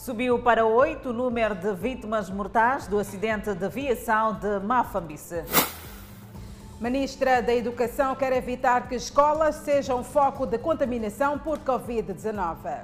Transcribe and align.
Subiu 0.00 0.38
para 0.38 0.64
oito 0.64 1.10
o 1.10 1.12
número 1.12 1.54
de 1.54 1.74
vítimas 1.74 2.30
mortais 2.30 2.86
do 2.86 2.98
acidente 2.98 3.52
de 3.52 3.66
aviação 3.66 4.32
de 4.32 4.58
Mafambice. 4.60 5.44
Ministra 6.80 7.42
da 7.42 7.54
Educação 7.54 8.14
quer 8.16 8.32
evitar 8.32 8.88
que 8.88 8.94
escolas 8.94 9.56
sejam 9.56 10.02
foco 10.02 10.46
de 10.46 10.56
contaminação 10.56 11.38
por 11.38 11.58
Covid-19. 11.58 12.80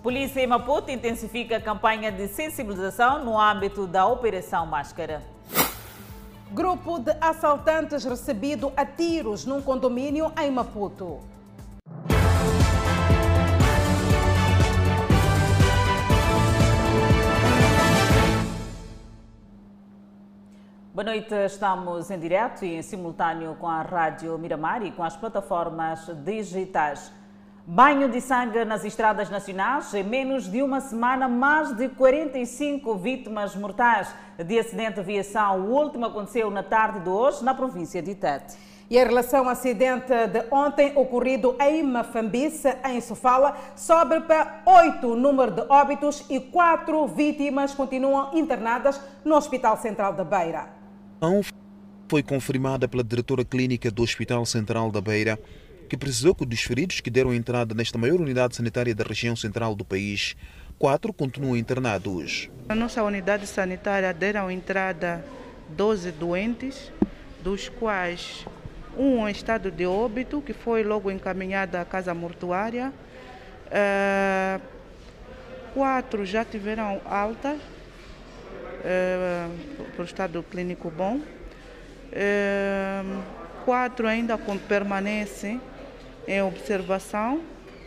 Polícia 0.00 0.40
em 0.42 0.46
Maputo 0.46 0.92
intensifica 0.92 1.56
a 1.56 1.60
campanha 1.60 2.12
de 2.12 2.28
sensibilização 2.28 3.24
no 3.24 3.36
âmbito 3.36 3.84
da 3.84 4.06
Operação 4.06 4.64
Máscara. 4.66 5.24
Grupo 6.52 7.00
de 7.00 7.16
assaltantes 7.20 8.04
recebido 8.04 8.72
a 8.76 8.86
tiros 8.86 9.44
num 9.44 9.60
condomínio 9.60 10.30
em 10.40 10.52
Maputo. 10.52 11.18
Boa 20.94 21.06
noite, 21.06 21.34
estamos 21.46 22.08
em 22.08 22.20
direto 22.20 22.64
e 22.64 22.76
em 22.76 22.80
simultâneo 22.80 23.56
com 23.56 23.66
a 23.66 23.82
Rádio 23.82 24.38
Miramar 24.38 24.80
e 24.86 24.92
com 24.92 25.02
as 25.02 25.16
plataformas 25.16 26.06
digitais. 26.24 27.10
Banho 27.66 28.08
de 28.08 28.20
sangue 28.20 28.64
nas 28.64 28.84
estradas 28.84 29.28
nacionais. 29.28 29.92
Em 29.92 30.04
menos 30.04 30.48
de 30.48 30.62
uma 30.62 30.80
semana, 30.80 31.26
mais 31.26 31.76
de 31.76 31.88
45 31.88 32.94
vítimas 32.94 33.56
mortais 33.56 34.14
de 34.38 34.56
acidente 34.56 34.94
de 34.94 35.00
aviação. 35.00 35.62
O 35.62 35.72
último 35.72 36.06
aconteceu 36.06 36.48
na 36.48 36.62
tarde 36.62 37.00
de 37.00 37.08
hoje, 37.08 37.42
na 37.42 37.54
província 37.54 38.00
de 38.00 38.14
Tete. 38.14 38.56
E 38.88 38.96
em 38.96 39.04
relação 39.04 39.46
ao 39.46 39.50
acidente 39.50 40.12
de 40.28 40.44
ontem 40.48 40.92
ocorrido 40.94 41.56
em 41.58 41.82
Mafambice, 41.82 42.72
em 42.84 43.00
Sofala, 43.00 43.56
sobe 43.74 44.20
para 44.20 44.62
oito 44.64 45.08
o 45.08 45.16
número 45.16 45.50
de 45.50 45.62
óbitos 45.68 46.24
e 46.30 46.38
quatro 46.38 47.04
vítimas 47.08 47.74
continuam 47.74 48.30
internadas 48.32 49.00
no 49.24 49.34
Hospital 49.34 49.76
Central 49.76 50.12
da 50.12 50.22
Beira 50.22 50.83
foi 52.08 52.22
confirmada 52.22 52.86
pela 52.86 53.02
diretora 53.02 53.44
clínica 53.44 53.90
do 53.90 54.02
Hospital 54.02 54.44
Central 54.44 54.90
da 54.90 55.00
Beira, 55.00 55.38
que 55.88 55.96
precisou 55.96 56.34
que 56.34 56.44
dos 56.44 56.60
feridos 56.62 57.00
que 57.00 57.10
deram 57.10 57.32
entrada 57.32 57.74
nesta 57.74 57.98
maior 57.98 58.20
unidade 58.20 58.56
sanitária 58.56 58.94
da 58.94 59.04
região 59.04 59.34
central 59.34 59.74
do 59.74 59.84
país, 59.84 60.36
quatro 60.78 61.12
continuam 61.12 61.56
internados. 61.56 62.50
Na 62.68 62.74
nossa 62.74 63.02
unidade 63.02 63.46
sanitária 63.46 64.12
deram 64.12 64.50
entrada 64.50 65.24
12 65.70 66.12
doentes, 66.12 66.92
dos 67.42 67.68
quais 67.68 68.46
um 68.96 69.26
em 69.28 69.32
estado 69.32 69.70
de 69.70 69.86
óbito, 69.86 70.40
que 70.40 70.52
foi 70.52 70.82
logo 70.84 71.10
encaminhado 71.10 71.76
à 71.76 71.84
casa 71.84 72.14
mortuária. 72.14 72.92
Uh, 73.66 74.60
quatro 75.72 76.24
já 76.24 76.44
tiveram 76.44 77.00
alta 77.04 77.56
uh, 78.84 79.84
para 79.92 80.02
o 80.02 80.04
estado 80.04 80.42
clínico 80.42 80.90
bom. 80.90 81.16
Uh, 81.16 83.22
quatro 83.64 84.06
ainda 84.06 84.38
permanecem 84.68 85.60
em 86.28 86.42
observação, 86.42 87.40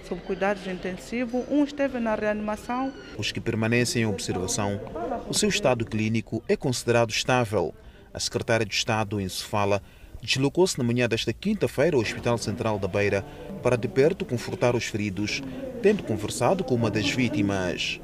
sob 0.08 0.22
cuidados 0.22 0.66
intensivos. 0.68 1.45
Um 1.50 1.64
esteve 1.64 2.00
na 2.00 2.16
reanimação. 2.16 2.94
Os 3.18 3.31
que 3.31 3.40
permanecem 3.40 4.03
em 4.03 4.06
observação, 4.06 4.80
o 5.28 5.34
seu 5.34 5.50
estado 5.50 5.86
clínico 5.86 6.44
é 6.48 6.56
considerado 6.56 7.12
estável. 7.12 7.73
A 8.14 8.20
secretária 8.20 8.66
de 8.66 8.73
Estado 8.73 9.22
em 9.22 9.30
Sofala 9.30 9.81
deslocou-se 10.22 10.78
na 10.78 10.84
manhã 10.84 11.08
desta 11.08 11.31
quinta-feira 11.31 11.95
ao 11.95 12.02
Hospital 12.02 12.38
Central 12.38 12.80
da 12.80 12.88
Beira 12.88 13.23
para 13.62 13.75
de 13.75 13.88
perto 13.88 14.25
confortar 14.25 14.75
os 14.75 14.86
feridos, 14.86 15.44
tendo 15.81 16.02
conversado 16.02 16.64
com 16.64 16.73
uma 16.73 16.90
das 16.90 17.09
vítimas. 17.09 18.00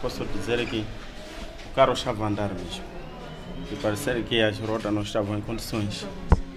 posso 0.00 0.24
dizer 0.26 0.64
que 0.66 0.84
carro 1.76 1.92
estava 1.92 2.24
a 2.24 2.28
andar 2.28 2.48
mesmo. 2.54 2.82
E 3.70 3.76
parecer 3.76 4.24
que 4.24 4.40
as 4.40 4.58
rodas 4.58 4.90
não 4.90 5.02
estavam 5.02 5.36
em 5.36 5.42
condições. 5.42 6.06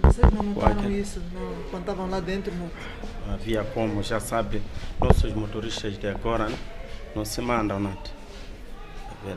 Vocês 0.02 0.32
não 0.32 0.42
notaram 0.42 0.90
isso 0.90 1.20
não, 1.34 1.62
quando 1.70 1.82
estavam 1.82 2.08
lá 2.08 2.20
dentro? 2.20 2.50
Não? 2.54 3.34
Havia 3.34 3.62
como, 3.62 4.02
já 4.02 4.18
sabe, 4.18 4.62
nossos 4.98 5.34
motoristas 5.34 5.98
de 5.98 6.08
agora 6.08 6.50
não 7.14 7.26
se 7.26 7.42
mandam 7.42 7.78
nada. 7.78 7.98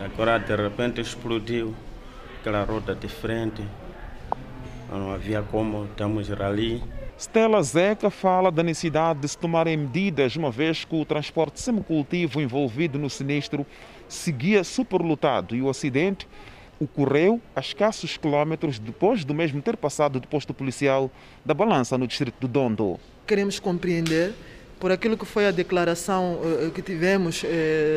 Agora 0.06 0.40
de 0.40 0.56
repente 0.56 1.02
explodiu 1.02 1.76
aquela 2.40 2.64
roda 2.64 2.96
de 2.96 3.10
frente. 3.10 3.62
Não 4.90 5.12
havia 5.12 5.42
como, 5.42 5.84
estamos 5.84 6.32
ali. 6.32 6.82
Stella 7.24 7.64
Zeca 7.64 8.10
fala 8.10 8.52
da 8.52 8.62
necessidade 8.62 9.22
de 9.22 9.30
se 9.30 9.38
tomarem 9.38 9.78
medidas, 9.78 10.36
uma 10.36 10.52
vez 10.52 10.84
que 10.84 10.94
o 10.94 11.06
transporte 11.06 11.62
semicultivo 11.62 12.42
envolvido 12.42 13.00
no 13.00 13.10
sinistro 13.10 13.66
seguia 14.10 14.62
superlotado 14.62 15.56
e 15.56 15.62
o 15.62 15.70
acidente 15.70 16.28
ocorreu 16.78 17.40
a 17.56 17.62
escassos 17.62 18.18
quilómetros 18.18 18.78
depois 18.78 19.24
do 19.24 19.34
mesmo 19.34 19.62
ter 19.62 19.78
passado 19.78 20.20
do 20.20 20.28
posto 20.28 20.54
policial 20.54 21.10
da 21.46 21.54
Balança, 21.54 21.98
no 21.98 22.06
distrito 22.06 22.36
do 22.42 22.48
Dondo. 22.50 23.00
Queremos 23.26 23.58
compreender 23.58 24.34
por 24.84 24.92
aquilo 24.92 25.16
que 25.16 25.26
foi 25.26 25.48
a 25.48 25.52
declaração 25.52 26.42
uh, 26.42 26.70
que 26.72 26.82
tivemos, 26.82 27.42
uh, 27.42 27.48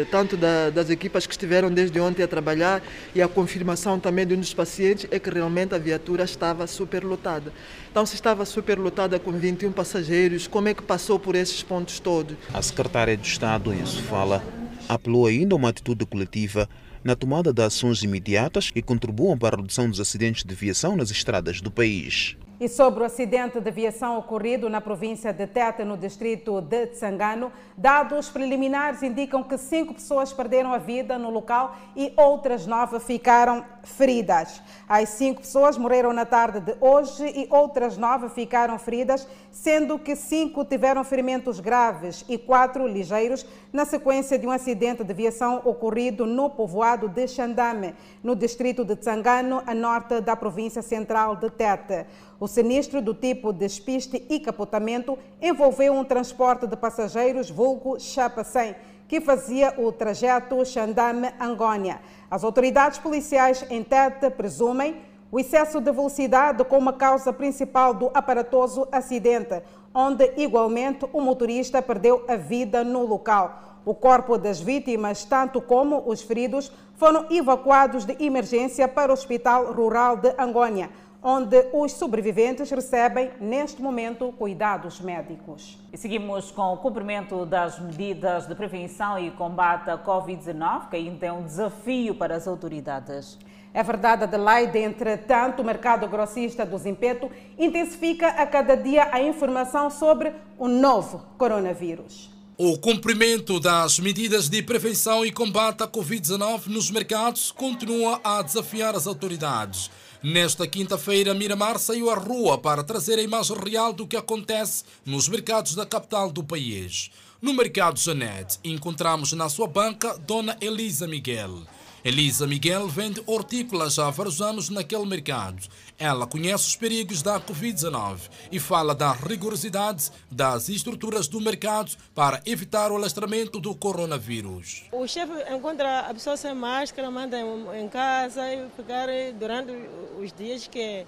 tanto 0.09 0.37
da, 0.37 0.71
das 0.71 0.89
equipas 0.89 1.27
que 1.27 1.33
estiveram 1.33 1.69
desde 1.69 1.99
ontem 1.99 2.23
a 2.23 2.29
trabalhar 2.29 2.81
e 3.13 3.21
a 3.21 3.27
confirmação 3.27 3.99
também 3.99 4.25
de 4.25 4.35
um 4.35 4.39
dos 4.39 4.55
pacientes, 4.55 5.05
é 5.11 5.19
que 5.19 5.29
realmente 5.29 5.75
a 5.75 5.79
viatura 5.79 6.23
estava 6.23 6.65
superlotada. 6.69 7.53
Então, 7.91 8.07
se 8.07 8.15
estava 8.15 8.45
superlotada 8.45 9.19
com 9.19 9.33
21 9.33 9.73
passageiros, 9.73 10.47
como 10.47 10.69
é 10.69 10.75
que 10.75 10.83
passou 10.85 11.19
por 11.19 11.35
esses 11.35 11.61
pontos 11.61 11.99
todos? 11.99 12.37
A 12.55 12.63
secretária 12.63 13.17
de 13.17 13.27
Estado, 13.27 13.75
em 13.75 13.85
fala, 13.85 14.41
apelou 14.89 15.27
ainda 15.27 15.57
a 15.57 15.59
uma 15.59 15.71
atitude 15.71 16.07
coletiva 16.07 16.69
na 17.03 17.17
tomada 17.17 17.53
de 17.53 17.63
ações 17.63 18.05
imediatas 18.05 18.71
que 18.71 18.81
contribuam 18.81 19.37
para 19.37 19.57
a 19.57 19.61
redução 19.61 19.91
dos 19.91 19.99
acidentes 19.99 20.45
de 20.45 20.55
viação 20.55 20.95
nas 20.95 21.11
estradas 21.11 21.61
do 21.61 21.69
país. 21.69 22.37
E 22.59 22.69
sobre 22.69 23.03
o 23.03 23.05
acidente 23.05 23.61
de 23.61 23.69
aviação 23.69 24.17
ocorrido 24.17 24.71
na 24.71 24.81
província 24.81 25.31
de 25.31 25.47
Teta, 25.47 25.84
no 25.84 25.94
distrito 25.94 26.62
de 26.62 26.87
Tsangano, 26.87 27.53
dados 27.77 28.31
preliminares 28.31 29.03
indicam 29.03 29.43
que 29.43 29.59
cinco 29.59 29.93
pessoas 29.93 30.33
perderam 30.33 30.72
a 30.72 30.78
vida 30.78 31.19
no 31.19 31.28
local 31.28 31.77
e 31.94 32.15
outras 32.17 32.67
nove 32.67 32.99
ficaram 32.99 33.62
feridas. 33.83 34.62
As 34.89 35.11
cinco 35.11 35.43
pessoas 35.43 35.77
morreram 35.77 36.15
na 36.15 36.25
tarde 36.25 36.61
de 36.61 36.75
hoje 36.81 37.27
e 37.27 37.47
outras 37.50 37.99
nove 37.99 38.31
ficaram 38.31 38.78
feridas, 38.78 39.28
sendo 39.56 39.99
que 39.99 40.15
cinco 40.15 40.67
tiveram 40.67 41.03
ferimentos 41.03 41.61
graves 41.61 42.25
e 42.28 42.37
quatro 42.37 42.87
ligeiros, 42.87 43.47
na 43.72 43.87
sequência 43.87 44.39
de 44.39 44.47
um 44.47 44.50
acidente 44.50 45.03
de 45.03 45.11
aviação 45.11 45.62
ocorrido 45.65 46.27
no 46.27 46.50
povoado 46.50 47.09
de 47.09 47.27
Xandame, 47.27 47.94
no 48.22 48.37
distrito 48.37 48.84
de 48.84 48.94
Tsangano, 48.94 49.62
a 49.67 49.75
norte 49.75 50.21
da 50.21 50.37
província 50.37 50.83
central 50.83 51.37
de 51.37 51.49
Tete. 51.50 52.05
O 52.39 52.47
sinistro 52.47 53.00
do 53.00 53.15
tipo 53.15 53.50
despiste 53.50 54.22
e 54.28 54.39
capotamento 54.39 55.19
envolveu 55.41 55.94
um 55.94 56.05
transporte 56.05 56.67
de 56.67 56.77
passageiros 56.77 57.49
vulgo 57.49 57.99
Chapa 57.99 58.44
100, 58.44 58.77
que 59.09 59.23
fazia 59.23 59.73
o 59.78 59.91
trajeto 59.91 60.62
Xandame-Angônia. 60.67 62.00
As 62.31 62.44
autoridades 62.44 62.99
policiais 62.99 63.65
em 63.71 63.83
Tete 63.83 64.28
presumem 64.28 65.00
o 65.31 65.41
excesso 65.41 65.81
de 65.81 65.91
velocidade 65.91 66.64
como 66.64 66.92
causa 66.92 67.32
principal 67.32 67.92
do 67.92 68.10
aparatoso 68.14 68.87
acidente, 68.92 69.62
onde 69.94 70.32
igualmente 70.37 71.06
o 71.12 71.20
motorista 71.20 71.82
perdeu 71.82 72.25
a 72.28 72.37
vida 72.37 72.84
no 72.84 73.04
local. 73.04 73.81
O 73.84 73.94
corpo 73.94 74.37
das 74.37 74.60
vítimas, 74.60 75.25
tanto 75.25 75.60
como 75.60 76.03
os 76.06 76.22
feridos, 76.22 76.72
foram 76.94 77.26
evacuados 77.31 78.04
de 78.04 78.16
emergência 78.25 78.88
para 78.88 79.10
o 79.10 79.14
Hospital 79.14 79.72
Rural 79.72 80.16
de 80.16 80.34
Angônia 80.38 80.91
onde 81.28 81.69
os 81.72 81.91
sobreviventes 81.91 82.70
recebem, 82.70 83.32
neste 83.41 83.82
momento, 83.82 84.32
cuidados 84.38 85.00
médicos. 85.00 85.76
E 85.93 85.97
seguimos 85.98 86.53
com 86.53 86.72
o 86.72 86.76
cumprimento 86.76 87.44
das 87.44 87.81
medidas 87.81 88.47
de 88.47 88.54
prevenção 88.54 89.19
e 89.19 89.32
combate 89.32 89.90
à 89.90 89.99
Covid-19, 89.99 90.88
que 90.88 90.94
ainda 90.94 91.26
é 91.26 91.32
um 91.32 91.43
desafio 91.43 92.14
para 92.14 92.37
as 92.37 92.46
autoridades. 92.46 93.40
É 93.76 93.82
verdade, 93.82 94.25
Adelaide. 94.25 94.78
Entretanto, 94.78 95.61
o 95.61 95.64
mercado 95.64 96.08
grossista 96.08 96.64
do 96.64 96.78
Zimpeto 96.78 97.31
intensifica 97.58 98.28
a 98.28 98.46
cada 98.46 98.75
dia 98.75 99.11
a 99.12 99.20
informação 99.20 99.90
sobre 99.90 100.32
o 100.56 100.67
novo 100.67 101.23
coronavírus. 101.37 102.31
O 102.56 102.78
cumprimento 102.78 103.61
das 103.61 103.99
medidas 103.99 104.49
de 104.49 104.62
prevenção 104.62 105.26
e 105.26 105.31
combate 105.31 105.82
à 105.82 105.87
Covid-19 105.87 106.69
nos 106.69 106.90
mercados 106.90 107.52
continua 107.52 108.19
a 108.25 108.40
desafiar 108.40 108.94
as 108.94 109.06
autoridades. 109.06 109.90
Nesta 110.22 110.67
quinta-feira, 110.67 111.34
Miramar 111.34 111.79
saiu 111.79 112.08
à 112.08 112.14
rua 112.14 112.56
para 112.56 112.82
trazer 112.82 113.19
a 113.19 113.22
imagem 113.22 113.58
real 113.62 113.93
do 113.93 114.06
que 114.06 114.17
acontece 114.17 114.84
nos 115.05 115.29
mercados 115.29 115.75
da 115.75 115.84
capital 115.84 116.32
do 116.32 116.43
país. 116.43 117.11
No 117.43 117.52
mercado 117.52 118.00
Janete, 118.00 118.58
encontramos 118.64 119.34
na 119.34 119.50
sua 119.50 119.67
banca 119.67 120.17
Dona 120.17 120.56
Elisa 120.62 121.06
Miguel. 121.06 121.67
Elisa 122.06 122.47
Miguel 122.47 122.87
vende 122.87 123.20
hortícolas 123.26 123.99
há 123.99 124.08
vários 124.11 124.41
anos 124.41 124.70
naquele 124.70 125.05
mercado. 125.05 125.67
Ela 125.99 126.25
conhece 126.25 126.69
os 126.69 126.76
perigos 126.76 127.20
da 127.20 127.41
Covid-19 127.41 128.31
e 128.53 128.61
fala 128.61 128.94
da 128.94 129.11
rigorosidade 129.11 130.12
das 130.31 130.69
estruturas 130.69 131.26
do 131.26 131.41
mercado 131.41 131.97
para 132.14 132.41
evitar 132.47 132.93
o 132.93 132.94
alastramento 132.94 133.58
do 133.58 133.75
coronavírus. 133.75 134.85
O 134.93 135.05
chefe 135.08 135.32
encontra 135.53 136.03
a 136.08 136.14
pessoa 136.14 136.37
sem 136.37 136.55
máscara, 136.55 137.11
manda 137.11 137.41
em 137.41 137.88
casa 137.88 138.55
e 138.55 138.69
ficar 138.76 139.08
durante 139.37 139.73
os 140.17 140.32
dias 140.32 140.69
que 140.69 141.05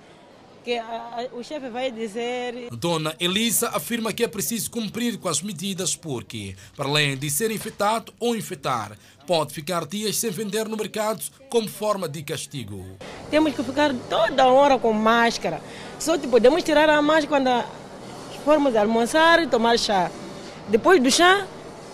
que 0.69 0.77
a, 0.77 1.29
o 1.33 1.43
chefe 1.43 1.71
vai 1.71 1.91
dizer. 1.91 2.69
Dona 2.73 3.17
Elisa 3.19 3.71
afirma 3.71 4.13
que 4.13 4.23
é 4.23 4.29
preciso 4.29 4.71
cumprir 4.71 5.17
com 5.17 5.27
as 5.27 5.41
medidas 5.41 5.97
porque, 5.97 6.55
para 6.77 6.87
além 6.87 7.17
de 7.17 7.31
ser 7.31 7.51
infectado 7.51 8.13
ou 8.21 8.37
infectar, 8.37 8.93
pode 9.27 9.55
ficar 9.55 9.87
dias 9.87 10.17
sem 10.17 10.31
vender 10.31 10.69
no 10.69 10.77
mercado 10.77 11.25
como 11.49 11.67
forma 11.67 12.07
de 12.07 12.23
castigo. 12.23 12.85
Temos 13.31 13.55
que 13.55 13.63
ficar 13.63 13.95
toda 14.11 14.47
hora 14.49 14.79
com 14.79 14.93
máscara. 14.93 15.63
Só 15.99 16.19
te 16.19 16.29
podemos 16.29 16.63
tirar 16.63 16.91
a 16.91 17.01
máscara 17.01 17.29
quando 17.29 17.65
formos 18.45 18.77
almoçar 18.77 19.43
e 19.43 19.47
tomar 19.47 19.79
chá. 19.79 20.11
Depois 20.69 21.03
do 21.03 21.11
chá, 21.11 21.47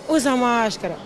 usa 0.09 0.35
máscara. 0.35 0.99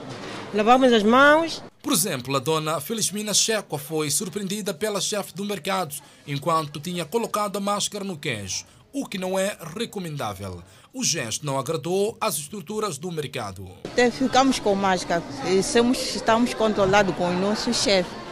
Lavamos 0.54 0.90
as 0.90 1.02
mãos 1.02 1.62
por 1.82 1.92
exemplo, 1.92 2.36
a 2.36 2.38
dona 2.38 2.80
Felizmina 2.80 3.32
Checo 3.32 3.78
foi 3.78 4.10
surpreendida 4.10 4.74
pela 4.74 5.00
chefe 5.00 5.34
do 5.34 5.44
mercado 5.44 5.94
enquanto 6.26 6.80
tinha 6.80 7.04
colocado 7.04 7.56
a 7.56 7.60
máscara 7.60 8.04
no 8.04 8.16
queijo, 8.16 8.64
o 8.92 9.06
que 9.06 9.18
não 9.18 9.38
é 9.38 9.56
recomendável. 9.76 10.62
O 10.92 11.04
gesto 11.04 11.46
não 11.46 11.58
agradou 11.58 12.16
às 12.20 12.36
estruturas 12.38 12.98
do 12.98 13.12
mercado. 13.12 13.68
Ficamos 14.12 14.58
com 14.58 14.74
máscara 14.74 15.22
e 15.46 15.58
estamos 15.58 16.54
controlados 16.54 17.14
com 17.14 17.28
o 17.28 17.38
nosso 17.38 17.72
chefe. 17.72 18.27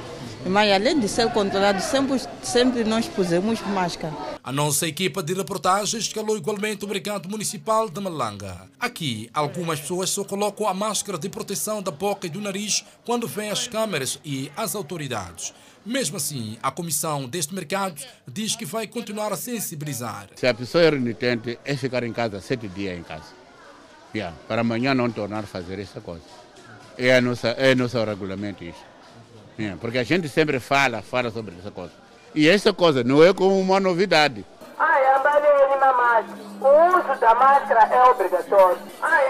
Mas 0.49 0.73
além 0.73 1.01
de 1.01 1.09
ser 1.09 1.31
controlado, 1.33 1.81
sempre, 1.81 2.21
sempre 2.43 2.85
nós 2.85 3.09
pusemos 3.09 3.61
máscara. 3.63 4.15
A 4.45 4.53
nossa 4.53 4.87
equipa 4.87 5.21
de 5.21 5.35
reportagens 5.35 6.05
escalou 6.05 6.37
igualmente 6.37 6.85
o 6.85 6.89
mercado 6.89 7.29
municipal 7.29 7.89
de 7.91 8.01
Malanga. 8.01 8.69
Aqui, 8.79 9.29
algumas 9.35 9.81
pessoas 9.81 10.11
só 10.11 10.23
colocam 10.23 10.69
a 10.69 10.75
máscara 10.75 11.19
de 11.19 11.29
proteção 11.29 11.83
da 11.83 11.91
boca 11.91 12.29
e 12.29 12.31
do 12.31 12.41
nariz 12.41 12.85
quando 13.05 13.27
vêm 13.27 13.51
as 13.51 13.67
câmeras 13.67 14.21
e 14.25 14.51
as 14.57 14.77
autoridades. 14.77 15.53
Mesmo 15.85 16.17
assim, 16.17 16.57
a 16.63 16.71
comissão 16.71 17.29
deste 17.29 17.53
mercado 17.53 18.01
diz 18.27 18.55
que 18.55 18.65
vai 18.65 18.87
continuar 18.87 19.33
a 19.33 19.37
sensibilizar. 19.37 20.29
Se 20.37 20.47
a 20.47 20.55
pessoa 20.55 20.85
é 20.85 20.91
renitente, 20.91 21.59
é 21.65 21.77
ficar 21.77 22.05
em 22.05 22.13
casa 22.13 22.41
sete 22.41 22.69
dias 22.69 22.97
em 22.97 23.03
casa. 23.03 23.35
Yeah, 24.15 24.37
para 24.47 24.61
amanhã 24.61 24.95
não 24.95 25.11
tornar 25.11 25.41
a 25.41 25.47
fazer 25.47 25.79
essa 25.81 26.01
coisa. 26.01 26.25
É, 26.97 27.17
a 27.17 27.21
nossa, 27.21 27.49
é 27.49 27.75
nosso 27.75 28.03
regulamento 28.03 28.65
isso. 28.65 28.96
Yeah, 29.59 29.79
porque 29.81 29.99
a 29.99 30.05
gente 30.05 30.29
sempre 30.29 30.61
fala, 30.61 31.01
fala 31.03 31.31
sobre 31.31 31.55
essa 31.59 31.71
coisa. 31.71 31.93
E 32.35 32.49
essa 32.49 32.73
coisa 32.73 33.03
não 33.03 33.25
é 33.25 33.33
como 33.33 33.59
uma 33.59 33.81
novidade. 33.81 34.45
Ai, 34.79 35.03
o 36.61 36.99
uso 36.99 37.21
da 37.21 37.35
máscara 37.35 37.89
é 37.91 38.03
obrigatório. 38.11 38.79
Ai, 39.01 39.25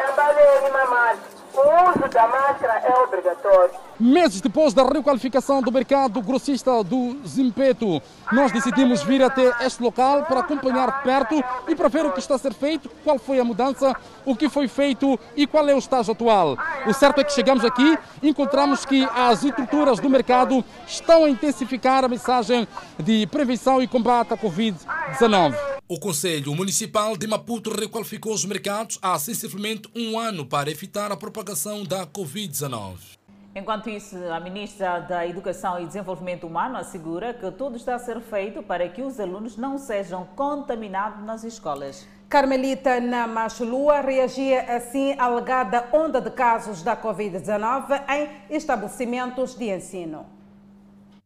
o 1.54 1.90
uso 1.90 2.08
da 2.08 2.26
máscara 2.26 2.82
é 2.84 2.94
obrigatório. 3.02 3.70
Meses 3.98 4.42
depois 4.42 4.74
da 4.74 4.84
requalificação 4.84 5.62
do 5.62 5.72
mercado 5.72 6.20
grossista 6.20 6.84
do 6.84 7.16
Zimpeto, 7.26 8.02
nós 8.30 8.52
decidimos 8.52 9.02
vir 9.02 9.22
até 9.22 9.64
este 9.64 9.82
local 9.82 10.24
para 10.26 10.40
acompanhar 10.40 11.02
perto 11.02 11.42
e 11.66 11.74
para 11.74 11.88
ver 11.88 12.04
o 12.04 12.12
que 12.12 12.18
está 12.18 12.34
a 12.34 12.38
ser 12.38 12.52
feito, 12.52 12.90
qual 13.02 13.18
foi 13.18 13.40
a 13.40 13.44
mudança, 13.44 13.96
o 14.26 14.36
que 14.36 14.50
foi 14.50 14.68
feito 14.68 15.18
e 15.34 15.46
qual 15.46 15.66
é 15.66 15.74
o 15.74 15.78
estágio 15.78 16.12
atual. 16.12 16.58
O 16.86 16.92
certo 16.92 17.22
é 17.22 17.24
que 17.24 17.32
chegamos 17.32 17.64
aqui 17.64 17.98
e 18.22 18.28
encontramos 18.28 18.84
que 18.84 19.02
as 19.14 19.42
estruturas 19.42 19.98
do 19.98 20.10
mercado 20.10 20.62
estão 20.86 21.24
a 21.24 21.30
intensificar 21.30 22.04
a 22.04 22.08
mensagem 22.08 22.68
de 23.02 23.26
prevenção 23.28 23.80
e 23.80 23.88
combate 23.88 24.34
à 24.34 24.36
Covid-19. 24.36 25.54
O 25.88 25.98
Conselho 25.98 26.54
Municipal 26.54 27.16
de 27.16 27.26
Maputo 27.26 27.70
requalificou 27.70 28.34
os 28.34 28.44
mercados 28.44 28.98
há 29.00 29.18
sensivelmente 29.18 29.88
um 29.96 30.18
ano 30.18 30.44
para 30.44 30.70
evitar 30.70 31.10
a 31.10 31.16
propagação 31.16 31.82
da 31.82 32.06
Covid-19. 32.06 33.15
Enquanto 33.56 33.88
isso, 33.88 34.14
a 34.30 34.38
ministra 34.38 35.00
da 35.00 35.26
Educação 35.26 35.80
e 35.80 35.86
Desenvolvimento 35.86 36.46
Humano 36.46 36.76
assegura 36.76 37.32
que 37.32 37.50
tudo 37.52 37.78
está 37.78 37.94
a 37.94 37.98
ser 37.98 38.20
feito 38.20 38.62
para 38.62 38.86
que 38.86 39.00
os 39.00 39.18
alunos 39.18 39.56
não 39.56 39.78
sejam 39.78 40.26
contaminados 40.36 41.24
nas 41.24 41.42
escolas. 41.42 42.06
Carmelita 42.28 43.00
Namachlua 43.00 44.02
reagia 44.02 44.76
assim 44.76 45.14
à 45.18 45.24
alegada 45.24 45.88
onda 45.90 46.20
de 46.20 46.30
casos 46.32 46.82
da 46.82 46.94
Covid-19 46.94 48.04
em 48.10 48.54
estabelecimentos 48.54 49.54
de 49.54 49.74
ensino. 49.74 50.26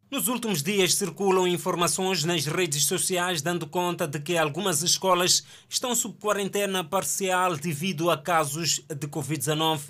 Nos 0.09 0.29
últimos 0.29 0.63
dias 0.63 0.95
circulam 0.95 1.49
informações 1.49 2.23
nas 2.23 2.47
redes 2.47 2.85
sociais 2.85 3.43
dando 3.43 3.67
conta 3.67 4.07
de 4.07 4.21
que 4.21 4.39
algumas 4.39 4.83
escolas 4.83 5.45
estão 5.69 5.97
sob 5.97 6.17
quarentena 6.21 6.85
parcial 6.85 7.57
devido 7.57 8.09
a 8.09 8.17
casos 8.17 8.85
de 8.89 9.09
Covid-19. 9.09 9.81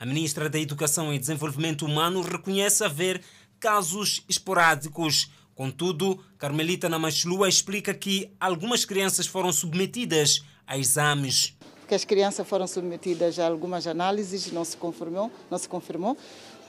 A 0.00 0.06
ministra 0.06 0.48
da 0.48 0.58
Educação 0.58 1.12
e 1.12 1.18
Desenvolvimento 1.18 1.84
Humano 1.84 2.22
reconhece 2.22 2.82
haver 2.82 3.22
casos 3.60 4.24
esporádicos. 4.26 5.30
Contudo, 5.54 6.18
Carmelita 6.38 6.88
Namachlua 6.88 7.48
explica 7.48 7.92
que 7.92 8.32
algumas 8.40 8.86
crianças 8.86 9.26
foram 9.26 9.52
submetidas 9.52 10.42
a 10.66 10.78
exames. 10.78 11.54
Que 11.86 11.94
as 11.94 12.06
crianças 12.06 12.48
foram 12.48 12.66
submetidas 12.66 13.38
a 13.38 13.46
algumas 13.46 13.86
análises, 13.86 14.50
não 14.50 14.64
se 14.64 14.74
confirmou, 14.74 15.30
não 15.50 15.58
se 15.58 15.68
confirmou 15.68 16.16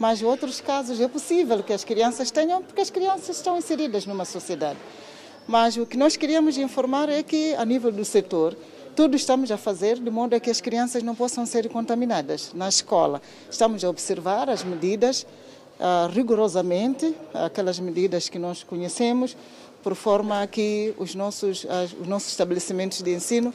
mas 0.02 0.24
outros 0.24 0.60
casos 0.60 1.00
é 1.00 1.08
possível 1.08 1.62
que 1.62 1.72
as 1.72 1.84
crianças 1.84 2.32
tenham, 2.32 2.64
porque 2.64 2.82
as 2.82 2.90
crianças 2.90 3.38
estão 3.38 3.56
inseridas 3.56 4.08
numa 4.08 4.26
sociedade. 4.26 4.80
Mas 5.48 5.78
o 5.78 5.86
que 5.86 5.96
nós 5.96 6.18
queríamos 6.18 6.58
informar 6.58 7.08
é 7.08 7.22
que, 7.22 7.54
a 7.54 7.64
nível 7.64 7.92
do 7.92 8.04
setor, 8.04 8.58
tudo 9.02 9.18
estamos 9.18 9.50
a 9.50 9.58
fazer 9.58 9.98
de 9.98 10.12
modo 10.12 10.36
a 10.36 10.40
que 10.40 10.52
as 10.52 10.62
crianças 10.62 11.02
não 11.02 11.16
possam 11.16 11.44
ser 11.44 11.68
contaminadas 11.70 12.52
na 12.54 12.70
escola. 12.70 13.20
Estamos 13.50 13.84
a 13.84 13.90
observar 13.90 14.48
as 14.48 14.64
medidas 14.64 15.26
uh, 15.80 16.08
rigorosamente, 16.14 17.12
aquelas 17.34 17.80
medidas 17.80 18.30
que 18.30 18.38
nós 18.38 18.62
conhecemos, 18.62 19.36
por 19.82 19.96
forma 19.96 20.44
a 20.44 20.46
que 20.46 20.94
os 21.00 21.16
nossos, 21.16 21.66
os 22.00 22.08
nossos 22.08 22.30
estabelecimentos 22.30 23.02
de 23.02 23.12
ensino 23.12 23.52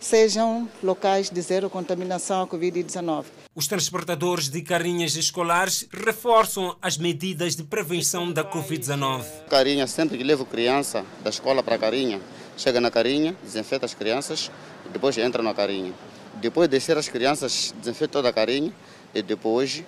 sejam 0.00 0.66
locais 0.82 1.28
de 1.28 1.42
zero 1.42 1.68
contaminação 1.68 2.40
à 2.40 2.46
Covid-19. 2.46 3.24
Os 3.54 3.66
transportadores 3.66 4.48
de 4.48 4.62
carinhas 4.62 5.14
escolares 5.14 5.86
reforçam 5.92 6.74
as 6.80 6.96
medidas 6.96 7.54
de 7.54 7.64
prevenção 7.64 8.32
da 8.32 8.42
Covid-19. 8.42 9.24
Carinha, 9.50 9.86
sempre 9.86 10.16
que 10.16 10.24
levo 10.24 10.46
criança 10.46 11.04
da 11.22 11.28
escola 11.28 11.62
para 11.62 11.74
a 11.74 11.78
carinha, 11.78 12.18
chega 12.56 12.80
na 12.80 12.90
carinha, 12.90 13.36
desinfeta 13.44 13.84
as 13.84 13.92
crianças 13.92 14.50
depois 14.96 15.16
entra 15.18 15.42
na 15.42 15.52
carinha. 15.52 15.92
Depois 16.34 16.68
de 16.68 16.76
descer 16.76 16.96
as 16.96 17.08
crianças, 17.08 17.74
desinfeta 17.78 18.12
toda 18.12 18.28
a 18.28 18.32
carinha 18.32 18.72
e 19.14 19.22
depois 19.22 19.84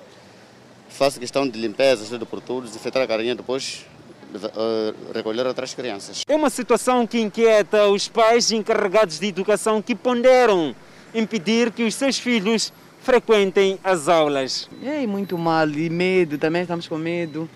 faço 0.89 1.19
questão 1.19 1.49
de 1.49 1.59
limpeza, 1.59 2.05
tudo 2.09 2.27
por 2.27 2.41
tudo, 2.41 2.67
desinfetar 2.67 3.03
a 3.03 3.07
carinha, 3.07 3.35
depois 3.35 3.87
uh, 4.35 5.13
recolher 5.15 5.47
outras 5.47 5.75
crianças. 5.75 6.23
É 6.29 6.37
uma 6.37 6.51
situação 6.51 7.07
que 7.07 7.21
inquieta 7.21 7.89
os 7.89 8.09
pais 8.09 8.51
encarregados 8.51 9.19
de 9.19 9.27
educação 9.27 9.81
que 9.83 9.95
ponderam 9.95 10.75
impedir 11.15 11.71
que 11.73 11.85
os 11.85 11.95
seus 11.95 12.19
filhos 12.19 12.73
frequentem 13.01 13.79
as 13.83 14.09
aulas. 14.09 14.69
É 14.83 15.07
muito 15.07 15.39
mal 15.39 15.69
e 15.69 15.89
medo, 15.89 16.37
também 16.37 16.63
estamos 16.63 16.87
com 16.87 16.99
medo. 16.99 17.49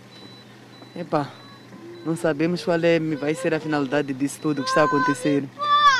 Epa, 0.96 1.30
não 2.04 2.16
sabemos 2.16 2.64
qual 2.64 2.78
é, 2.82 2.98
vai 2.98 3.34
ser 3.34 3.54
a 3.54 3.60
finalidade 3.60 4.12
disso 4.12 4.38
tudo 4.40 4.62
que 4.62 4.68
está 4.68 4.82
a 4.82 4.84
acontecer, 4.84 5.44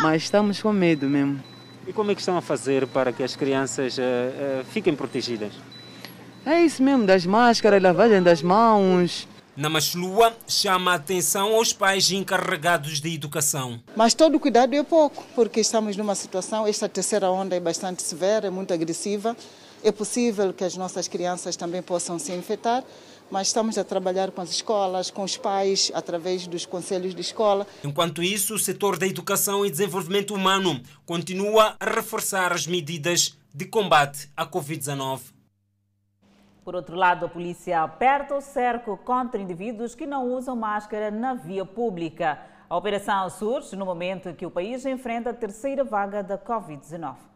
mas 0.02 0.24
estamos 0.24 0.60
com 0.60 0.72
medo 0.72 1.08
mesmo. 1.08 1.42
E 1.86 1.92
como 1.92 2.10
é 2.10 2.14
que 2.14 2.20
estão 2.20 2.36
a 2.36 2.42
fazer 2.42 2.86
para 2.88 3.12
que 3.12 3.22
as 3.22 3.36
crianças 3.36 3.96
uh, 3.98 4.00
uh, 4.00 4.64
fiquem 4.64 4.94
protegidas? 4.94 5.52
É 6.44 6.60
isso 6.60 6.82
mesmo, 6.82 7.06
das 7.06 7.24
máscaras, 7.24 7.80
lavagem 7.80 8.22
das 8.22 8.42
mãos, 8.42 9.28
na 9.54 9.68
Machlua, 9.68 10.34
chama 10.48 10.92
a 10.92 10.94
atenção 10.94 11.54
aos 11.54 11.74
pais 11.74 12.10
encarregados 12.10 13.02
de 13.02 13.14
educação. 13.14 13.78
Mas 13.94 14.14
todo 14.14 14.40
cuidado 14.40 14.74
é 14.74 14.82
pouco, 14.82 15.22
porque 15.34 15.60
estamos 15.60 15.94
numa 15.94 16.14
situação, 16.14 16.66
esta 16.66 16.88
terceira 16.88 17.30
onda 17.30 17.54
é 17.54 17.60
bastante 17.60 18.02
severa, 18.02 18.46
é 18.46 18.50
muito 18.50 18.72
agressiva. 18.72 19.36
É 19.84 19.92
possível 19.92 20.54
que 20.54 20.64
as 20.64 20.74
nossas 20.74 21.06
crianças 21.06 21.54
também 21.54 21.82
possam 21.82 22.18
se 22.18 22.32
infectar, 22.32 22.82
mas 23.32 23.46
estamos 23.46 23.78
a 23.78 23.82
trabalhar 23.82 24.30
com 24.30 24.42
as 24.42 24.50
escolas, 24.50 25.10
com 25.10 25.22
os 25.22 25.38
pais, 25.38 25.90
através 25.94 26.46
dos 26.46 26.66
conselhos 26.66 27.14
de 27.14 27.22
escola. 27.22 27.66
Enquanto 27.82 28.22
isso, 28.22 28.54
o 28.54 28.58
setor 28.58 28.98
da 28.98 29.06
educação 29.06 29.64
e 29.64 29.70
desenvolvimento 29.70 30.34
humano 30.34 30.78
continua 31.06 31.74
a 31.80 31.90
reforçar 31.90 32.52
as 32.52 32.66
medidas 32.66 33.38
de 33.54 33.64
combate 33.64 34.30
à 34.36 34.44
Covid-19. 34.44 35.32
Por 36.62 36.74
outro 36.74 36.94
lado, 36.94 37.24
a 37.24 37.28
polícia 37.28 37.82
aperta 37.82 38.36
o 38.36 38.40
cerco 38.42 38.98
contra 38.98 39.40
indivíduos 39.40 39.94
que 39.94 40.04
não 40.04 40.28
usam 40.30 40.54
máscara 40.54 41.10
na 41.10 41.32
via 41.32 41.64
pública. 41.64 42.38
A 42.68 42.76
operação 42.76 43.30
surge 43.30 43.74
no 43.74 43.86
momento 43.86 44.34
que 44.34 44.44
o 44.44 44.50
país 44.50 44.84
enfrenta 44.84 45.30
a 45.30 45.34
terceira 45.34 45.82
vaga 45.82 46.22
da 46.22 46.36
Covid-19. 46.36 47.31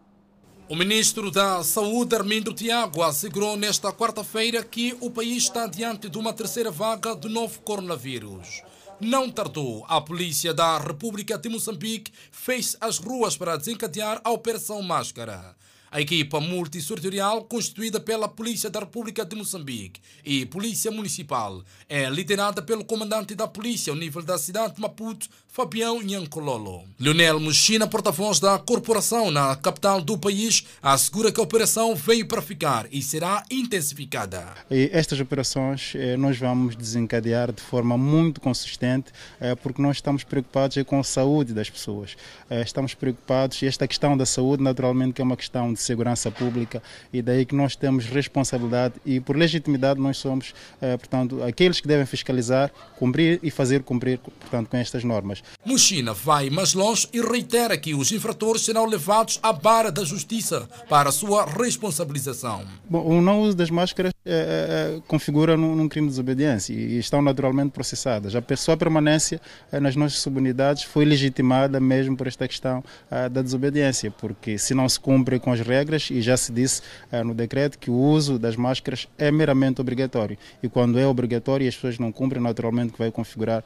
O 0.68 0.74
ministro 0.74 1.30
da 1.30 1.62
Saúde, 1.62 2.16
Armindo 2.16 2.52
Tiago, 2.52 3.00
assegurou 3.00 3.56
nesta 3.56 3.92
quarta-feira 3.92 4.64
que 4.64 4.96
o 5.00 5.08
país 5.08 5.44
está 5.44 5.68
diante 5.68 6.08
de 6.08 6.18
uma 6.18 6.32
terceira 6.32 6.72
vaga 6.72 7.14
do 7.14 7.28
novo 7.28 7.60
coronavírus. 7.60 8.62
Não 9.00 9.30
tardou, 9.30 9.84
a 9.88 10.00
polícia 10.00 10.52
da 10.52 10.76
República 10.76 11.38
de 11.38 11.48
Moçambique 11.48 12.10
fez 12.32 12.76
as 12.80 12.98
ruas 12.98 13.36
para 13.36 13.56
desencadear 13.56 14.20
a 14.24 14.32
Operação 14.32 14.82
Máscara. 14.82 15.54
A 15.90 16.00
equipa 16.00 16.40
multissetorial, 16.40 17.44
constituída 17.44 18.00
pela 18.00 18.28
Polícia 18.28 18.68
da 18.68 18.80
República 18.80 19.24
de 19.24 19.36
Moçambique 19.36 20.00
e 20.24 20.44
Polícia 20.44 20.90
Municipal, 20.90 21.62
é 21.88 22.10
liderada 22.10 22.60
pelo 22.60 22.84
comandante 22.84 23.34
da 23.34 23.46
polícia 23.46 23.92
ao 23.92 23.96
nível 23.96 24.22
da 24.22 24.36
cidade 24.36 24.74
de 24.74 24.80
Maputo, 24.80 25.28
Fabião 25.48 26.02
Nhancololo. 26.02 26.84
Leonel 27.00 27.40
Mochina, 27.40 27.86
porta-voz 27.86 28.38
da 28.38 28.58
corporação 28.58 29.30
na 29.30 29.56
capital 29.56 30.02
do 30.02 30.18
país, 30.18 30.66
assegura 30.82 31.32
que 31.32 31.40
a 31.40 31.42
operação 31.42 31.94
veio 31.94 32.28
para 32.28 32.42
ficar 32.42 32.86
e 32.92 33.00
será 33.00 33.42
intensificada. 33.50 34.52
E 34.70 34.90
estas 34.92 35.18
operações 35.18 35.94
eh, 35.94 36.14
nós 36.18 36.36
vamos 36.36 36.76
desencadear 36.76 37.52
de 37.52 37.62
forma 37.62 37.96
muito 37.96 38.38
consistente, 38.38 39.10
eh, 39.40 39.54
porque 39.54 39.80
nós 39.80 39.96
estamos 39.96 40.24
preocupados 40.24 40.76
com 40.84 41.00
a 41.00 41.04
saúde 41.04 41.54
das 41.54 41.70
pessoas. 41.70 42.16
Eh, 42.50 42.60
estamos 42.60 42.92
preocupados, 42.92 43.62
e 43.62 43.66
esta 43.66 43.88
questão 43.88 44.14
da 44.14 44.26
saúde, 44.26 44.62
naturalmente, 44.62 45.14
que 45.14 45.22
é 45.22 45.24
uma 45.24 45.38
questão 45.38 45.72
de 45.76 45.82
segurança 45.82 46.30
pública, 46.30 46.82
e 47.12 47.22
daí 47.22 47.44
que 47.44 47.54
nós 47.54 47.76
temos 47.76 48.06
responsabilidade 48.06 48.94
e, 49.04 49.20
por 49.20 49.36
legitimidade, 49.36 50.00
nós 50.00 50.16
somos, 50.18 50.54
portanto, 50.98 51.42
aqueles 51.42 51.80
que 51.80 51.86
devem 51.86 52.06
fiscalizar, 52.06 52.70
cumprir 52.98 53.38
e 53.42 53.50
fazer 53.50 53.82
cumprir, 53.82 54.18
portanto, 54.18 54.68
com 54.68 54.76
estas 54.76 55.04
normas. 55.04 55.42
Mochina 55.64 56.12
vai 56.12 56.50
mais 56.50 56.74
longe 56.74 57.08
e 57.12 57.20
reitera 57.20 57.76
que 57.76 57.94
os 57.94 58.10
infratores 58.10 58.62
serão 58.62 58.86
levados 58.86 59.38
à 59.42 59.52
barra 59.52 59.90
da 59.90 60.04
justiça 60.04 60.68
para 60.88 61.12
sua 61.12 61.44
responsabilização. 61.44 62.64
Bom, 62.88 63.04
o 63.04 63.20
não 63.20 63.42
uso 63.42 63.56
das 63.56 63.70
máscaras 63.70 64.12
é, 64.28 64.96
é, 64.96 65.00
configura 65.06 65.56
num, 65.56 65.76
num, 65.76 65.88
crime 65.88 66.08
de 66.08 66.12
desobediência 66.12 66.72
e, 66.72 66.98
estão 66.98 67.22
naturalmente 67.22 67.70
processadas. 67.70 68.34
A 68.34 68.42
pessoa 68.42 68.76
permanência 68.76 69.40
é, 69.70 69.78
nas 69.78 69.94
nossas 69.94 70.18
subunidades 70.18 70.82
foi 70.82 71.04
legitimada 71.04 71.78
mesmo 71.78 72.16
por 72.16 72.26
esta 72.26 72.48
questão 72.48 72.82
da 73.30 73.42
desobediência, 73.42 74.10
porque 74.10 74.58
se 74.58 74.74
não 74.74 74.88
se 74.88 74.98
cumpre 74.98 75.38
com 75.38 75.52
as 75.52 75.60
regras, 75.60 76.08
e 76.10 76.20
já 76.20 76.36
se 76.36 76.52
disse 76.52 76.82
no 77.24 77.34
decreto 77.34 77.78
que 77.78 77.90
o 77.90 77.94
uso 77.94 78.38
das 78.38 78.56
máscaras 78.56 79.08
é 79.16 79.30
meramente 79.30 79.80
obrigatório. 79.80 80.36
E 80.62 80.68
quando 80.68 80.98
é 80.98 81.06
obrigatório 81.06 81.64
e 81.64 81.68
as 81.68 81.74
pessoas 81.74 81.98
não 81.98 82.10
cumprem, 82.10 82.42
naturalmente 82.42 82.92
que 82.92 82.98
vai 82.98 83.10
configurar 83.10 83.62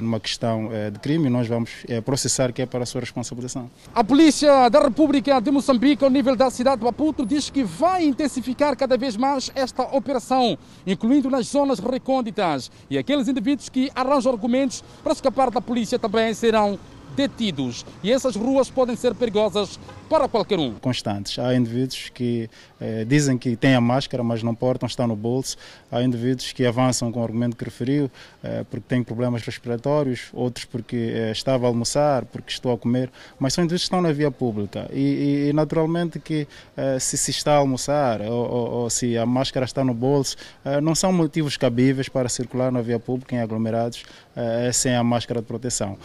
numa 0.00 0.20
questão 0.20 0.70
de 0.92 0.98
crime 0.98 1.26
e 1.26 1.30
nós 1.30 1.46
vamos 1.46 1.70
processar 2.04 2.52
que 2.52 2.62
é 2.62 2.66
para 2.66 2.82
a 2.82 2.86
sua 2.86 3.00
responsabilização. 3.00 3.70
A 3.94 4.04
Polícia 4.04 4.68
da 4.68 4.80
República 4.80 5.40
de 5.40 5.50
Moçambique, 5.50 6.04
ao 6.04 6.10
nível 6.10 6.36
da 6.36 6.50
cidade 6.50 6.78
de 6.78 6.84
Maputo, 6.84 7.24
diz 7.24 7.48
que 7.48 7.62
vai 7.64 8.04
intensificar 8.04 8.76
cada 8.76 8.96
vez 8.96 9.16
mais 9.16 9.50
esta 9.54 9.82
operação, 10.02 10.58
incluindo 10.86 11.30
nas 11.30 11.46
zonas 11.46 11.78
recônditas. 11.78 12.70
E 12.90 12.98
aqueles 12.98 13.28
indivíduos 13.28 13.68
que 13.68 13.90
arranjam 13.94 14.32
argumentos 14.32 14.84
para 15.02 15.12
escapar 15.12 15.50
da 15.50 15.60
polícia 15.60 15.98
também 15.98 16.34
serão 16.34 16.78
detidos. 17.16 17.84
E 18.02 18.12
essas 18.12 18.36
ruas 18.36 18.70
podem 18.70 18.96
ser 18.96 19.14
perigosas 19.14 19.78
para 20.08 20.28
qualquer 20.28 20.58
um. 20.58 20.74
Constantes. 20.74 21.38
Há 21.38 21.54
indivíduos 21.54 22.10
que 22.10 22.50
eh, 22.80 23.04
dizem 23.06 23.38
que 23.38 23.56
têm 23.56 23.74
a 23.74 23.80
máscara, 23.80 24.22
mas 24.22 24.42
não 24.42 24.54
portam, 24.54 24.86
estão 24.86 25.06
no 25.06 25.16
bolso. 25.16 25.56
Há 25.90 26.02
indivíduos 26.02 26.52
que 26.52 26.66
avançam 26.66 27.10
com 27.10 27.20
o 27.20 27.22
argumento 27.22 27.56
que 27.56 27.64
referiu, 27.64 28.10
eh, 28.42 28.64
porque 28.70 28.84
têm 28.86 29.02
problemas 29.02 29.42
respiratórios, 29.42 30.28
outros 30.32 30.66
porque 30.66 30.96
eh, 30.96 31.32
estava 31.32 31.66
a 31.66 31.68
almoçar, 31.68 32.26
porque 32.26 32.52
estou 32.52 32.72
a 32.72 32.78
comer, 32.78 33.10
mas 33.38 33.54
são 33.54 33.64
indivíduos 33.64 33.82
que 33.82 33.86
estão 33.86 34.02
na 34.02 34.12
via 34.12 34.30
pública. 34.30 34.88
E, 34.92 35.48
e 35.48 35.52
naturalmente 35.52 36.20
que 36.20 36.46
eh, 36.76 36.98
se 36.98 37.16
se 37.16 37.30
está 37.30 37.54
a 37.54 37.56
almoçar 37.56 38.20
ou, 38.22 38.50
ou, 38.50 38.70
ou, 38.70 38.90
se 38.90 39.16
a 39.16 39.24
máscara 39.24 39.64
está 39.64 39.84
no 39.84 39.94
bolso, 39.94 40.36
eh, 40.64 40.80
não 40.80 40.94
são 40.94 41.12
motivos 41.12 41.56
cabíveis 41.56 42.08
para 42.08 42.28
circular 42.28 42.70
na 42.70 42.80
via 42.82 42.98
pública 42.98 43.34
em 43.34 43.40
aglomerados 43.40 44.04
eh, 44.36 44.70
sem 44.72 44.94
a 44.94 45.04
máscara 45.04 45.40
de 45.40 45.46
proteção. 45.46 45.98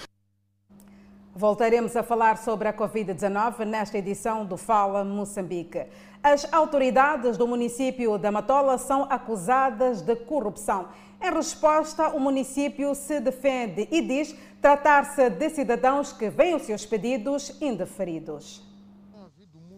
Voltaremos 1.37 1.95
a 1.95 2.01
falar 2.01 2.39
sobre 2.39 2.67
a 2.67 2.73
Covid-19 2.73 3.63
nesta 3.63 3.99
edição 3.99 4.43
do 4.43 4.57
Fala 4.57 5.03
Moçambique. 5.03 5.85
As 6.23 6.51
autoridades 6.51 7.37
do 7.37 7.47
município 7.47 8.17
da 8.17 8.31
Matola 8.31 8.79
são 8.79 9.03
acusadas 9.03 10.01
de 10.01 10.15
corrupção. 10.15 10.87
Em 11.21 11.31
resposta, 11.31 12.09
o 12.09 12.19
município 12.19 12.95
se 12.95 13.19
defende 13.19 13.87
e 13.91 14.01
diz 14.01 14.35
tratar-se 14.59 15.29
de 15.29 15.47
cidadãos 15.51 16.11
que 16.11 16.27
veem 16.27 16.55
os 16.55 16.63
seus 16.63 16.87
pedidos 16.87 17.55
indeferidos. 17.61 18.63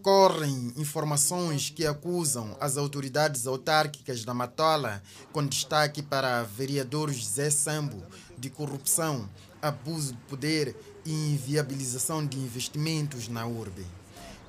Correm 0.02 0.72
informações 0.78 1.70
que 1.70 1.86
acusam 1.86 2.56
as 2.62 2.78
autoridades 2.78 3.46
autárquicas 3.46 4.24
da 4.24 4.34
Matola, 4.34 5.04
com 5.34 5.46
destaque 5.46 6.02
para 6.02 6.44
vereador 6.44 7.12
José 7.12 7.50
Sambo, 7.50 8.02
de 8.38 8.50
corrupção, 8.50 9.30
abuso 9.62 10.14
de 10.14 10.20
poder 10.20 10.76
inviabilização 11.12 12.26
de 12.26 12.38
investimentos 12.38 13.28
na 13.28 13.46
urbe. 13.46 13.86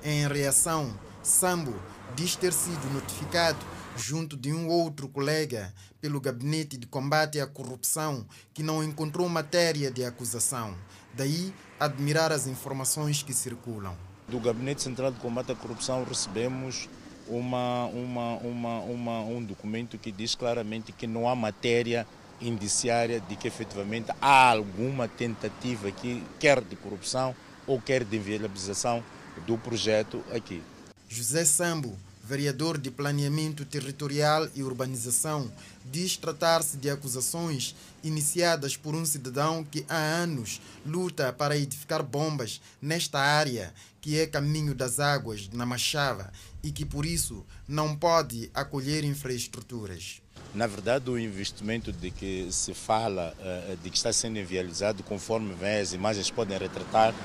Em 0.03 0.27
reação, 0.27 0.93
Sambo 1.23 1.73
diz 2.15 2.35
ter 2.35 2.51
sido 2.53 2.91
notificado 2.93 3.59
junto 3.95 4.35
de 4.35 4.51
um 4.51 4.67
outro 4.67 5.07
colega 5.07 5.73
pelo 5.99 6.19
Gabinete 6.19 6.77
de 6.77 6.87
Combate 6.87 7.39
à 7.39 7.45
Corrupção 7.45 8.25
que 8.53 8.63
não 8.63 8.83
encontrou 8.83 9.27
matéria 9.29 9.91
de 9.91 10.03
acusação. 10.03 10.75
Daí, 11.13 11.53
admirar 11.79 12.31
as 12.31 12.47
informações 12.47 13.21
que 13.21 13.33
circulam. 13.33 13.95
Do 14.27 14.39
Gabinete 14.39 14.81
Central 14.81 15.11
de 15.11 15.19
Combate 15.19 15.51
à 15.51 15.55
Corrupção 15.55 16.03
recebemos 16.03 16.89
uma, 17.27 17.85
uma, 17.85 18.37
uma, 18.37 19.19
um 19.21 19.43
documento 19.43 19.97
que 19.97 20.11
diz 20.11 20.35
claramente 20.35 20.91
que 20.91 21.05
não 21.05 21.29
há 21.29 21.35
matéria 21.35 22.07
indiciária 22.41 23.19
de 23.19 23.35
que 23.35 23.47
efetivamente 23.47 24.11
há 24.21 24.51
alguma 24.51 25.07
tentativa 25.07 25.87
aqui, 25.87 26.23
quer 26.39 26.61
de 26.61 26.75
corrupção 26.75 27.35
ou 27.67 27.79
quer 27.79 28.03
de 28.03 28.17
inviabilização 28.17 29.03
do 29.45 29.57
projeto 29.57 30.23
aqui. 30.33 30.61
José 31.07 31.45
Sambo, 31.45 31.97
vereador 32.23 32.77
de 32.77 32.89
Planeamento 32.89 33.65
Territorial 33.65 34.47
e 34.55 34.63
Urbanização, 34.63 35.51
diz 35.83 36.15
tratar-se 36.15 36.77
de 36.77 36.89
acusações 36.89 37.75
iniciadas 38.03 38.77
por 38.77 38.95
um 38.95 39.05
cidadão 39.05 39.63
que 39.63 39.85
há 39.89 39.97
anos 39.97 40.61
luta 40.85 41.33
para 41.33 41.57
edificar 41.57 42.03
bombas 42.03 42.61
nesta 42.81 43.19
área, 43.19 43.73
que 43.99 44.19
é 44.19 44.25
caminho 44.25 44.73
das 44.73 44.99
águas, 44.99 45.49
na 45.51 45.65
Machava, 45.65 46.31
e 46.63 46.71
que 46.71 46.85
por 46.85 47.05
isso 47.05 47.45
não 47.71 47.95
pode 47.95 48.51
acolher 48.53 49.05
infraestruturas. 49.05 50.21
Na 50.53 50.67
verdade, 50.67 51.09
o 51.09 51.17
investimento 51.17 51.89
de 51.93 52.11
que 52.11 52.51
se 52.51 52.73
fala, 52.73 53.33
eh, 53.39 53.77
de 53.81 53.89
que 53.89 53.95
está 53.95 54.11
sendo 54.11 54.37
inviabilizado, 54.37 55.01
conforme 55.03 55.53
vem 55.53 55.79
as 55.79 55.93
imagens 55.93 56.29
podem 56.29 56.57
retratar, 56.57 57.15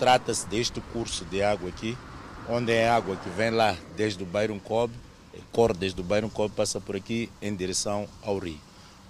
trata-se 0.00 0.44
deste 0.48 0.80
curso 0.92 1.24
de 1.26 1.40
água 1.40 1.68
aqui, 1.68 1.96
onde 2.48 2.72
é 2.72 2.88
água 2.88 3.16
que 3.16 3.30
vem 3.30 3.50
lá 3.50 3.76
desde 3.96 4.24
o 4.24 4.26
Bairro 4.26 4.58
Cobb, 4.58 4.92
corre 5.52 5.74
desde 5.74 6.00
o 6.00 6.04
Bairro 6.04 6.30
Cobb, 6.30 6.52
passa 6.56 6.80
por 6.80 6.96
aqui 6.96 7.30
em 7.40 7.54
direção 7.54 8.08
ao 8.22 8.38
rio. 8.38 8.58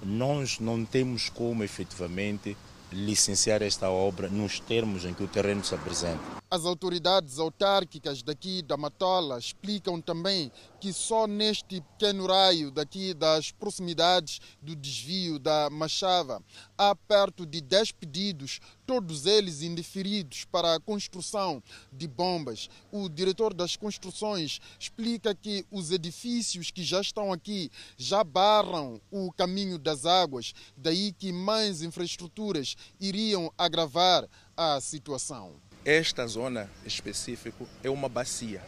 Nós 0.03 0.61
não 0.61 0.85
temos 0.85 1.31
como 1.31 1.65
efetivamente 1.65 2.55
licenciar 2.93 3.63
esta 3.63 3.91
obra 3.91 4.29
nos 4.29 4.61
termos 4.61 5.05
em 5.05 5.13
que 5.13 5.23
o 5.23 5.29
terreno 5.29 5.65
se 5.65 5.75
apresenta. 5.75 6.21
As 6.51 6.65
autoridades 6.65 7.39
autárquicas 7.39 8.23
daqui 8.23 8.63
da 8.63 8.77
Matola 8.77 9.39
explicam 9.39 10.01
também 10.01 10.51
que 10.87 10.93
só 10.93 11.27
neste 11.27 11.81
pequeno 11.81 12.29
raio 12.29 12.71
daqui 12.71 13.13
das 13.13 13.51
proximidades 13.51 14.41
do 14.63 14.77
desvio 14.77 15.37
da 15.37 15.69
Machava 15.69 16.41
há 16.79 16.95
perto 16.95 17.45
de 17.45 17.61
10 17.61 17.91
pedidos, 17.91 18.61
todos 18.87 19.27
eles 19.27 19.63
indeferidos 19.63 20.45
para 20.45 20.77
a 20.77 20.79
construção 20.81 21.61
de 21.93 22.07
bombas. 22.07 22.71
O 22.93 23.09
diretor 23.09 23.53
das 23.53 23.75
construções 23.75 24.61
explica 24.79 25.35
que 25.35 25.67
os 25.73 25.91
edifícios 25.91 26.71
que 26.71 26.85
já 26.85 27.01
estão 27.01 27.33
aqui 27.33 27.69
já 27.97 28.23
barram 28.23 29.01
o 29.11 29.33
caminho 29.33 29.81
das 29.81 30.07
águas, 30.07 30.53
daí 30.77 31.13
que 31.13 31.33
mais 31.33 31.83
infraestruturas 31.83 32.77
iriam 33.01 33.53
agravar 33.59 34.29
a 34.57 34.81
situação. 34.81 35.57
Esta 35.85 36.25
zona 36.29 36.71
específica 36.85 37.65
é 37.83 37.91
uma 37.91 38.09
bacia, 38.09 38.63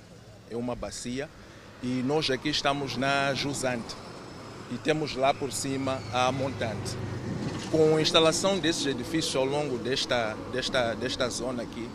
é 0.50 0.56
uma 0.56 0.74
bacia 0.74 1.30
e 1.82 2.02
nós 2.02 2.30
aqui 2.30 2.48
estamos 2.48 2.96
na 2.96 3.32
Jusante 3.34 3.94
e 4.70 4.76
temos 4.78 5.14
lá 5.14 5.32
por 5.32 5.52
cima 5.52 6.00
a 6.12 6.30
montante. 6.32 6.96
Com 7.70 7.96
a 7.96 8.02
instalação 8.02 8.58
desses 8.58 8.86
edifícios 8.86 9.36
ao 9.36 9.44
longo 9.44 9.78
desta, 9.78 10.36
desta, 10.52 10.94
desta 10.94 11.28
zona 11.28 11.62
aqui, 11.62 11.88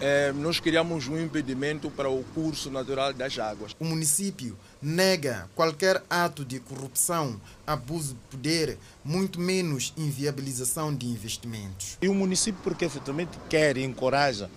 eh, 0.00 0.32
nós 0.32 0.60
criamos 0.60 1.08
um 1.08 1.20
impedimento 1.20 1.90
para 1.90 2.08
o 2.08 2.22
curso 2.34 2.70
natural 2.70 3.12
das 3.12 3.36
águas. 3.38 3.74
O 3.80 3.84
município 3.84 4.56
nega 4.80 5.48
qualquer 5.56 6.02
ato 6.08 6.44
de 6.44 6.60
corrupção, 6.60 7.40
abuso 7.66 8.14
de 8.14 8.20
poder, 8.30 8.78
muito 9.04 9.40
menos 9.40 9.92
inviabilização 9.96 10.94
de 10.94 11.06
investimentos. 11.06 11.98
E 12.00 12.08
o 12.08 12.14
município, 12.14 12.60
porque 12.62 12.84
efetivamente 12.84 13.36
quer 13.48 13.76
e 13.76 13.82
encoraja 13.82 14.48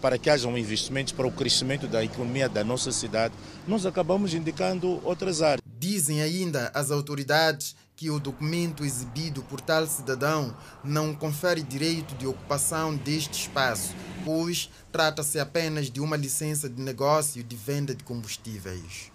para 0.00 0.18
que 0.18 0.30
haja 0.30 0.48
um 0.48 0.56
investimento 0.56 1.14
para 1.14 1.26
o 1.26 1.32
crescimento 1.32 1.86
da 1.86 2.02
economia 2.04 2.48
da 2.48 2.64
nossa 2.64 2.90
cidade, 2.92 3.34
nós 3.66 3.84
acabamos 3.84 4.34
indicando 4.34 5.00
outras 5.04 5.42
áreas. 5.42 5.60
Dizem 5.78 6.22
ainda 6.22 6.70
as 6.74 6.90
autoridades 6.90 7.76
que 7.94 8.10
o 8.10 8.20
documento 8.20 8.84
exibido 8.84 9.42
por 9.42 9.60
tal 9.60 9.86
cidadão 9.86 10.54
não 10.84 11.14
confere 11.14 11.62
direito 11.62 12.14
de 12.16 12.26
ocupação 12.26 12.94
deste 12.94 13.40
espaço, 13.40 13.94
pois 14.24 14.70
trata-se 14.92 15.38
apenas 15.40 15.90
de 15.90 16.00
uma 16.00 16.16
licença 16.16 16.68
de 16.68 16.80
negócio 16.80 17.42
de 17.42 17.56
venda 17.56 17.94
de 17.94 18.04
combustíveis. 18.04 19.10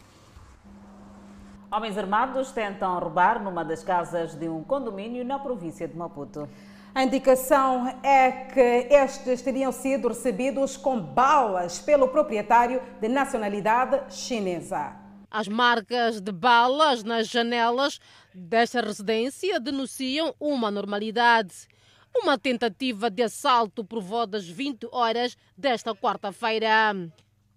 Homens 1.72 1.98
armados 1.98 2.52
tentam 2.52 3.00
roubar 3.00 3.42
numa 3.42 3.64
das 3.64 3.84
casas 3.84 4.36
de 4.36 4.50
um 4.50 4.64
condomínio 4.64 5.24
na 5.24 5.40
província 5.40 5.88
de 5.88 5.96
Maputo. 5.96 6.50
A 6.94 7.04
indicação 7.04 7.88
é 8.04 8.32
que 8.54 8.94
estes 8.94 9.42
teriam 9.42 9.72
sido 9.72 10.10
recebidos 10.10 10.76
com 10.76 11.00
balas 11.00 11.80
pelo 11.80 12.10
proprietário 12.10 12.82
de 13.00 13.08
nacionalidade 13.08 14.14
chinesa. 14.14 14.94
As 15.30 15.48
marcas 15.48 16.20
de 16.20 16.34
balas 16.34 17.02
nas 17.02 17.30
janelas 17.30 17.98
desta 18.36 18.82
residência 18.82 19.58
denunciam 19.58 20.36
uma 20.38 20.70
normalidade. 20.70 21.66
Uma 22.14 22.38
tentativa 22.38 23.10
de 23.10 23.24
assalto 23.24 23.86
por 23.86 24.02
volta 24.02 24.34
das 24.34 24.46
20 24.46 24.90
horas 24.92 25.38
desta 25.58 25.96
quarta-feira. 25.96 26.94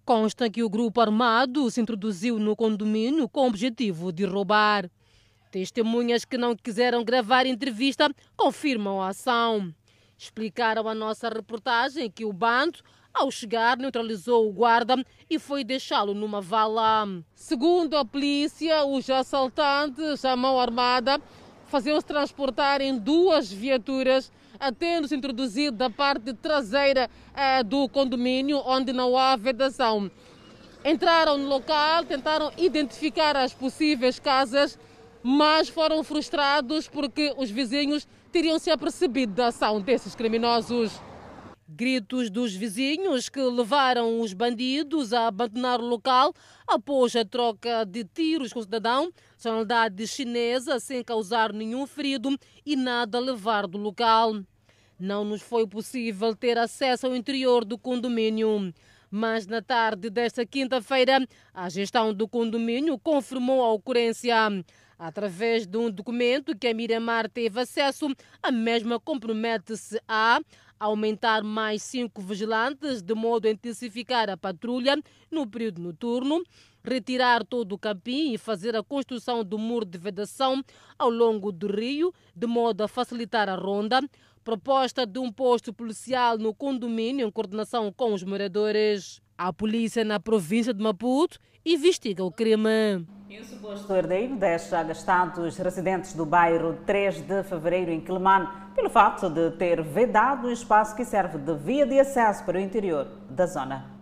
Consta 0.05 0.49
que 0.49 0.63
o 0.63 0.69
grupo 0.69 1.01
armado 1.01 1.69
se 1.69 1.81
introduziu 1.81 2.39
no 2.39 2.55
condomínio 2.55 3.27
com 3.27 3.41
o 3.41 3.47
objetivo 3.47 4.13
de 4.13 4.23
roubar. 4.23 4.89
Testemunhas 5.55 6.25
que 6.25 6.37
não 6.37 6.53
quiseram 6.53 7.01
gravar 7.01 7.45
entrevista 7.45 8.13
confirmam 8.35 9.01
a 9.01 9.07
ação. 9.07 9.73
Explicaram 10.17 10.85
a 10.85 10.93
nossa 10.93 11.29
reportagem 11.29 12.11
que 12.11 12.25
o 12.25 12.33
bando 12.33 12.79
ao 13.13 13.31
chegar, 13.31 13.77
neutralizou 13.77 14.49
o 14.49 14.51
guarda 14.51 15.01
e 15.29 15.39
foi 15.39 15.63
deixá-lo 15.63 16.13
numa 16.13 16.41
vala. 16.41 17.07
Segundo 17.33 17.95
a 17.95 18.03
polícia, 18.03 18.83
os 18.83 19.09
assaltantes, 19.09 20.25
a 20.25 20.35
mão 20.35 20.59
armada, 20.59 21.21
faziam-se 21.67 22.05
transportar 22.05 22.81
em 22.81 22.99
duas 22.99 23.49
viaturas, 23.49 24.29
tendo-se 24.77 25.15
introduzido 25.15 25.77
da 25.77 25.89
parte 25.89 26.33
traseira 26.33 27.09
eh, 27.33 27.63
do 27.63 27.87
condomínio, 27.87 28.61
onde 28.65 28.91
não 28.91 29.17
há 29.17 29.37
vedação. 29.37 30.11
Entraram 30.83 31.37
no 31.37 31.47
local, 31.47 32.03
tentaram 32.03 32.51
identificar 32.57 33.37
as 33.37 33.53
possíveis 33.53 34.19
casas, 34.19 34.77
mas 35.27 35.67
foram 35.67 36.03
frustrados 36.03 36.87
porque 36.87 37.33
os 37.35 37.49
vizinhos 37.49 38.07
teriam 38.31 38.59
se 38.59 38.69
apercebido 38.69 39.33
da 39.33 39.47
ação 39.47 39.81
desses 39.81 40.13
criminosos. 40.13 41.01
Gritos 41.67 42.29
dos 42.29 42.53
vizinhos 42.53 43.27
que 43.27 43.41
levaram 43.41 44.21
os 44.21 44.33
bandidos 44.33 45.13
a 45.13 45.25
abandonar 45.25 45.81
o 45.81 45.87
local 45.87 46.31
após 46.67 47.15
a 47.15 47.25
troca 47.25 47.83
de 47.85 48.03
tiros 48.03 48.53
com 48.53 48.59
o 48.59 48.61
cidadão, 48.61 49.11
nacionalidade 49.33 50.05
chinesa, 50.05 50.79
sem 50.79 51.03
causar 51.03 51.51
nenhum 51.51 51.87
ferido 51.87 52.37
e 52.63 52.75
nada 52.75 53.17
levar 53.17 53.65
do 53.65 53.79
local. 53.79 54.35
Não 54.99 55.25
nos 55.25 55.41
foi 55.41 55.65
possível 55.65 56.35
ter 56.35 56.55
acesso 56.55 57.07
ao 57.07 57.15
interior 57.15 57.65
do 57.65 57.79
condomínio. 57.79 58.71
Mas 59.09 59.47
na 59.47 59.61
tarde 59.61 60.11
desta 60.11 60.45
quinta-feira, 60.45 61.25
a 61.51 61.67
gestão 61.67 62.13
do 62.13 62.27
condomínio 62.27 62.99
confirmou 62.99 63.63
a 63.63 63.71
ocorrência. 63.73 64.35
Através 64.97 65.67
de 65.67 65.77
um 65.77 65.91
documento 65.91 66.57
que 66.57 66.67
a 66.67 66.73
Miramar 66.73 67.29
teve 67.29 67.59
acesso, 67.59 68.07
a 68.41 68.51
mesma 68.51 68.99
compromete-se 68.99 69.99
a 70.07 70.39
aumentar 70.79 71.43
mais 71.43 71.83
cinco 71.83 72.21
vigilantes, 72.21 73.01
de 73.01 73.13
modo 73.13 73.47
a 73.47 73.51
intensificar 73.51 74.29
a 74.29 74.37
patrulha 74.37 74.97
no 75.31 75.47
período 75.47 75.81
noturno, 75.81 76.43
retirar 76.83 77.43
todo 77.43 77.73
o 77.73 77.77
capim 77.77 78.33
e 78.33 78.37
fazer 78.37 78.75
a 78.75 78.83
construção 78.83 79.43
do 79.43 79.57
muro 79.57 79.85
de 79.85 79.97
vedação 79.97 80.63
ao 80.97 81.09
longo 81.09 81.51
do 81.51 81.67
rio, 81.67 82.13
de 82.35 82.47
modo 82.47 82.81
a 82.83 82.87
facilitar 82.87 83.49
a 83.49 83.55
ronda, 83.55 84.01
proposta 84.43 85.05
de 85.05 85.17
um 85.17 85.31
posto 85.31 85.73
policial 85.73 86.37
no 86.37 86.53
condomínio 86.53 87.27
em 87.27 87.31
coordenação 87.31 87.91
com 87.91 88.13
os 88.13 88.23
moradores. 88.23 89.19
A 89.37 89.51
polícia 89.51 90.05
na 90.05 90.19
província 90.19 90.73
de 90.73 90.81
Maputo 90.81 91.39
investiga 91.65 92.23
o 92.23 92.31
crime. 92.31 93.05
E 93.27 93.39
o 93.39 93.43
suposto 93.43 93.91
herdeiro 93.93 94.35
deixa 94.35 94.79
agastados 94.79 95.57
residentes 95.57 96.13
do 96.13 96.25
bairro 96.25 96.77
3 96.85 97.21
de 97.21 97.43
Fevereiro 97.43 97.91
em 97.91 97.99
Quilmane 97.99 98.47
pelo 98.75 98.89
fato 98.89 99.29
de 99.29 99.51
ter 99.51 99.81
vedado 99.81 100.47
o 100.47 100.51
espaço 100.51 100.95
que 100.95 101.03
serve 101.03 101.39
de 101.39 101.55
via 101.55 101.85
de 101.85 101.99
acesso 101.99 102.43
para 102.45 102.57
o 102.57 102.61
interior 102.61 103.07
da 103.29 103.47
zona. 103.47 103.94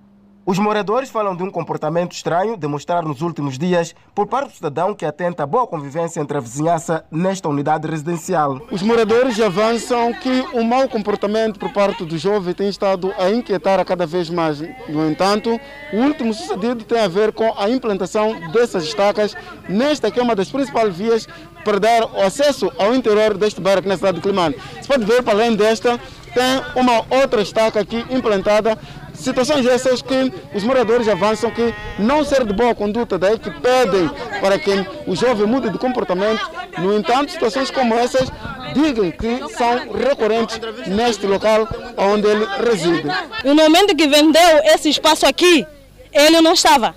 Os 0.45 0.59
moradores 0.59 1.09
falam 1.09 1.37
de 1.37 1.41
um 1.41 1.49
comportamento 1.49 2.11
estranho 2.11 2.57
demonstrado 2.57 3.07
nos 3.07 3.21
últimos 3.21 3.57
dias 3.57 3.95
por 4.13 4.27
parte 4.27 4.49
do 4.49 4.55
cidadão 4.55 4.93
que 4.93 5.05
atenta 5.05 5.43
a 5.43 5.45
boa 5.45 5.65
convivência 5.65 6.19
entre 6.19 6.35
a 6.35 6.41
vizinhança 6.41 7.05
nesta 7.09 7.47
unidade 7.47 7.87
residencial. 7.87 8.59
Os 8.69 8.81
moradores 8.81 9.39
avançam 9.39 10.11
que 10.11 10.45
o 10.51 10.61
mau 10.61 10.89
comportamento 10.89 11.57
por 11.57 11.71
parte 11.71 12.03
do 12.03 12.17
jovem 12.17 12.53
tem 12.53 12.67
estado 12.67 13.13
a 13.17 13.31
inquietar 13.31 13.79
a 13.79 13.85
cada 13.85 14.05
vez 14.05 14.29
mais. 14.29 14.59
No 14.89 15.09
entanto, 15.09 15.57
o 15.93 15.97
último 15.99 16.33
sucedido 16.33 16.83
tem 16.83 16.99
a 16.99 17.07
ver 17.07 17.31
com 17.31 17.53
a 17.57 17.69
implantação 17.69 18.35
dessas 18.51 18.83
estacas 18.83 19.37
nesta 19.69 20.11
que 20.11 20.19
é 20.19 20.23
uma 20.23 20.35
das 20.35 20.51
principais 20.51 20.93
vias 20.93 21.25
para 21.63 21.79
dar 21.79 22.03
acesso 22.21 22.69
ao 22.77 22.93
interior 22.93 23.37
deste 23.37 23.61
bairro 23.61 23.79
aqui 23.79 23.87
na 23.87 23.95
cidade 23.95 24.17
de 24.17 24.21
Climane. 24.21 24.57
Se 24.81 24.89
pode 24.89 25.05
ver, 25.05 25.23
para 25.23 25.35
além 25.35 25.55
desta, 25.55 25.97
tem 26.33 26.81
uma 26.81 27.05
outra 27.21 27.41
estaca 27.41 27.79
aqui 27.79 28.05
implantada 28.09 28.77
Situações 29.23 29.65
essas 29.65 30.01
que 30.01 30.33
os 30.53 30.65
moradores 30.65 31.07
avançam 31.07 31.49
que 31.49 31.73
não 31.97 32.25
ser 32.25 32.45
de 32.45 32.51
boa 32.51 32.75
conduta, 32.75 33.17
daí 33.17 33.39
que 33.39 33.49
pedem 33.49 34.09
para 34.41 34.59
que 34.59 34.85
o 35.07 35.15
jovem 35.15 35.47
mude 35.47 35.69
de 35.69 35.77
comportamento. 35.77 36.45
No 36.77 36.97
entanto, 36.97 37.31
situações 37.31 37.71
como 37.71 37.93
essas 37.93 38.29
digam 38.73 39.09
que 39.11 39.55
são 39.55 39.93
recorrentes 39.93 40.59
neste 40.87 41.25
local 41.25 41.69
onde 41.95 42.27
ele 42.27 42.45
reside. 42.69 43.07
No 43.45 43.55
momento 43.55 43.95
que 43.95 44.07
vendeu 44.07 44.59
esse 44.65 44.89
espaço 44.89 45.25
aqui, 45.25 45.65
ele 46.11 46.41
não 46.41 46.51
estava. 46.51 46.93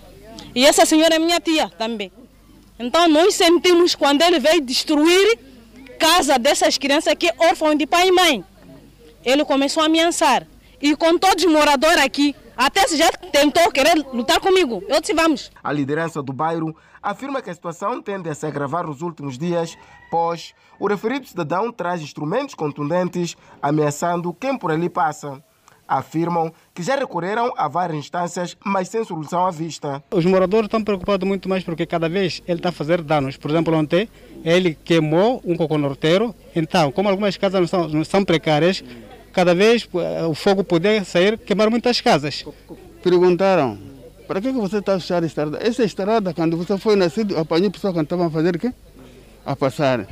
E 0.53 0.67
essa 0.67 0.85
senhora 0.85 1.15
é 1.15 1.21
minha 1.21 1.39
tia 1.39 1.71
também. 1.79 2.11
Então 2.77 3.07
nós 3.09 3.37
sentimos 3.37 3.95
quando 3.95 4.23
ele 4.23 4.41
veio 4.41 4.61
destruir 4.63 5.39
casa 5.97 6.41
dessas 6.41 6.77
crianças 6.77 7.13
aqui, 7.13 7.31
órfãos 7.39 7.79
de 7.79 7.87
pai 7.87 8.09
e 8.09 8.13
mãe. 8.13 8.45
Ele 9.25 9.45
começou 9.45 9.81
a 9.85 9.87
ameaçar 9.87 10.45
e 10.81 10.95
com 10.97 11.19
todos 11.19 11.45
os 11.45 11.53
moradores 11.53 11.99
aqui. 11.99 12.35
Até 12.57 12.87
se 12.89 12.97
já 12.97 13.11
tentou 13.11 13.71
querer 13.71 13.97
lutar 14.13 14.41
comigo. 14.41 14.83
Eu 14.89 15.01
disse 15.01 15.13
vamos. 15.13 15.51
A 15.63 15.73
liderança 15.73 16.23
do 16.23 16.33
bairro 16.33 16.75
afirma 17.03 17.43
que 17.43 17.51
a 17.51 17.55
situação 17.55 18.01
tende 18.01 18.31
a 18.31 18.35
se 18.35 18.47
agravar 18.47 18.87
nos 18.87 19.03
últimos 19.03 19.37
dias, 19.37 19.77
pois 20.11 20.55
o 20.79 20.87
referido 20.87 21.27
cidadão 21.27 21.71
traz 21.71 22.01
instrumentos 22.01 22.55
contundentes 22.55 23.37
ameaçando 23.61 24.33
quem 24.33 24.57
por 24.57 24.71
ali 24.71 24.89
passa. 24.89 25.43
Afirmam 25.89 26.53
que 26.75 26.83
já 26.83 26.97
recorreram 26.97 27.53
a 27.57 27.69
várias 27.69 27.99
instâncias, 27.99 28.57
mas 28.65 28.89
sem 28.89 29.05
solução 29.05 29.47
à 29.47 29.53
vista. 29.53 30.03
Os 30.11 30.25
moradores 30.25 30.67
estão 30.67 30.83
preocupados 30.83 31.29
muito 31.29 31.49
mais 31.49 31.63
porque 31.63 31.87
cada 31.87 32.09
vez 32.09 32.43
ele 32.49 32.59
está 32.59 32.71
a 32.71 32.73
fazer 32.73 33.03
danos. 33.03 33.37
Por 33.37 33.51
exemplo, 33.51 33.77
ontem 33.77 34.09
ele 34.45 34.77
queimou 34.85 35.41
um 35.45 35.57
coconorteiro. 35.57 36.35
Então, 36.57 36.91
como 36.91 37.09
algumas 37.09 37.37
casas 37.37 37.61
não 37.61 37.69
são, 37.69 37.89
não 37.89 38.05
são 38.05 38.25
precárias, 38.25 38.83
cada 39.37 39.55
vez 39.55 39.87
eh, 39.95 40.25
o 40.25 40.35
fogo 40.35 40.65
poder 40.65 41.05
sair, 41.05 41.37
queimar 41.37 41.69
muitas 41.69 42.01
casas. 42.01 42.43
Perguntaram, 43.03 43.79
para 44.27 44.41
que 44.41 44.51
você 44.51 44.79
está 44.79 44.99
fechando 44.99 45.25
a 45.25 45.27
estrada? 45.27 45.59
Essa 45.61 45.85
estrada, 45.85 46.33
quando 46.33 46.57
você 46.57 46.79
foi 46.79 46.97
nascido, 46.97 47.37
apanhou 47.37 47.71
pessoas 47.71 47.93
que 47.93 48.01
estavam 48.01 48.29
a 48.29 48.31
fazer 48.31 48.57
o 48.57 48.59
quê? 48.59 48.73
A 49.45 49.55
passar. 49.55 50.09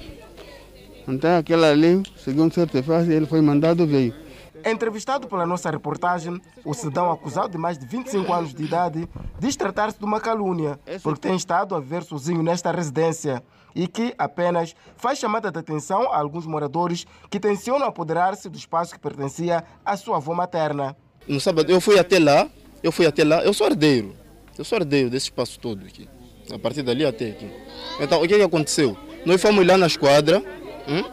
Então 1.09 1.39
aquela 1.39 1.71
ali, 1.71 2.03
segundo 2.23 2.53
certa 2.53 2.83
fase, 2.83 3.15
ele 3.15 3.25
foi 3.25 3.41
mandado 3.41 3.87
veio. 3.87 4.15
Entrevistado 4.63 5.27
pela 5.27 5.47
nossa 5.47 5.71
reportagem, 5.71 6.39
o 6.63 6.75
cidadão 6.75 7.11
acusado 7.11 7.49
de 7.49 7.57
mais 7.57 7.79
de 7.79 7.87
25 7.87 8.31
anos 8.31 8.53
de 8.53 8.63
idade 8.63 9.09
diz 9.39 9.57
tratar-se 9.57 9.99
de 9.99 10.05
uma 10.05 10.21
calúnia, 10.21 10.79
porque 11.03 11.29
tem 11.29 11.37
estado 11.37 11.75
a 11.75 11.81
viver 11.81 12.03
sozinho 12.03 12.43
nesta 12.43 12.71
residência 12.71 13.43
e 13.75 13.89
que 13.89 14.15
apenas 14.17 14.75
faz 14.97 15.19
chamada 15.19 15.51
de 15.51 15.59
atenção 15.59 16.13
a 16.13 16.19
alguns 16.19 16.47
moradores 16.47 17.07
que 17.29 17.41
tencionam 17.41 17.87
apoderar-se 17.87 18.49
do 18.49 18.57
espaço 18.57 18.95
que 18.95 19.01
pertencia 19.01 19.65
à 19.85 19.97
sua 19.97 20.19
avó 20.19 20.35
materna. 20.35 20.97
No 21.27 21.41
sábado 21.41 21.71
eu 21.71 21.81
fui 21.81 21.99
até 21.99 22.19
lá, 22.19 22.49
eu 22.83 22.93
fui 22.93 23.07
até 23.07 23.25
lá, 23.25 23.43
eu 23.43 23.53
sou 23.53 23.67
herdeiro, 23.67 24.15
eu 24.57 24.65
sou 24.65 24.79
herdeiro 24.79 25.11
desse 25.11 25.27
espaço 25.27 25.59
todo 25.59 25.85
aqui, 25.85 26.09
a 26.53 26.59
partir 26.59 26.83
dali 26.83 27.05
até 27.05 27.31
aqui. 27.31 27.51
Então 28.01 28.23
o 28.23 28.29
que, 28.29 28.35
é 28.35 28.39
que 28.39 28.43
aconteceu? 28.45 28.97
Nós 29.27 29.41
fomos 29.41 29.67
lá 29.67 29.77
na 29.77 29.87
esquadra, 29.87 30.39
hum? 30.87 31.05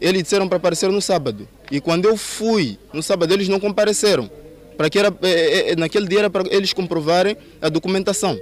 eles 0.00 0.22
disseram 0.22 0.48
para 0.48 0.58
aparecer 0.58 0.90
no 0.90 1.00
sábado. 1.00 1.48
E 1.70 1.80
quando 1.80 2.04
eu 2.04 2.16
fui 2.16 2.78
no 2.92 3.02
sábado, 3.02 3.32
eles 3.32 3.48
não 3.48 3.58
compareceram. 3.58 4.30
Para 4.76 4.90
que 4.90 4.98
era, 4.98 5.14
é, 5.22 5.72
é, 5.72 5.76
naquele 5.76 6.06
dia 6.06 6.20
era 6.20 6.30
para 6.30 6.44
eles 6.50 6.72
comprovarem 6.72 7.36
a 7.60 7.68
documentação 7.68 8.38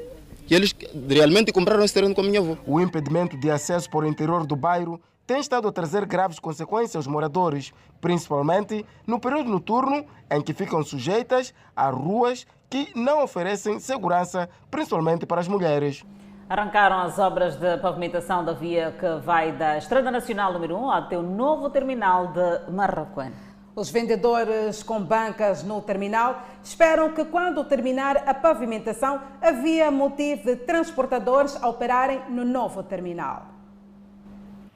que 0.50 0.54
eles 0.56 0.74
realmente 1.08 1.52
compraram 1.52 1.84
esse 1.84 1.94
terreno 1.94 2.12
com 2.12 2.22
a 2.22 2.24
minha 2.24 2.40
avó. 2.40 2.56
O 2.66 2.80
impedimento 2.80 3.38
de 3.38 3.48
acesso 3.48 3.88
para 3.88 4.00
o 4.00 4.08
interior 4.08 4.44
do 4.44 4.56
bairro 4.56 5.00
tem 5.24 5.38
estado 5.38 5.68
a 5.68 5.70
trazer 5.70 6.04
graves 6.04 6.40
consequências 6.40 6.96
aos 6.96 7.06
moradores, 7.06 7.72
principalmente 8.00 8.84
no 9.06 9.20
período 9.20 9.48
noturno 9.48 10.04
em 10.28 10.42
que 10.42 10.52
ficam 10.52 10.82
sujeitas 10.82 11.54
a 11.76 11.88
ruas 11.90 12.48
que 12.68 12.90
não 12.96 13.22
oferecem 13.22 13.78
segurança, 13.78 14.50
principalmente 14.68 15.24
para 15.24 15.40
as 15.40 15.46
mulheres. 15.46 16.04
Arrancaram 16.48 16.98
as 16.98 17.16
obras 17.20 17.54
de 17.54 17.78
pavimentação 17.78 18.44
da 18.44 18.52
via 18.52 18.92
que 18.98 19.24
vai 19.24 19.52
da 19.52 19.78
Estrada 19.78 20.10
Nacional 20.10 20.52
número 20.52 20.76
1 20.76 20.90
até 20.90 21.16
o 21.16 21.22
novo 21.22 21.70
terminal 21.70 22.26
de 22.26 22.72
Marraquém. 22.72 23.49
Os 23.80 23.88
vendedores 23.88 24.82
com 24.82 25.02
bancas 25.02 25.62
no 25.62 25.80
terminal 25.80 26.46
esperam 26.62 27.14
que, 27.14 27.24
quando 27.24 27.64
terminar 27.64 28.28
a 28.28 28.34
pavimentação, 28.34 29.22
a 29.40 29.52
via 29.52 29.90
motive 29.90 30.54
transportadores 30.54 31.56
a 31.56 31.66
operarem 31.66 32.20
no 32.28 32.44
novo 32.44 32.82
terminal. 32.82 33.48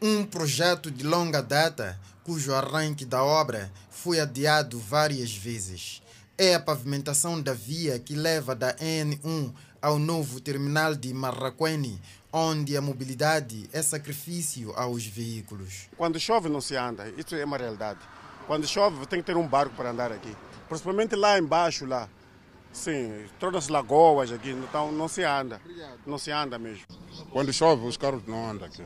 Um 0.00 0.24
projeto 0.24 0.90
de 0.90 1.04
longa 1.04 1.42
data, 1.42 2.00
cujo 2.24 2.54
arranque 2.54 3.04
da 3.04 3.22
obra 3.22 3.70
foi 3.90 4.20
adiado 4.20 4.78
várias 4.78 5.36
vezes. 5.36 6.00
É 6.38 6.54
a 6.54 6.60
pavimentação 6.60 7.42
da 7.42 7.52
via 7.52 7.98
que 7.98 8.14
leva 8.14 8.54
da 8.54 8.74
N1 8.76 9.52
ao 9.82 9.98
novo 9.98 10.40
terminal 10.40 10.94
de 10.94 11.12
Marraquene, 11.12 12.00
onde 12.32 12.74
a 12.74 12.80
mobilidade 12.80 13.68
é 13.70 13.82
sacrifício 13.82 14.72
aos 14.74 15.04
veículos. 15.04 15.90
Quando 15.94 16.18
chove 16.18 16.48
não 16.48 16.62
se 16.62 16.74
anda, 16.74 17.06
isso 17.18 17.34
é 17.34 17.44
uma 17.44 17.58
realidade. 17.58 18.00
Quando 18.46 18.66
chove 18.66 19.06
tem 19.06 19.20
que 19.20 19.26
ter 19.26 19.36
um 19.36 19.46
barco 19.46 19.74
para 19.74 19.90
andar 19.90 20.12
aqui. 20.12 20.34
Principalmente 20.68 21.16
lá 21.16 21.38
embaixo, 21.38 21.86
lá. 21.86 22.08
Sim, 22.72 23.26
torna-se 23.38 23.70
lagoas 23.70 24.32
aqui, 24.32 24.50
então 24.50 24.90
não 24.90 25.06
se 25.06 25.22
anda. 25.22 25.60
Não 26.04 26.18
se 26.18 26.30
anda 26.30 26.58
mesmo. 26.58 26.84
Quando 27.30 27.52
chove 27.52 27.86
os 27.86 27.96
carros 27.96 28.26
não 28.26 28.50
andam 28.50 28.66
aqui. 28.66 28.82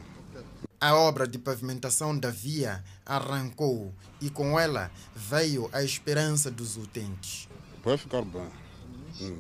A 0.80 0.94
obra 0.94 1.26
de 1.26 1.38
pavimentação 1.38 2.16
da 2.16 2.30
via 2.30 2.84
arrancou 3.04 3.92
e 4.20 4.30
com 4.30 4.60
ela 4.60 4.92
veio 5.14 5.68
a 5.72 5.82
esperança 5.82 6.50
dos 6.50 6.76
utentes. 6.76 7.48
Vai 7.82 7.96
ficar 7.96 8.22
bem. 8.22 8.48
Hum. 9.20 9.38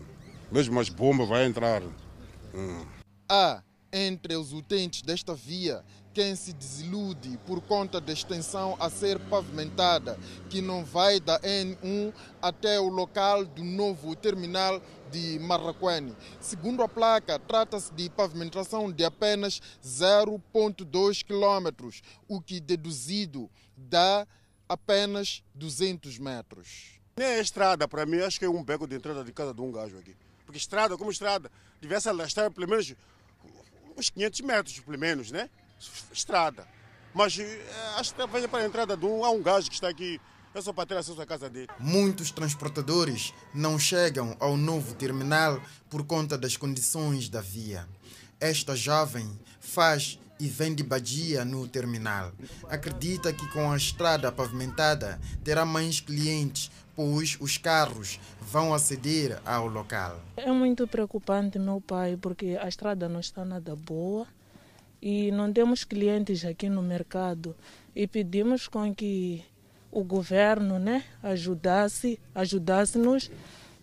Mesmo 0.50 0.80
as 0.80 0.88
bombas 0.88 1.28
vão 1.28 1.40
entrar. 1.42 1.82
Hum. 2.54 2.84
Há 3.28 3.62
entre 3.92 4.36
os 4.36 4.52
utentes 4.52 5.02
desta 5.02 5.34
via 5.34 5.84
quem 6.18 6.34
se 6.34 6.52
desilude 6.52 7.38
por 7.46 7.60
conta 7.60 8.00
da 8.00 8.12
extensão 8.12 8.76
a 8.80 8.90
ser 8.90 9.20
pavimentada, 9.20 10.18
que 10.50 10.60
não 10.60 10.84
vai 10.84 11.20
da 11.20 11.38
N1 11.40 12.12
até 12.42 12.80
o 12.80 12.88
local 12.88 13.44
do 13.44 13.62
novo 13.62 14.16
terminal 14.16 14.82
de 15.12 15.38
Marraquene. 15.38 16.16
Segundo 16.40 16.82
a 16.82 16.88
placa, 16.88 17.38
trata-se 17.38 17.94
de 17.94 18.10
pavimentação 18.10 18.90
de 18.90 19.04
apenas 19.04 19.60
0,2 19.84 21.22
km, 21.22 21.88
o 22.26 22.40
que 22.40 22.58
deduzido 22.58 23.48
dá 23.76 24.26
apenas 24.68 25.44
200 25.54 26.18
metros. 26.18 26.98
Nem 27.16 27.26
é 27.26 27.40
estrada, 27.40 27.86
para 27.86 28.04
mim, 28.04 28.18
acho 28.18 28.40
que 28.40 28.44
é 28.44 28.50
um 28.50 28.64
beco 28.64 28.88
de 28.88 28.96
entrada 28.96 29.22
de 29.22 29.32
casa 29.32 29.54
de 29.54 29.60
um 29.60 29.70
gajo 29.70 29.96
aqui. 29.98 30.16
Porque 30.44 30.58
estrada, 30.58 30.96
como 30.96 31.10
estrada, 31.10 31.50
devesse 31.80 32.08
alastrar 32.08 32.50
pelo 32.50 32.68
menos 32.68 32.94
uns 33.98 34.10
500 34.10 34.40
metros, 34.42 34.80
pelo 34.80 34.98
menos, 34.98 35.30
né? 35.30 35.50
estrada. 36.12 36.66
Mas 37.14 37.38
eh, 37.38 37.64
acho 37.96 38.14
que 38.14 38.26
venha 38.26 38.48
para 38.48 38.62
a 38.62 38.66
entrada 38.66 38.96
de 38.96 39.06
um, 39.06 39.24
há 39.24 39.30
um 39.30 39.42
gajo 39.42 39.68
que 39.68 39.74
está 39.74 39.88
aqui, 39.88 40.20
é 40.54 40.60
só 40.60 40.72
para 40.72 40.86
ter 40.86 40.96
acesso 40.96 41.20
à 41.20 41.26
casa 41.26 41.48
dele. 41.48 41.68
Muitos 41.78 42.30
transportadores 42.30 43.32
não 43.54 43.78
chegam 43.78 44.36
ao 44.40 44.56
novo 44.56 44.94
terminal 44.94 45.60
por 45.88 46.04
conta 46.04 46.36
das 46.36 46.56
condições 46.56 47.28
da 47.28 47.40
via. 47.40 47.88
Esta 48.40 48.76
jovem 48.76 49.38
faz 49.60 50.18
e 50.40 50.46
vende 50.46 50.82
badia 50.82 51.44
no 51.44 51.66
terminal. 51.66 52.32
Acredita 52.68 53.32
que 53.32 53.46
com 53.48 53.72
a 53.72 53.76
estrada 53.76 54.30
pavimentada 54.30 55.20
terá 55.42 55.64
mais 55.64 56.00
clientes, 56.00 56.70
pois 56.98 57.38
os 57.40 57.56
carros 57.56 58.18
vão 58.40 58.74
aceder 58.74 59.40
ao 59.46 59.68
local. 59.68 60.20
É 60.36 60.50
muito 60.50 60.84
preocupante, 60.88 61.56
meu 61.56 61.80
pai, 61.80 62.18
porque 62.20 62.58
a 62.60 62.66
estrada 62.66 63.08
não 63.08 63.20
está 63.20 63.44
nada 63.44 63.76
boa 63.76 64.26
e 65.00 65.30
não 65.30 65.52
temos 65.52 65.84
clientes 65.84 66.44
aqui 66.44 66.68
no 66.68 66.82
mercado 66.82 67.54
e 67.94 68.08
pedimos 68.08 68.66
com 68.66 68.92
que 68.92 69.44
o 69.92 70.02
governo 70.02 70.80
né, 70.80 71.04
ajudasse, 71.22 72.18
ajudasse-nos 72.34 73.30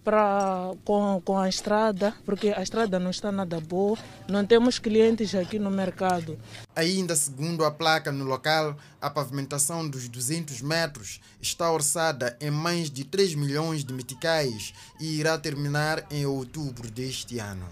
para 0.05 0.71
com, 0.85 1.19
com 1.25 1.37
a 1.37 1.49
estrada, 1.49 2.13
porque 2.23 2.53
a 2.55 2.61
estrada 2.61 2.99
não 2.99 3.09
está 3.09 3.31
nada 3.31 3.59
boa, 3.59 3.97
não 4.29 4.45
temos 4.45 4.77
clientes 4.77 5.33
aqui 5.33 5.57
no 5.57 5.71
mercado. 5.71 6.37
Ainda 6.75 7.15
segundo 7.15 7.65
a 7.65 7.71
placa 7.71 8.11
no 8.11 8.23
local, 8.23 8.77
a 9.01 9.09
pavimentação 9.09 9.89
dos 9.89 10.07
200 10.07 10.61
metros 10.61 11.19
está 11.41 11.71
orçada 11.71 12.37
em 12.39 12.51
mais 12.51 12.91
de 12.91 13.03
3 13.03 13.33
milhões 13.33 13.83
de 13.83 13.91
meticais 13.91 14.75
e 14.99 15.19
irá 15.19 15.39
terminar 15.39 16.05
em 16.11 16.23
outubro 16.27 16.91
deste 16.91 17.39
ano. 17.39 17.65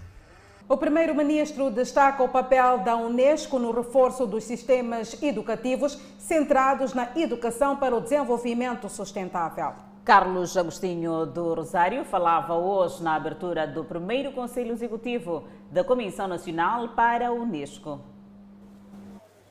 O 0.68 0.76
primeiro-ministro 0.76 1.70
destaca 1.70 2.22
o 2.22 2.28
papel 2.28 2.78
da 2.78 2.96
Unesco 2.96 3.58
no 3.58 3.70
reforço 3.70 4.26
dos 4.26 4.44
sistemas 4.44 5.22
educativos 5.22 5.98
centrados 6.18 6.94
na 6.94 7.10
educação 7.14 7.76
para 7.76 7.94
o 7.94 8.00
desenvolvimento 8.00 8.88
sustentável. 8.88 9.93
Carlos 10.04 10.54
Agostinho 10.54 11.24
do 11.24 11.54
Rosário 11.54 12.04
falava 12.04 12.52
hoje 12.52 13.02
na 13.02 13.14
abertura 13.14 13.66
do 13.66 13.82
primeiro 13.82 14.32
Conselho 14.32 14.72
Executivo 14.72 15.44
da 15.72 15.82
Comissão 15.82 16.28
Nacional 16.28 16.90
para 16.90 17.28
a 17.28 17.32
Unesco. 17.32 17.98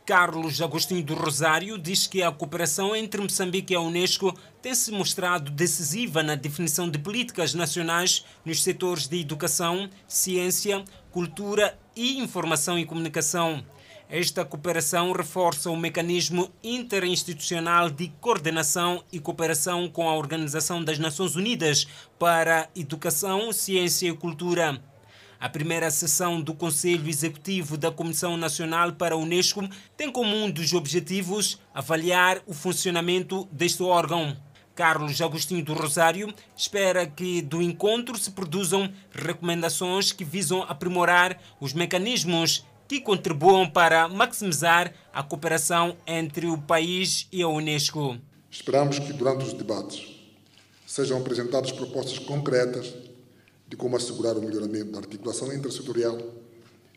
Carlos 0.06 0.62
Agostinho 0.62 1.04
do 1.04 1.16
Rosário 1.16 1.76
diz 1.80 2.06
que 2.06 2.22
a 2.22 2.32
cooperação 2.32 2.96
entre 2.96 3.20
Moçambique 3.20 3.74
e 3.74 3.76
a 3.76 3.80
Unesco 3.80 4.32
tem 4.62 4.76
se 4.76 4.92
mostrado 4.92 5.50
decisiva 5.50 6.22
na 6.22 6.36
definição 6.36 6.88
de 6.88 7.00
políticas 7.00 7.56
nacionais 7.56 8.24
nos 8.46 8.62
setores 8.62 9.08
de 9.08 9.22
educação, 9.22 9.90
ciência, 10.08 10.86
cultura 11.12 11.76
e 11.96 12.20
informação 12.20 12.78
e 12.78 12.86
comunicação. 12.86 13.64
Esta 14.16 14.46
cooperação 14.46 15.12
reforça 15.12 15.72
o 15.72 15.76
mecanismo 15.76 16.52
interinstitucional 16.64 17.90
de 17.90 18.10
coordenação 18.22 19.04
e 19.12 19.20
cooperação 19.20 19.90
com 19.90 20.08
a 20.08 20.14
Organização 20.14 20.84
das 20.84 21.00
Nações 21.00 21.36
Unidas 21.36 21.88
para 22.20 22.70
Educação, 22.76 23.52
Ciência 23.52 24.08
e 24.10 24.16
Cultura. 24.16 24.80
A 25.40 25.50
primeira 25.50 25.90
sessão 25.90 26.40
do 26.40 26.54
Conselho 26.54 27.10
Executivo 27.10 27.76
da 27.76 27.90
Comissão 27.90 28.38
Nacional 28.38 28.94
para 28.94 29.16
a 29.16 29.18
Unesco 29.18 29.68
tem 29.98 30.12
como 30.12 30.36
um 30.36 30.52
dos 30.52 30.74
objetivos 30.74 31.60
avaliar 31.74 32.40
o 32.46 32.54
funcionamento 32.54 33.50
deste 33.52 33.82
órgão. 33.82 34.38
Carlos 34.76 35.20
Agostinho 35.22 35.66
do 35.66 35.74
Rosário 35.74 36.32
espera 36.56 37.08
que 37.08 37.42
do 37.42 37.64
encontro 37.64 38.16
se 38.16 38.30
produzam 38.30 38.94
recomendações 39.12 40.12
que 40.12 40.24
visam 40.24 40.62
aprimorar 40.62 41.40
os 41.60 41.74
mecanismos 41.74 42.64
que 42.94 43.02
contribuam 43.02 43.68
para 43.68 44.08
maximizar 44.08 44.94
a 45.12 45.24
cooperação 45.24 45.98
entre 46.06 46.46
o 46.46 46.60
país 46.60 47.28
e 47.32 47.42
a 47.42 47.48
Unesco. 47.48 48.20
Esperamos 48.52 49.00
que 49.00 49.12
durante 49.12 49.46
os 49.46 49.54
debates 49.54 50.14
sejam 50.86 51.18
apresentadas 51.18 51.72
propostas 51.72 52.20
concretas 52.20 52.94
de 53.68 53.76
como 53.76 53.96
assegurar 53.96 54.38
o 54.38 54.42
melhoramento 54.44 54.92
da 54.92 55.00
articulação 55.00 55.52
intersetorial 55.52 56.20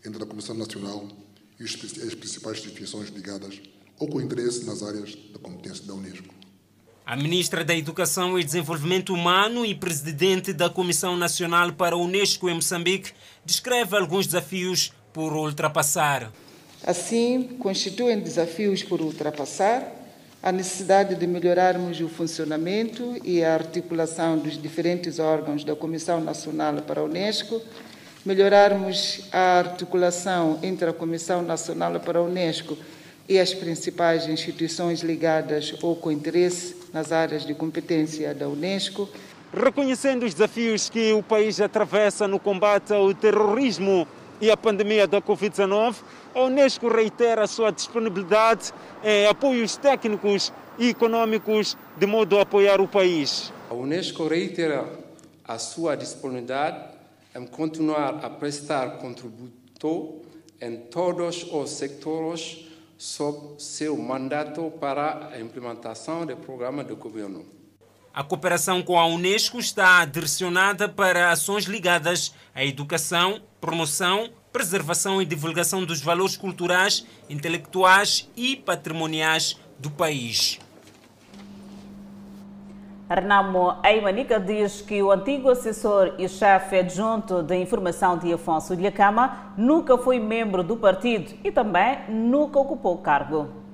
entre 0.04 0.22
a 0.22 0.26
Comissão 0.26 0.54
Nacional 0.54 1.08
e 1.58 1.64
as 1.64 1.74
principais 1.74 2.58
instituições 2.58 3.08
ligadas 3.08 3.58
ou 3.98 4.06
com 4.06 4.20
interesse 4.20 4.66
nas 4.66 4.82
áreas 4.82 5.16
da 5.32 5.38
competência 5.38 5.86
da 5.86 5.94
Unesco. 5.94 6.34
A 7.06 7.16
ministra 7.16 7.64
da 7.64 7.74
Educação 7.74 8.38
e 8.38 8.44
Desenvolvimento 8.44 9.14
Humano 9.14 9.64
e 9.64 9.74
presidente 9.74 10.52
da 10.52 10.68
Comissão 10.68 11.16
Nacional 11.16 11.72
para 11.72 11.94
a 11.94 11.98
Unesco 11.98 12.50
em 12.50 12.54
Moçambique 12.54 13.12
descreve 13.46 13.96
alguns 13.96 14.26
desafios 14.26 14.92
por 15.16 15.32
ultrapassar. 15.32 16.30
Assim, 16.86 17.56
constituem 17.58 18.20
desafios 18.20 18.82
por 18.82 19.00
ultrapassar 19.00 19.90
a 20.42 20.52
necessidade 20.52 21.14
de 21.14 21.26
melhorarmos 21.26 21.98
o 22.02 22.08
funcionamento 22.10 23.16
e 23.24 23.42
a 23.42 23.54
articulação 23.54 24.36
dos 24.36 24.60
diferentes 24.60 25.18
órgãos 25.18 25.64
da 25.64 25.74
Comissão 25.74 26.20
Nacional 26.20 26.82
para 26.82 27.00
a 27.00 27.04
Unesco, 27.04 27.62
melhorarmos 28.26 29.22
a 29.32 29.58
articulação 29.58 30.58
entre 30.62 30.90
a 30.90 30.92
Comissão 30.92 31.40
Nacional 31.40 31.98
para 31.98 32.18
a 32.18 32.22
Unesco 32.22 32.76
e 33.26 33.38
as 33.38 33.54
principais 33.54 34.28
instituições 34.28 35.00
ligadas 35.00 35.76
ou 35.80 35.96
com 35.96 36.12
interesse 36.12 36.76
nas 36.92 37.10
áreas 37.10 37.46
de 37.46 37.54
competência 37.54 38.34
da 38.34 38.46
Unesco. 38.46 39.08
Reconhecendo 39.50 40.26
os 40.26 40.34
desafios 40.34 40.90
que 40.90 41.14
o 41.14 41.22
país 41.22 41.58
atravessa 41.58 42.28
no 42.28 42.38
combate 42.38 42.92
ao 42.92 43.14
terrorismo 43.14 44.06
e 44.40 44.50
a 44.50 44.56
pandemia 44.56 45.06
da 45.06 45.20
Covid-19, 45.20 45.96
a 46.34 46.40
Unesco 46.40 46.88
reitera 46.88 47.44
a 47.44 47.46
sua 47.46 47.70
disponibilidade 47.70 48.72
em 49.02 49.26
apoios 49.26 49.76
técnicos 49.76 50.52
e 50.78 50.90
econômicos 50.90 51.76
de 51.96 52.06
modo 52.06 52.38
a 52.38 52.42
apoiar 52.42 52.80
o 52.80 52.88
país. 52.88 53.52
A 53.70 53.74
Unesco 53.74 54.26
reitera 54.26 54.84
a 55.44 55.58
sua 55.58 55.96
disponibilidade 55.96 56.96
em 57.34 57.46
continuar 57.46 58.24
a 58.24 58.30
prestar 58.30 58.98
contributo 58.98 60.22
em 60.60 60.76
todos 60.76 61.46
os 61.52 61.70
sectores 61.70 62.66
sob 62.98 63.62
seu 63.62 63.96
mandato 63.96 64.72
para 64.80 65.28
a 65.32 65.40
implementação 65.40 66.24
do 66.24 66.36
programa 66.36 66.82
de 66.82 66.94
governo. 66.94 67.55
A 68.16 68.24
cooperação 68.24 68.82
com 68.82 68.98
a 68.98 69.04
Unesco 69.04 69.58
está 69.58 70.02
direcionada 70.06 70.88
para 70.88 71.30
ações 71.30 71.66
ligadas 71.66 72.34
à 72.54 72.64
educação, 72.64 73.42
promoção, 73.60 74.30
preservação 74.50 75.20
e 75.20 75.26
divulgação 75.26 75.84
dos 75.84 76.00
valores 76.00 76.34
culturais, 76.34 77.06
intelectuais 77.28 78.26
e 78.34 78.56
patrimoniais 78.56 79.60
do 79.78 79.90
país. 79.90 80.58
Renamo 83.06 83.76
Eimanica 83.84 84.40
diz 84.40 84.80
que 84.80 85.02
o 85.02 85.10
antigo 85.10 85.50
assessor 85.50 86.14
e 86.16 86.26
chefe 86.26 86.78
adjunto 86.78 87.42
de 87.42 87.54
informação 87.56 88.16
de 88.16 88.32
Afonso 88.32 88.74
de 88.74 88.86
Acama 88.86 89.52
nunca 89.58 89.98
foi 89.98 90.18
membro 90.18 90.62
do 90.62 90.78
partido 90.78 91.34
e 91.44 91.52
também 91.52 91.98
nunca 92.08 92.58
ocupou 92.58 92.96
cargo. 92.96 93.65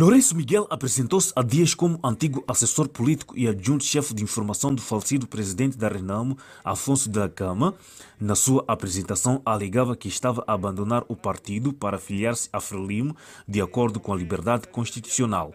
Lourenço 0.00 0.34
Miguel 0.34 0.66
apresentou-se 0.70 1.30
há 1.36 1.42
dias 1.42 1.74
como 1.74 2.00
antigo 2.02 2.42
assessor 2.48 2.88
político 2.88 3.36
e 3.36 3.46
adjunto-chefe 3.46 4.14
de 4.14 4.22
informação 4.22 4.74
do 4.74 4.80
falecido 4.80 5.26
presidente 5.26 5.76
da 5.76 5.88
Renamo, 5.88 6.38
Afonso 6.64 7.10
de 7.10 7.20
Acama. 7.20 7.76
Na 8.18 8.34
sua 8.34 8.64
apresentação, 8.66 9.42
alegava 9.44 9.94
que 9.94 10.08
estava 10.08 10.42
a 10.46 10.54
abandonar 10.54 11.04
o 11.06 11.14
partido 11.14 11.70
para 11.70 11.98
filiar-se 11.98 12.48
a 12.50 12.62
Frelimo, 12.62 13.14
de 13.46 13.60
acordo 13.60 14.00
com 14.00 14.10
a 14.10 14.16
liberdade 14.16 14.68
constitucional. 14.68 15.54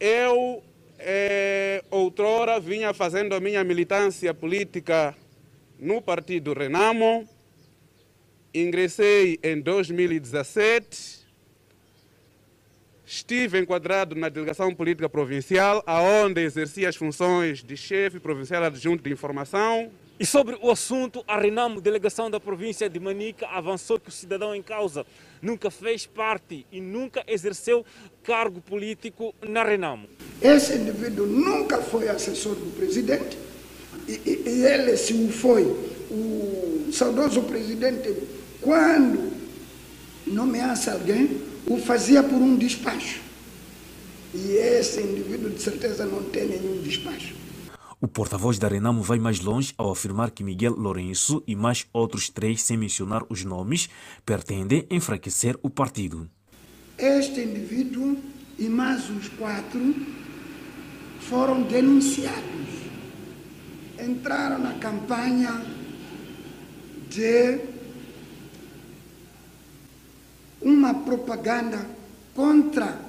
Eu 0.00 0.60
é, 0.98 1.84
outrora 1.92 2.58
vinha 2.58 2.92
fazendo 2.92 3.36
a 3.36 3.40
minha 3.40 3.62
militância 3.62 4.34
política 4.34 5.14
no 5.78 6.02
partido 6.02 6.54
Renamo. 6.54 7.24
Ingressei 8.52 9.38
em 9.44 9.60
2017. 9.60 11.17
Estive 13.08 13.58
enquadrado 13.58 14.14
na 14.14 14.28
delegação 14.28 14.74
política 14.74 15.08
provincial, 15.08 15.82
aonde 15.86 16.42
exerci 16.42 16.84
as 16.84 16.94
funções 16.94 17.64
de 17.64 17.74
chefe 17.74 18.20
provincial 18.20 18.62
adjunto 18.62 19.02
de 19.02 19.10
informação. 19.10 19.88
E 20.20 20.26
sobre 20.26 20.58
o 20.60 20.70
assunto, 20.70 21.24
a 21.26 21.40
Renamo, 21.40 21.80
delegação 21.80 22.30
da 22.30 22.38
província 22.38 22.86
de 22.86 23.00
Manica, 23.00 23.46
avançou 23.46 23.98
que 23.98 24.10
o 24.10 24.12
cidadão 24.12 24.54
em 24.54 24.62
causa 24.62 25.06
nunca 25.40 25.70
fez 25.70 26.04
parte 26.04 26.66
e 26.70 26.82
nunca 26.82 27.24
exerceu 27.26 27.82
cargo 28.22 28.60
político 28.60 29.34
na 29.40 29.64
Renamo. 29.64 30.06
Esse 30.42 30.74
indivíduo 30.74 31.26
nunca 31.26 31.78
foi 31.78 32.10
assessor 32.10 32.56
do 32.56 32.76
presidente 32.76 33.38
e, 34.06 34.12
e, 34.12 34.42
e 34.50 34.66
ele, 34.66 34.94
se 34.98 35.14
o 35.14 35.32
foi, 35.32 35.64
o 36.10 36.90
saudoso 36.92 37.42
presidente, 37.44 38.14
quando 38.60 39.32
nomeasse 40.26 40.90
alguém, 40.90 41.48
o 41.68 41.76
fazia 41.76 42.22
por 42.22 42.36
um 42.36 42.56
despacho. 42.56 43.20
E 44.34 44.52
esse 44.52 45.00
indivíduo, 45.00 45.50
de 45.50 45.60
certeza, 45.62 46.06
não 46.06 46.22
tem 46.24 46.46
nenhum 46.46 46.82
despacho. 46.82 47.34
O 48.00 48.06
porta-voz 48.06 48.58
da 48.58 48.68
Renamo 48.68 49.02
vai 49.02 49.18
mais 49.18 49.40
longe 49.40 49.74
ao 49.76 49.90
afirmar 49.90 50.30
que 50.30 50.44
Miguel 50.44 50.74
Lourenço 50.74 51.42
e 51.46 51.56
mais 51.56 51.86
outros 51.92 52.28
três, 52.28 52.62
sem 52.62 52.76
mencionar 52.76 53.22
os 53.28 53.44
nomes, 53.44 53.88
pretendem 54.24 54.86
enfraquecer 54.90 55.58
o 55.62 55.68
partido. 55.68 56.28
Este 56.96 57.40
indivíduo 57.40 58.16
e 58.58 58.68
mais 58.68 59.10
os 59.10 59.28
quatro 59.28 59.94
foram 61.20 61.62
denunciados. 61.62 62.68
Entraram 64.00 64.60
na 64.60 64.74
campanha 64.74 65.60
de 67.10 67.77
uma 70.60 70.94
propaganda 70.94 71.86
contra 72.34 73.00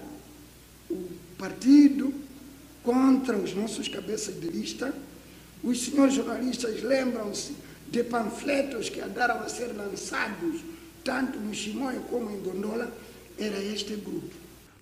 o 0.89 1.09
partido, 1.37 2.13
contra 2.83 3.37
os 3.37 3.53
nossos 3.53 3.87
cabeças 3.87 4.39
de 4.39 4.47
lista. 4.47 4.93
Os 5.63 5.85
senhores 5.85 6.13
jornalistas 6.13 6.81
lembram-se 6.81 7.55
de 7.89 8.03
panfletos 8.03 8.89
que 8.89 9.01
andaram 9.01 9.39
a 9.41 9.49
ser 9.49 9.73
lançados 9.75 10.61
tanto 11.03 11.39
no 11.39 11.53
Chimoio 11.53 12.01
como 12.01 12.29
em 12.29 12.39
Gondola, 12.41 12.93
era 13.37 13.57
este 13.57 13.95
grupo. 13.95 14.29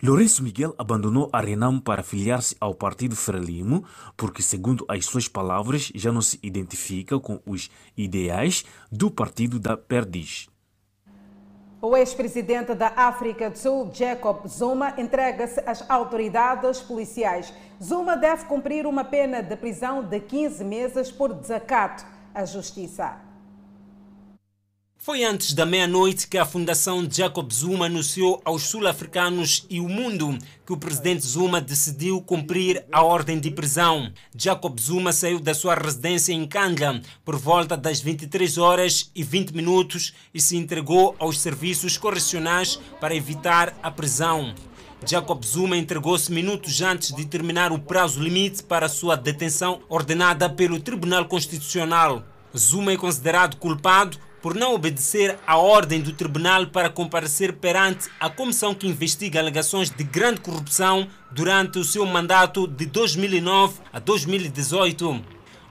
Lourenço 0.02 0.44
Miguel 0.44 0.76
abandonou 0.78 1.30
a 1.34 1.42
Renamo 1.42 1.82
para 1.82 2.04
filiar-se 2.04 2.56
ao 2.60 2.76
Partido 2.76 3.16
Frelimo, 3.16 3.84
porque, 4.16 4.44
segundo 4.44 4.86
as 4.88 5.06
suas 5.06 5.28
palavras, 5.28 5.92
já 5.96 6.12
não 6.12 6.22
se 6.22 6.38
identifica 6.44 7.20
com 7.20 7.40
os 7.46 7.70
ideais 7.96 8.64
do 8.92 9.10
Partido 9.10 9.60
da 9.60 9.76
Perdiz. 9.76 10.48
O 11.80 11.96
ex-presidente 11.96 12.74
da 12.74 12.88
África 12.96 13.52
do 13.52 13.58
Sul, 13.58 13.92
Jacob 13.94 14.48
Zuma, 14.48 14.96
entrega-se 14.98 15.62
às 15.64 15.88
autoridades 15.88 16.82
policiais. 16.82 17.54
Zuma 17.82 18.18
deve 18.18 18.46
cumprir 18.46 18.88
uma 18.88 19.04
pena 19.04 19.44
de 19.44 19.56
prisão 19.56 20.04
de 20.04 20.20
15 20.20 20.64
meses 20.64 21.12
por 21.12 21.32
desacato 21.32 22.04
à 22.34 22.44
justiça. 22.46 23.27
Foi 25.00 25.24
antes 25.24 25.54
da 25.54 25.66
meia-noite 25.66 26.28
que 26.28 26.38
a 26.38 26.46
Fundação 26.46 27.08
Jacob 27.10 27.50
Zuma 27.54 27.86
anunciou 27.86 28.42
aos 28.44 28.64
sul-africanos 28.64 29.66
e 29.70 29.80
o 29.80 29.88
mundo 29.88 30.38
que 30.66 30.74
o 30.74 30.78
presidente 30.78 31.26
Zuma 31.26 31.62
decidiu 31.62 32.20
cumprir 32.22 32.84
a 32.92 33.04
ordem 33.04 33.40
de 33.40 33.50
prisão. 33.50 34.12
Jacob 34.36 34.78
Zuma 34.80 35.14
saiu 35.14 35.40
da 35.40 35.54
sua 35.54 35.76
residência 35.76 36.34
em 36.34 36.46
Kandla 36.46 37.00
por 37.24 37.38
volta 37.38 37.78
das 37.78 38.02
23 38.02 38.58
horas 38.58 39.10
e 39.16 39.24
20 39.24 39.52
minutos 39.52 40.14
e 40.34 40.42
se 40.42 40.58
entregou 40.58 41.16
aos 41.20 41.40
serviços 41.40 41.96
correcionais 41.96 42.78
para 43.00 43.16
evitar 43.16 43.78
a 43.82 43.90
prisão. 43.90 44.54
Jacob 45.06 45.42
Zuma 45.46 45.78
entregou-se 45.78 46.30
minutos 46.32 46.82
antes 46.82 47.16
de 47.16 47.24
terminar 47.24 47.72
o 47.72 47.80
prazo 47.80 48.22
limite 48.22 48.64
para 48.64 48.90
sua 48.90 49.16
detenção 49.16 49.80
ordenada 49.88 50.50
pelo 50.50 50.80
Tribunal 50.80 51.26
Constitucional. 51.26 52.24
Zuma 52.58 52.92
é 52.92 52.98
considerado 52.98 53.58
culpado 53.58 54.18
por 54.48 54.56
não 54.56 54.74
obedecer 54.74 55.38
à 55.46 55.58
ordem 55.58 56.00
do 56.00 56.14
tribunal 56.14 56.68
para 56.68 56.90
comparecer 56.90 57.52
perante 57.52 58.08
a 58.18 58.30
comissão 58.30 58.74
que 58.74 58.88
investiga 58.88 59.42
alegações 59.42 59.90
de 59.90 60.06
grande 60.06 60.40
corrupção 60.40 61.06
durante 61.30 61.78
o 61.78 61.84
seu 61.84 62.06
mandato 62.06 62.66
de 62.66 62.86
2009 62.86 63.82
a 63.92 64.00
2018. 64.00 65.22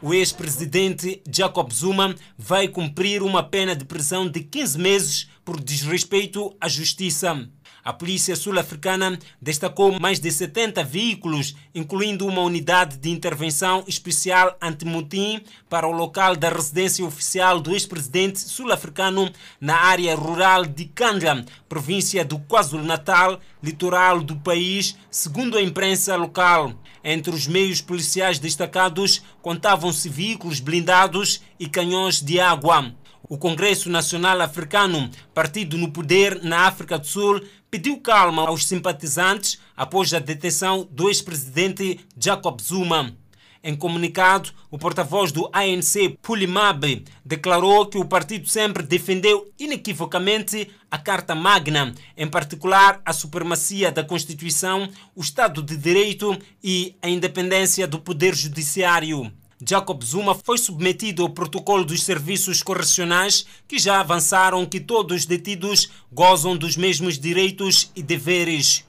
O 0.02 0.12
ex-presidente 0.12 1.22
Jacob 1.26 1.72
Zuma 1.72 2.14
vai 2.36 2.68
cumprir 2.68 3.22
uma 3.22 3.42
pena 3.42 3.74
de 3.74 3.86
prisão 3.86 4.28
de 4.28 4.40
15 4.40 4.78
meses 4.78 5.30
por 5.42 5.58
desrespeito 5.58 6.54
à 6.60 6.68
justiça. 6.68 7.48
A 7.86 7.92
polícia 7.92 8.34
sul-africana 8.34 9.16
destacou 9.40 9.96
mais 10.00 10.18
de 10.18 10.28
70 10.28 10.82
veículos, 10.82 11.54
incluindo 11.72 12.26
uma 12.26 12.40
unidade 12.40 12.96
de 12.96 13.10
intervenção 13.10 13.84
especial 13.86 14.56
anti-motim 14.60 15.40
para 15.70 15.86
o 15.86 15.92
local 15.92 16.34
da 16.34 16.48
residência 16.48 17.06
oficial 17.06 17.60
do 17.60 17.70
ex-presidente 17.70 18.40
sul-africano 18.40 19.30
na 19.60 19.76
área 19.76 20.16
rural 20.16 20.66
de 20.66 20.86
Kandla, 20.86 21.44
província 21.68 22.24
do 22.24 22.40
KwaZulu-Natal, 22.40 23.38
litoral 23.62 24.20
do 24.20 24.34
país, 24.34 24.96
segundo 25.08 25.56
a 25.56 25.62
imprensa 25.62 26.16
local. 26.16 26.72
Entre 27.04 27.32
os 27.32 27.46
meios 27.46 27.80
policiais 27.80 28.40
destacados 28.40 29.22
contavam-se 29.40 30.08
veículos 30.08 30.58
blindados 30.58 31.40
e 31.56 31.68
canhões 31.68 32.20
de 32.20 32.40
água. 32.40 32.92
O 33.28 33.36
Congresso 33.36 33.90
Nacional 33.90 34.40
Africano, 34.40 35.10
partido 35.34 35.76
no 35.76 35.90
poder 35.90 36.44
na 36.44 36.60
África 36.60 36.96
do 36.96 37.06
Sul, 37.08 37.40
pediu 37.68 37.98
calma 38.00 38.46
aos 38.46 38.64
simpatizantes 38.64 39.58
após 39.76 40.14
a 40.14 40.20
detenção 40.20 40.88
do 40.92 41.08
ex-presidente 41.08 41.98
Jacob 42.16 42.60
Zuma. 42.60 43.16
Em 43.64 43.74
comunicado, 43.74 44.50
o 44.70 44.78
porta-voz 44.78 45.32
do 45.32 45.50
ANC, 45.52 46.16
Pulimabe, 46.22 47.04
declarou 47.24 47.86
que 47.86 47.98
o 47.98 48.04
partido 48.04 48.48
sempre 48.48 48.84
defendeu 48.84 49.52
inequivocamente 49.58 50.70
a 50.88 50.96
Carta 50.96 51.34
Magna, 51.34 51.92
em 52.16 52.28
particular 52.28 53.00
a 53.04 53.12
supremacia 53.12 53.90
da 53.90 54.04
Constituição, 54.04 54.88
o 55.16 55.20
Estado 55.20 55.64
de 55.64 55.76
Direito 55.76 56.38
e 56.62 56.94
a 57.02 57.08
independência 57.08 57.88
do 57.88 57.98
Poder 57.98 58.36
Judiciário. 58.36 59.32
Jacob 59.64 60.02
Zuma 60.04 60.34
foi 60.34 60.58
submetido 60.58 61.22
ao 61.22 61.30
protocolo 61.30 61.84
dos 61.84 62.02
serviços 62.02 62.62
correcionais 62.62 63.46
que 63.66 63.78
já 63.78 64.00
avançaram 64.00 64.66
que 64.66 64.78
todos 64.78 65.18
os 65.18 65.26
detidos 65.26 65.90
gozam 66.12 66.56
dos 66.56 66.76
mesmos 66.76 67.18
direitos 67.18 67.90
e 67.96 68.02
deveres. 68.02 68.84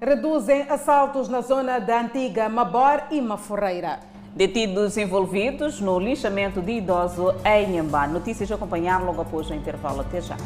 Reduzem 0.00 0.62
assaltos 0.62 1.28
na 1.28 1.40
zona 1.40 1.78
da 1.78 2.02
antiga 2.02 2.48
Mabor 2.48 3.04
e 3.10 3.20
Maforreira. 3.20 4.00
Detidos 4.34 4.96
envolvidos 4.96 5.80
no 5.80 5.98
lixamento 5.98 6.60
de 6.60 6.72
idoso 6.72 7.34
em 7.44 7.72
Nhambá. 7.72 8.06
Notícias 8.06 8.50
a 8.52 8.54
acompanhar 8.54 9.02
logo 9.02 9.22
após 9.22 9.50
o 9.50 9.54
intervalo. 9.54 10.02
Até 10.02 10.20
já. 10.20 10.36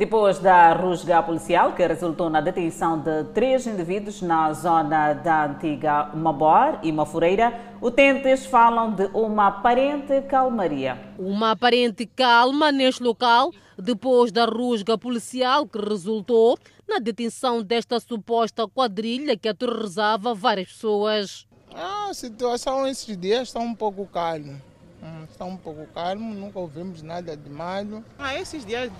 Depois 0.00 0.38
da 0.38 0.72
rusga 0.72 1.22
policial, 1.22 1.74
que 1.74 1.86
resultou 1.86 2.30
na 2.30 2.40
detenção 2.40 2.98
de 2.98 3.22
três 3.34 3.66
indivíduos 3.66 4.22
na 4.22 4.50
zona 4.54 5.12
da 5.12 5.44
antiga 5.44 6.06
Mabor 6.14 6.78
e 6.82 6.90
Mafureira, 6.90 7.52
utentes 7.82 8.46
falam 8.46 8.94
de 8.94 9.04
uma 9.12 9.48
aparente 9.48 10.22
calmaria. 10.22 10.98
Uma 11.18 11.50
aparente 11.50 12.06
calma 12.06 12.72
neste 12.72 13.02
local, 13.02 13.52
depois 13.76 14.32
da 14.32 14.46
rusga 14.46 14.96
policial 14.96 15.66
que 15.66 15.78
resultou 15.78 16.58
na 16.88 16.98
detenção 16.98 17.62
desta 17.62 18.00
suposta 18.00 18.66
quadrilha 18.66 19.36
que 19.36 19.50
aterrorizava 19.50 20.34
várias 20.34 20.68
pessoas. 20.68 21.46
A 21.74 22.14
situação 22.14 22.86
esses 22.86 23.18
dias 23.18 23.48
está 23.48 23.60
um 23.60 23.74
pouco 23.74 24.06
calma. 24.06 24.69
Hum, 25.02 25.24
está 25.30 25.46
um 25.46 25.56
pouco 25.56 25.86
calmo, 25.94 26.34
nunca 26.34 26.58
ouvimos 26.58 27.02
nada 27.02 27.34
de 27.34 27.48
mal. 27.48 27.84
Ah, 28.18 28.34
esses 28.38 28.66
dias, 28.66 28.92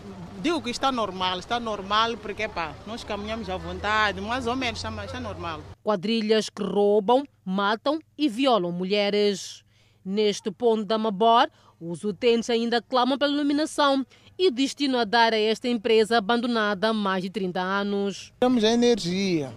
digo 0.43 0.63
que 0.63 0.71
está 0.71 0.91
normal, 0.91 1.39
está 1.39 1.61
normal 1.61 2.17
porque 2.17 2.49
pá, 2.49 2.75
nós 2.87 3.05
caminhamos 3.05 3.51
à 3.51 3.57
vontade, 3.59 4.19
mais 4.21 4.47
ou 4.47 4.57
menos 4.57 4.83
está, 4.83 5.05
está 5.05 5.21
normal. 5.21 5.61
Quadrilhas 5.83 6.49
que 6.49 6.63
roubam, 6.63 7.25
matam 7.45 7.99
e 8.17 8.29
violam 8.29 8.73
mulheres. 8.73 9.63
Neste 10.03 10.51
ponto 10.51 10.87
da 10.87 10.97
Mabor, 10.97 11.51
os 11.79 12.03
utentes 12.03 12.49
ainda 12.49 12.81
clamam 12.81 13.19
pela 13.19 13.33
iluminação 13.33 14.05
e 14.39 14.49
o 14.49 14.51
destino 14.51 14.99
a 14.99 15.05
dar 15.05 15.35
a 15.35 15.39
esta 15.39 15.69
empresa 15.69 16.17
abandonada 16.17 16.89
há 16.89 16.95
mais 16.95 17.23
de 17.23 17.29
30 17.29 17.61
anos. 17.61 18.33
Temos 18.41 18.65
a 18.65 18.71
energia, 18.71 19.53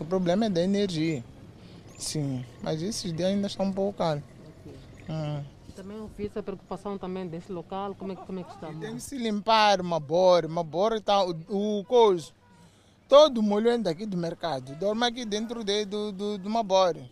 o 0.00 0.04
problema 0.06 0.46
é 0.46 0.48
da 0.48 0.62
energia. 0.62 1.22
Sim, 1.98 2.42
mas 2.62 2.80
esses 2.80 3.12
dias 3.12 3.28
ainda 3.28 3.46
está 3.46 3.62
um 3.62 3.72
pouco 3.72 3.98
calmo. 3.98 4.22
Hum. 5.08 5.42
Também 5.82 5.98
ouvi 5.98 6.26
essa 6.26 6.40
preocupação 6.40 6.96
também 6.96 7.26
desse 7.26 7.50
local, 7.50 7.92
como 7.96 8.12
é, 8.12 8.14
como 8.14 8.38
é 8.38 8.44
que 8.44 8.52
está? 8.52 8.68
Tem 8.68 8.94
que 8.94 9.00
se 9.00 9.18
limpar 9.18 9.80
uma 9.80 9.98
bora, 9.98 10.46
uma 10.46 10.62
bora 10.62 10.98
está 10.98 11.24
o, 11.24 11.34
o 11.80 11.84
coisa. 11.84 12.30
Todo 13.08 13.42
molhando 13.42 13.88
aqui 13.88 14.06
do 14.06 14.16
mercado, 14.16 14.76
dorme 14.76 15.04
aqui 15.04 15.24
dentro 15.24 15.64
de, 15.64 15.84
do, 15.84 16.12
do, 16.12 16.38
de 16.38 16.46
uma 16.46 16.62
bora. 16.62 17.10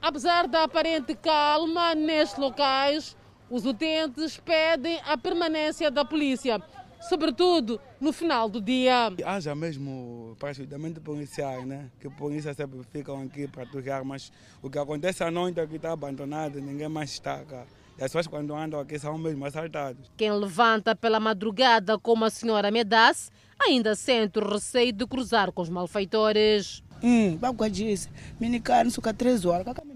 Apesar 0.00 0.46
da 0.46 0.62
aparente 0.62 1.16
calma 1.16 1.96
nestes 1.96 2.38
locais, 2.38 3.16
os 3.50 3.66
utentes 3.66 4.36
pedem 4.36 5.00
a 5.04 5.18
permanência 5.18 5.90
da 5.90 6.04
polícia, 6.04 6.62
sobretudo 7.00 7.80
no 8.00 8.12
final 8.12 8.48
do 8.48 8.60
dia. 8.60 9.12
Haja 9.26 9.52
mesmo 9.52 10.36
praticamente 10.38 11.00
policiais, 11.00 11.66
né? 11.66 11.90
Que 11.98 12.06
a 12.06 12.10
polícia 12.12 12.54
sempre 12.54 12.84
ficam 12.84 13.20
aqui 13.20 13.48
para 13.48 13.66
tocar, 13.66 14.04
mas 14.04 14.30
o 14.62 14.70
que 14.70 14.78
acontece 14.78 15.24
à 15.24 15.30
noite 15.30 15.58
aqui 15.58 15.74
está 15.74 15.90
abandonado, 15.90 16.60
ninguém 16.60 16.88
mais 16.88 17.10
está 17.10 17.44
cá. 17.44 17.66
As 18.02 18.10
pessoas 18.10 18.26
quando 18.26 18.52
andam 18.52 18.80
aqui 18.80 18.98
são 18.98 19.16
mesmo 19.16 19.46
assaltados. 19.46 20.10
Quem 20.16 20.32
levanta 20.32 20.96
pela 20.96 21.20
madrugada, 21.20 21.96
como 21.96 22.24
a 22.24 22.30
senhora 22.30 22.68
Medas, 22.68 23.30
ainda 23.60 23.94
sente 23.94 24.40
o 24.40 24.48
receio 24.52 24.92
de 24.92 25.06
cruzar 25.06 25.52
com 25.52 25.62
os 25.62 25.68
malfeitores. 25.68 26.82
Hum. 27.00 27.38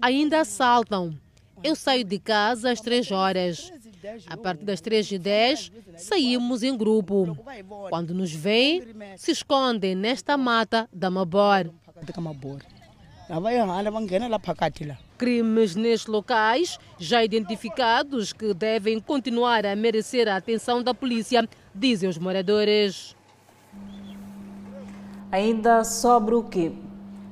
Ainda 0.01 0.39
assaltam. 0.39 1.13
Eu 1.61 1.75
saio 1.75 2.05
de 2.05 2.17
casa 2.17 2.71
às 2.71 2.79
três 2.79 3.11
horas. 3.11 3.73
A 4.27 4.37
partir 4.37 4.63
das 4.63 4.79
três 4.79 5.11
e 5.11 5.17
dez, 5.17 5.69
saímos 5.97 6.63
em 6.63 6.77
grupo. 6.77 7.37
Quando 7.89 8.13
nos 8.13 8.31
veem, 8.31 8.83
se 9.17 9.31
escondem 9.31 9.95
nesta 9.95 10.37
mata 10.37 10.87
da 10.93 11.09
Mabor. 11.09 11.73
Crimes 15.17 15.75
nestes 15.75 16.07
locais, 16.07 16.79
já 16.97 17.21
identificados, 17.25 18.31
que 18.31 18.53
devem 18.53 19.01
continuar 19.01 19.65
a 19.65 19.75
merecer 19.75 20.29
a 20.29 20.37
atenção 20.37 20.81
da 20.81 20.93
polícia, 20.93 21.45
dizem 21.75 22.07
os 22.07 22.17
moradores. 22.17 23.17
Ainda 25.29 25.83
sobre 25.83 26.35
o 26.35 26.43
que? 26.43 26.73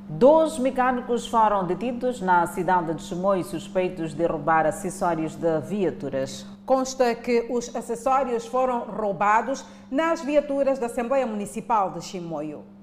Dois 0.10 0.60
mecânicos 0.60 1.28
foram 1.28 1.66
detidos 1.66 2.20
na 2.20 2.46
cidade 2.46 2.94
de 2.94 3.02
Chimoio 3.02 3.46
suspeitos 3.46 4.14
de 4.14 4.26
roubar 4.26 4.66
acessórios 4.66 5.36
de 5.36 5.62
viaturas. 5.62 6.46
Consta 6.66 7.16
que 7.16 7.48
os 7.50 7.74
acessórios 7.74 8.46
foram 8.46 8.82
roubados 8.82 9.64
nas 9.90 10.22
viaturas 10.22 10.78
da 10.78 10.88
Assembleia 10.88 11.26
Municipal 11.26 11.92
de 11.92 12.04
Chimoio. 12.04 12.75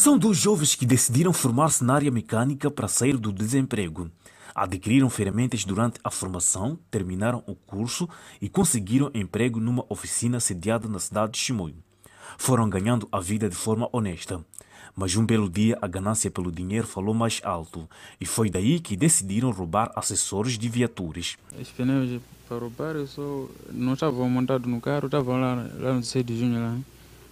São 0.00 0.16
dois 0.16 0.38
jovens 0.38 0.74
que 0.74 0.86
decidiram 0.86 1.30
formar-se 1.30 1.84
na 1.84 1.92
área 1.92 2.10
mecânica 2.10 2.70
para 2.70 2.88
sair 2.88 3.18
do 3.18 3.30
desemprego. 3.30 4.10
Adquiriram 4.54 5.10
ferramentas 5.10 5.62
durante 5.62 6.00
a 6.02 6.10
formação, 6.10 6.78
terminaram 6.90 7.44
o 7.46 7.54
curso 7.54 8.08
e 8.40 8.48
conseguiram 8.48 9.10
emprego 9.12 9.60
numa 9.60 9.84
oficina 9.90 10.40
sediada 10.40 10.88
na 10.88 10.98
cidade 10.98 11.32
de 11.32 11.38
Chimoio. 11.40 11.76
Foram 12.38 12.70
ganhando 12.70 13.06
a 13.12 13.20
vida 13.20 13.46
de 13.46 13.54
forma 13.54 13.90
honesta. 13.92 14.42
Mas 14.96 15.14
um 15.16 15.26
belo 15.26 15.50
dia 15.50 15.76
a 15.82 15.86
ganância 15.86 16.30
pelo 16.30 16.50
dinheiro 16.50 16.86
falou 16.86 17.12
mais 17.12 17.38
alto 17.44 17.86
e 18.18 18.24
foi 18.24 18.48
daí 18.48 18.80
que 18.80 18.96
decidiram 18.96 19.50
roubar 19.50 19.92
acessórios 19.94 20.56
de 20.56 20.66
viaturas. 20.70 21.36
Os 21.60 21.68
pneus 21.68 22.22
para 22.48 22.56
roubar 22.56 22.96
eu 22.96 23.06
só 23.06 23.46
não 23.70 23.92
estavam 23.92 24.30
montados 24.30 24.66
no 24.66 24.80
carro, 24.80 25.08
estavam 25.08 25.38
lá, 25.38 25.56
lá 25.78 25.92
no 25.92 26.02
6 26.02 26.24
de 26.24 26.38
junho, 26.38 26.58
lá, 26.58 26.78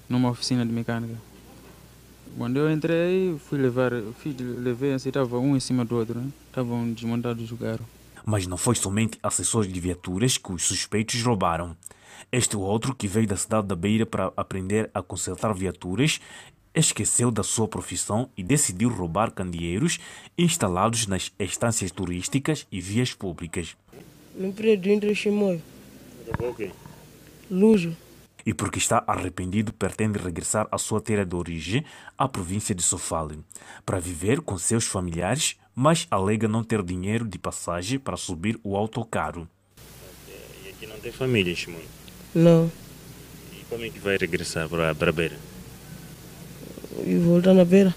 numa 0.06 0.28
oficina 0.28 0.66
de 0.66 0.70
mecânica. 0.70 1.27
Quando 2.38 2.56
eu 2.56 2.70
entrei, 2.70 3.36
fui 3.36 3.58
levar, 3.58 3.90
fui, 4.22 4.32
levei 4.38 4.92
assim, 4.92 5.08
estava 5.08 5.40
um 5.40 5.56
em 5.56 5.60
cima 5.60 5.84
do 5.84 5.96
outro, 5.96 6.20
né? 6.20 6.30
estavam 6.46 6.88
desmontados 6.92 7.50
o 7.50 7.56
carro. 7.56 7.84
Mas 8.24 8.46
não 8.46 8.56
foi 8.56 8.76
somente 8.76 9.18
acessórios 9.20 9.72
de 9.72 9.80
viaturas 9.80 10.38
que 10.38 10.52
os 10.52 10.62
suspeitos 10.62 11.20
roubaram. 11.20 11.76
Este 12.30 12.56
outro, 12.56 12.94
que 12.94 13.08
veio 13.08 13.26
da 13.26 13.36
cidade 13.36 13.66
da 13.66 13.74
Beira 13.74 14.06
para 14.06 14.32
aprender 14.36 14.88
a 14.94 15.02
consertar 15.02 15.52
viaturas, 15.52 16.20
esqueceu 16.72 17.32
da 17.32 17.42
sua 17.42 17.66
profissão 17.66 18.30
e 18.36 18.44
decidiu 18.44 18.88
roubar 18.88 19.32
candeeiros 19.32 19.98
instalados 20.38 21.08
nas 21.08 21.32
estâncias 21.40 21.90
turísticas 21.90 22.68
e 22.70 22.80
vias 22.80 23.12
públicas. 23.12 23.76
No 24.36 24.52
prédio 24.52 24.92
entre 24.92 25.12
Chimoio. 25.12 25.60
Roubou 26.28 26.50
o 26.50 26.54
quê? 26.54 26.70
Lujo 27.50 27.96
e 28.48 28.54
porque 28.54 28.78
está 28.78 29.04
arrependido 29.06 29.74
pretende 29.74 30.18
regressar 30.18 30.66
à 30.72 30.78
sua 30.78 31.02
terra 31.02 31.22
de 31.22 31.36
origem, 31.36 31.84
à 32.16 32.26
província 32.26 32.74
de 32.74 32.82
Sofale, 32.82 33.40
para 33.84 34.00
viver 34.00 34.40
com 34.40 34.56
seus 34.56 34.86
familiares, 34.86 35.56
mas 35.74 36.06
alega 36.10 36.48
não 36.48 36.64
ter 36.64 36.82
dinheiro 36.82 37.26
de 37.26 37.38
passagem 37.38 37.98
para 37.98 38.16
subir 38.16 38.58
o 38.64 38.74
autocarro. 38.74 39.46
E 40.64 40.70
aqui 40.70 40.86
não 40.86 40.98
tem 40.98 41.12
família, 41.12 41.54
Shimon? 41.54 41.76
Não. 42.34 42.72
E 43.52 43.62
como 43.68 43.84
é 43.84 43.90
que 43.90 43.98
vai 43.98 44.16
regressar 44.16 44.66
para, 44.66 44.94
para 44.94 45.10
a 45.10 45.12
beira? 45.12 45.36
E 47.04 47.16
voltar 47.16 47.52
na 47.52 47.66
beira 47.66 47.94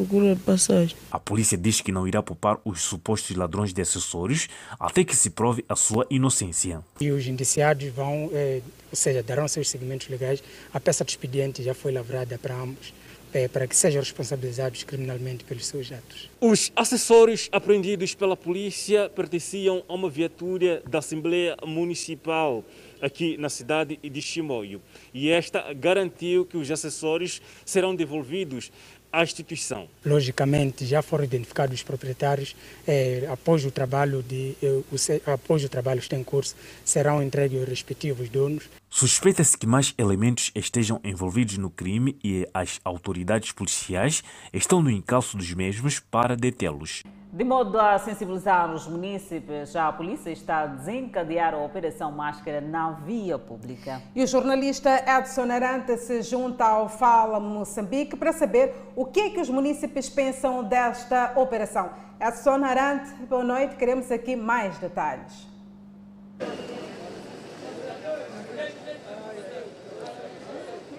procura 0.00 0.34
de 0.34 0.40
passagem. 0.40 0.96
A 1.10 1.18
polícia 1.18 1.58
diz 1.58 1.80
que 1.80 1.92
não 1.92 2.08
irá 2.08 2.22
poupar 2.22 2.58
os 2.64 2.80
supostos 2.80 3.36
ladrões 3.36 3.72
de 3.72 3.82
acessórios 3.82 4.48
até 4.78 5.04
que 5.04 5.14
se 5.14 5.30
prove 5.30 5.64
a 5.68 5.76
sua 5.76 6.06
inocência. 6.08 6.82
E 7.00 7.10
os 7.10 7.26
indiciados 7.26 7.86
vão, 7.90 8.30
eh, 8.32 8.62
ou 8.90 8.96
seja, 8.96 9.22
darão 9.22 9.46
seus 9.46 9.68
segmentos 9.68 10.08
legais. 10.08 10.42
A 10.72 10.80
peça 10.80 11.04
de 11.04 11.10
expediente 11.10 11.62
já 11.62 11.74
foi 11.74 11.92
lavrada 11.92 12.38
para 12.38 12.54
ambos. 12.54 12.94
Eh, 13.32 13.46
para 13.46 13.64
que 13.64 13.76
sejam 13.76 14.00
responsabilizados 14.00 14.82
criminalmente 14.82 15.44
pelos 15.44 15.64
seus 15.64 15.92
atos. 15.92 16.28
Os 16.40 16.72
acessórios 16.74 17.48
apreendidos 17.52 18.12
pela 18.12 18.36
polícia 18.36 19.08
pertenciam 19.08 19.84
a 19.88 19.94
uma 19.94 20.10
viatura 20.10 20.82
da 20.90 20.98
Assembleia 20.98 21.56
Municipal 21.64 22.64
aqui 23.00 23.36
na 23.38 23.48
cidade 23.48 23.96
de 24.02 24.20
Chimoio. 24.20 24.82
E 25.14 25.30
esta 25.30 25.72
garantiu 25.72 26.44
que 26.44 26.56
os 26.56 26.70
acessórios 26.72 27.40
serão 27.64 27.94
devolvidos 27.94 28.72
à 29.12 29.22
instituição. 29.22 29.88
Logicamente, 30.04 30.86
já 30.86 31.02
foram 31.02 31.24
identificados 31.24 31.74
os 31.76 31.82
proprietários. 31.82 32.54
Eh, 32.86 33.26
após 33.30 33.64
o 33.64 33.70
trabalho 33.70 34.22
de, 34.22 34.56
eh, 34.62 34.80
o, 34.90 35.30
após 35.32 35.64
o 35.64 35.68
trabalho 35.68 36.00
que 36.00 36.06
está 36.06 36.16
em 36.16 36.24
curso, 36.24 36.54
serão 36.84 37.22
entregues 37.22 37.60
os 37.60 37.68
respectivos 37.68 38.28
donos. 38.28 38.64
Suspeita-se 38.88 39.56
que 39.56 39.66
mais 39.66 39.94
elementos 39.96 40.50
estejam 40.54 41.00
envolvidos 41.04 41.58
no 41.58 41.70
crime 41.70 42.16
e 42.24 42.48
as 42.52 42.80
autoridades 42.84 43.52
policiais 43.52 44.22
estão 44.52 44.82
no 44.82 44.90
encalço 44.90 45.36
dos 45.36 45.52
mesmos 45.54 46.00
para 46.00 46.36
detê-los. 46.36 47.02
De 47.32 47.44
modo 47.44 47.78
a 47.78 47.96
sensibilizar 47.96 48.74
os 48.74 48.88
munícipes, 48.88 49.76
a 49.76 49.92
polícia 49.92 50.30
está 50.30 50.62
a 50.62 50.66
desencadear 50.66 51.54
a 51.54 51.58
Operação 51.58 52.10
Máscara 52.10 52.60
na 52.60 52.90
via 52.90 53.38
pública. 53.38 54.02
E 54.16 54.24
o 54.24 54.26
jornalista 54.26 55.04
Edson 55.06 55.42
Arante 55.42 55.96
se 55.98 56.22
junta 56.22 56.64
ao 56.64 56.88
Fala 56.88 57.38
Moçambique 57.38 58.16
para 58.16 58.32
saber 58.32 58.74
o 58.96 59.04
que, 59.04 59.20
é 59.20 59.30
que 59.30 59.40
os 59.40 59.48
munícipes 59.48 60.08
pensam 60.08 60.64
desta 60.64 61.32
operação. 61.36 61.90
Edson 62.20 62.64
Arante, 62.64 63.12
boa 63.28 63.44
noite, 63.44 63.76
queremos 63.76 64.10
aqui 64.10 64.34
mais 64.34 64.76
detalhes. 64.78 65.48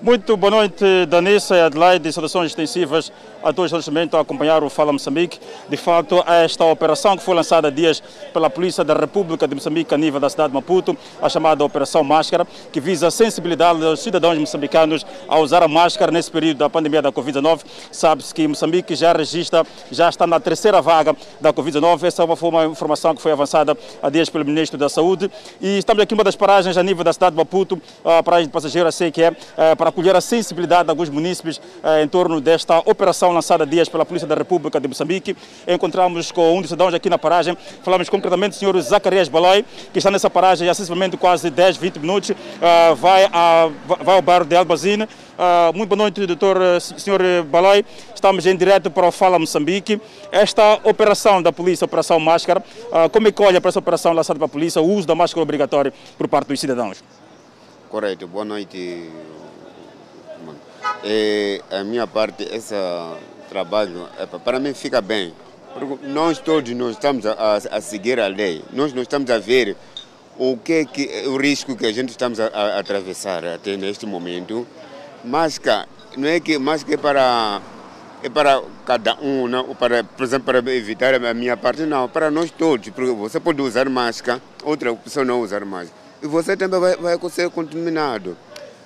Muito 0.01 0.37
boa 0.37 0.49
noite, 0.49 1.05
Danissa 1.07 1.57
e 1.57 1.61
Adelaide, 1.61 2.11
saudações 2.11 2.51
extensivas 2.51 3.11
a 3.43 3.51
todos 3.51 3.87
momento 3.87 4.15
a 4.17 4.21
acompanhar 4.21 4.63
o 4.63 4.69
Fala 4.69 4.91
Moçambique. 4.91 5.39
De 5.67 5.77
facto, 5.77 6.23
esta 6.27 6.65
operação 6.65 7.17
que 7.17 7.23
foi 7.23 7.33
lançada 7.35 7.71
dias 7.71 8.01
pela 8.33 8.49
Polícia 8.49 8.83
da 8.83 8.93
República 8.93 9.47
de 9.47 9.55
Moçambique 9.55 9.93
a 9.93 9.97
nível 9.97 10.19
da 10.19 10.29
cidade 10.29 10.49
de 10.49 10.55
Maputo, 10.55 10.95
a 11.21 11.29
chamada 11.29 11.63
Operação 11.63 12.03
Máscara, 12.03 12.45
que 12.71 12.79
visa 12.79 13.07
a 13.07 13.11
sensibilidade 13.11 13.79
dos 13.79 13.99
cidadãos 13.99 14.37
moçambicanos 14.37 15.05
a 15.27 15.39
usar 15.39 15.63
a 15.63 15.67
máscara 15.67 16.11
nesse 16.11 16.29
período 16.29 16.57
da 16.57 16.69
pandemia 16.69 17.01
da 17.01 17.11
Covid-19. 17.11 17.61
Sabe-se 17.91 18.33
que 18.33 18.47
Moçambique 18.47 18.95
já 18.95 19.13
registra, 19.13 19.65
já 19.91 20.09
está 20.09 20.27
na 20.27 20.39
terceira 20.39 20.81
vaga 20.81 21.15
da 21.39 21.53
Covid-19. 21.53 22.03
Essa 22.03 22.35
foi 22.35 22.49
uma 22.49 22.65
informação 22.65 23.15
que 23.15 23.21
foi 23.21 23.31
avançada 23.31 23.77
há 24.01 24.09
dias 24.09 24.29
pelo 24.29 24.45
Ministro 24.45 24.77
da 24.77 24.89
Saúde. 24.89 25.31
E 25.59 25.77
estamos 25.77 26.03
aqui 26.03 26.13
numa 26.13 26.23
das 26.23 26.35
paragens 26.35 26.77
a 26.77 26.83
nível 26.83 27.03
da 27.03 27.13
cidade 27.13 27.35
de 27.35 27.37
Maputo, 27.37 27.81
a 28.03 28.21
paragem 28.21 28.47
de 28.47 28.53
passageiros, 28.53 28.93
sei 28.95 29.11
que 29.11 29.23
é, 29.23 29.33
para 29.75 29.89
acolher 29.89 30.15
a 30.15 30.21
sensibilidade 30.21 30.85
de 30.85 30.89
alguns 30.89 31.09
munícipes 31.09 31.61
em 32.01 32.07
torno 32.07 32.39
desta 32.39 32.79
operação 32.79 33.30
lançada 33.33 33.63
há 33.63 33.67
dias 33.67 33.89
pela 33.89 34.05
Polícia 34.05 34.27
da 34.27 34.35
República 34.35 34.79
de 34.79 34.87
Moçambique. 34.87 35.35
Encontramos 35.67 36.31
com 36.31 36.57
um 36.57 36.61
dos 36.61 36.69
cidadãos 36.69 36.93
aqui 36.93 37.09
na 37.09 37.17
paragem, 37.17 37.57
falamos 37.83 38.09
concretamente 38.09 38.55
do 38.55 38.59
senhor 38.59 38.79
Zacarias 38.81 39.27
Baloi, 39.27 39.65
que 39.91 39.99
está 39.99 40.11
nessa 40.11 40.29
paragem 40.29 40.67
há 40.69 40.73
sensivelmente 40.73 41.17
quase 41.17 41.49
10, 41.49 41.77
20 41.77 41.99
minutos, 41.99 42.31
vai, 42.97 43.29
a, 43.31 43.69
vai 44.03 44.15
ao 44.15 44.21
bairro 44.21 44.45
de 44.45 44.55
Albazine. 44.55 45.07
muito 45.73 45.89
boa 45.89 45.97
noite, 45.97 46.25
doutor 46.25 46.57
senhor 46.79 47.21
Baloi. 47.49 47.85
Estamos 48.13 48.45
em 48.45 48.55
direto 48.55 48.91
para 48.91 49.07
o 49.07 49.11
Fala 49.11 49.39
Moçambique. 49.39 49.99
Esta 50.31 50.79
operação 50.83 51.41
da 51.41 51.51
polícia, 51.51 51.85
Operação 51.85 52.19
Máscara, 52.19 52.63
como 53.11 53.27
é 53.27 53.31
que 53.31 53.41
olha 53.41 53.59
para 53.59 53.69
essa 53.69 53.79
operação 53.79 54.13
lançada 54.13 54.37
pela 54.37 54.49
polícia, 54.49 54.81
o 54.81 54.85
uso 54.85 55.07
da 55.07 55.15
máscara 55.15 55.41
obrigatório 55.41 55.91
por 56.17 56.27
parte 56.27 56.47
dos 56.47 56.59
cidadãos? 56.59 57.03
Correto, 57.89 58.25
boa 58.27 58.45
noite. 58.45 59.09
É, 61.03 61.61
a 61.71 61.83
minha 61.83 62.05
parte, 62.05 62.43
esse 62.43 62.75
trabalho, 63.49 64.07
para 64.43 64.59
mim 64.59 64.73
fica 64.73 65.01
bem. 65.01 65.33
Porque 65.73 66.05
nós 66.07 66.39
todos 66.39 66.71
nós 66.75 66.91
estamos 66.91 67.25
a, 67.25 67.55
a, 67.55 67.81
seguir 67.81 68.19
a 68.19 68.27
lei. 68.27 68.63
Nós 68.73 68.93
estamos 68.93 69.29
a 69.29 69.39
ver 69.39 69.75
o 70.37 70.57
que, 70.57 70.85
que 70.85 71.27
o 71.27 71.37
risco 71.37 71.75
que 71.75 71.85
a 71.85 71.91
gente 71.91 72.09
estamos 72.09 72.39
a, 72.39 72.47
a 72.47 72.79
atravessar 72.79 73.45
até 73.45 73.75
neste 73.77 74.05
momento. 74.05 74.67
Máscara, 75.23 75.87
não 76.17 76.27
é 76.27 76.39
que 76.39 76.57
máscara 76.57 76.93
é 76.93 76.97
para 76.97 77.61
é 78.23 78.29
para 78.29 78.61
cada 78.85 79.17
um, 79.19 79.47
não, 79.47 79.73
para, 79.73 80.03
por 80.03 80.23
exemplo, 80.23 80.45
para 80.45 80.75
evitar 80.75 81.15
a 81.15 81.33
minha 81.33 81.57
parte, 81.57 81.81
não, 81.83 82.07
para 82.07 82.29
nós 82.29 82.51
todos, 82.51 82.89
porque 82.89 83.11
você 83.11 83.39
pode 83.39 83.59
usar 83.61 83.89
máscara, 83.89 84.39
outra 84.63 84.93
pessoa 84.95 85.25
não 85.25 85.41
usar 85.41 85.65
máscara, 85.65 85.99
e 86.21 86.27
você 86.27 86.55
também 86.55 86.79
vai, 86.79 86.95
vai 86.95 87.29
ser 87.31 87.49
contaminado. 87.49 88.37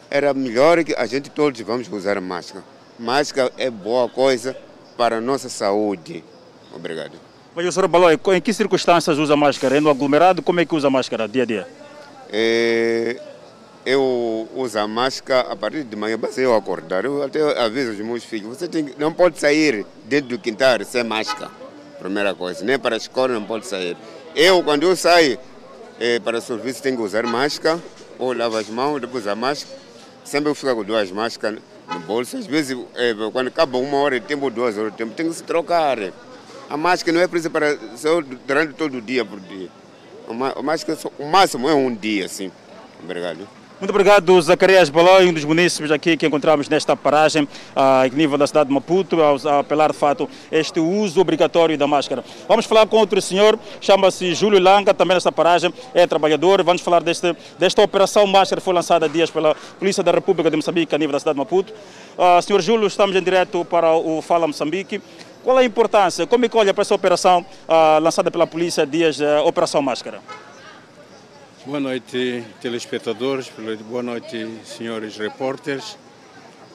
Era 0.10 0.34
melhor 0.34 0.84
que 0.84 0.94
a 0.96 1.06
gente 1.06 1.30
todos 1.30 1.60
vamos 1.62 1.88
usar 1.92 2.20
máscara. 2.22 2.64
Máscara 2.98 3.52
é 3.58 3.70
boa 3.70 4.08
coisa 4.08 4.56
para 4.98 5.18
a 5.18 5.22
nossa 5.22 5.50
saúde. 5.50 6.24
Obrigado. 6.74 7.14
Mas, 7.56 7.74
senhor 7.74 7.88
Baloi, 7.88 8.20
em 8.34 8.42
que 8.42 8.54
circunstâncias 8.54 9.18
usa 9.18 9.36
máscara? 9.36 9.78
É 9.78 9.80
no 9.80 9.90
aglomerado? 9.90 10.42
Como 10.42 10.60
é 10.60 10.66
que 10.66 10.76
usa 10.76 10.90
máscara 10.90 11.28
dia 11.28 11.44
a 11.44 11.46
dia? 11.46 11.68
É, 12.30 13.18
eu 13.86 14.50
uso 14.56 14.78
a 14.78 14.88
máscara 14.88 15.52
a 15.52 15.56
partir 15.56 15.84
de 15.84 15.96
manhã, 15.96 16.18
basta 16.18 16.42
eu 16.42 16.54
acordar. 16.54 17.06
Eu 17.06 17.24
até 17.24 17.40
aviso 17.62 17.92
os 17.92 18.00
meus 18.00 18.24
filhos, 18.24 18.58
você 18.58 18.68
tem, 18.68 18.94
não 18.98 19.14
pode 19.14 19.40
sair 19.40 19.86
dentro 20.06 20.30
do 20.30 20.40
quintal 20.40 20.84
sem 20.84 21.04
máscara. 21.04 21.50
Primeira 22.00 22.36
coisa, 22.36 22.64
nem 22.66 22.78
para 22.78 22.96
a 22.96 22.98
escola 22.98 23.34
não 23.34 23.44
pode 23.44 23.68
sair. 23.68 23.96
Eu, 24.36 24.62
quando 24.62 24.84
eu 24.84 24.96
saio 24.96 25.40
é, 26.00 26.20
para 26.20 26.40
o 26.40 26.42
serviço, 26.42 26.84
tenho 26.84 26.98
que 26.98 27.04
usar 27.04 27.26
máscara, 27.26 27.82
ou 28.20 28.34
lavo 28.34 28.58
as 28.58 28.68
mãos, 28.68 29.00
depois 29.00 29.28
a 29.28 29.36
máscara. 29.36 29.85
Sempre 30.26 30.50
eu 30.50 30.56
fico 30.56 30.76
com 30.76 30.84
duas 30.84 31.12
máscaras 31.12 31.60
no 31.88 32.00
bolso. 32.00 32.36
Às 32.36 32.48
vezes, 32.48 32.78
é, 32.96 33.14
quando 33.32 33.48
acaba 33.48 33.78
uma 33.78 33.98
hora 33.98 34.20
de 34.20 34.26
tempo, 34.26 34.50
duas 34.50 34.78
horas 34.78 34.92
de 34.92 34.98
tempo, 34.98 35.14
tem 35.14 35.30
que 35.30 35.36
se 35.36 35.44
trocar. 35.44 35.98
A 36.68 36.76
máscara 36.76 37.16
não 37.16 37.22
é 37.24 37.28
precisa 37.28 37.50
para 37.50 37.78
só 37.96 38.22
durante 38.22 38.74
todo 38.74 38.98
o 38.98 39.02
dia 39.02 39.24
por 39.24 39.40
dia. 39.40 39.70
A 40.28 40.62
máscara, 40.64 40.98
o 41.20 41.26
máximo 41.26 41.70
é 41.70 41.76
um 41.76 41.94
dia, 41.94 42.26
assim. 42.26 42.52
Obrigado. 43.04 43.48
Muito 43.78 43.90
obrigado, 43.90 44.42
Zacarias 44.42 44.90
Baloi, 44.90 45.28
um 45.28 45.34
dos 45.34 45.44
munícipes 45.44 45.92
aqui 45.92 46.16
que 46.16 46.26
encontramos 46.26 46.70
nesta 46.70 46.96
paragem 46.96 47.46
a 47.76 48.08
nível 48.08 48.38
da 48.38 48.48
cidade 48.48 48.70
de 48.70 48.74
Maputo, 48.74 49.18
a 49.22 49.60
apelar 49.60 49.92
de 49.92 49.98
fato 49.98 50.30
este 50.50 50.80
uso 50.80 51.20
obrigatório 51.20 51.78
da 51.78 51.86
máscara. 51.86 52.24
Vamos 52.48 52.66
falar 52.66 52.88
com 52.88 52.96
outro 52.96 53.22
senhor, 53.22 53.60
chama-se 53.82 54.34
Júlio 54.34 54.62
Langa, 54.62 54.94
também 54.94 55.16
nesta 55.16 55.30
paragem, 55.30 55.74
é 55.94 56.08
trabalhador. 56.08 56.64
Vamos 56.64 56.82
falar 56.82 57.04
deste, 57.04 57.36
desta 57.60 57.82
operação 57.82 58.26
máscara 58.26 58.62
que 58.62 58.66
foi 58.66 58.74
lançada 58.74 59.08
há 59.08 59.10
dias 59.10 59.30
pela 59.30 59.54
Polícia 59.78 60.02
da 60.02 60.12
República 60.12 60.50
de 60.50 60.56
Moçambique 60.56 60.96
a 60.96 60.98
nível 60.98 61.12
da 61.12 61.20
cidade 61.20 61.36
de 61.36 61.40
Maputo. 61.40 61.74
Uh, 62.18 62.42
senhor 62.42 62.62
Júlio, 62.62 62.88
estamos 62.88 63.14
em 63.14 63.22
direto 63.22 63.66
para 63.66 63.94
o 63.94 64.22
Fala 64.22 64.48
Moçambique. 64.48 65.02
Qual 65.44 65.58
a 65.58 65.66
importância, 65.66 66.26
como 66.26 66.46
é 66.46 66.50
que 66.50 66.56
olha 66.56 66.74
para 66.74 66.82
essa 66.82 66.96
operação 66.96 67.46
uh, 67.68 68.00
lançada 68.02 68.32
pela 68.32 68.48
polícia 68.48 68.84
há 68.84 68.86
dias, 68.86 69.20
uh, 69.20 69.46
Operação 69.46 69.82
Máscara? 69.82 70.22
Boa 71.66 71.80
noite, 71.80 72.44
telespectadores, 72.62 73.52
boa 73.90 74.04
noite, 74.04 74.48
senhores 74.64 75.18
repórteres. 75.18 75.98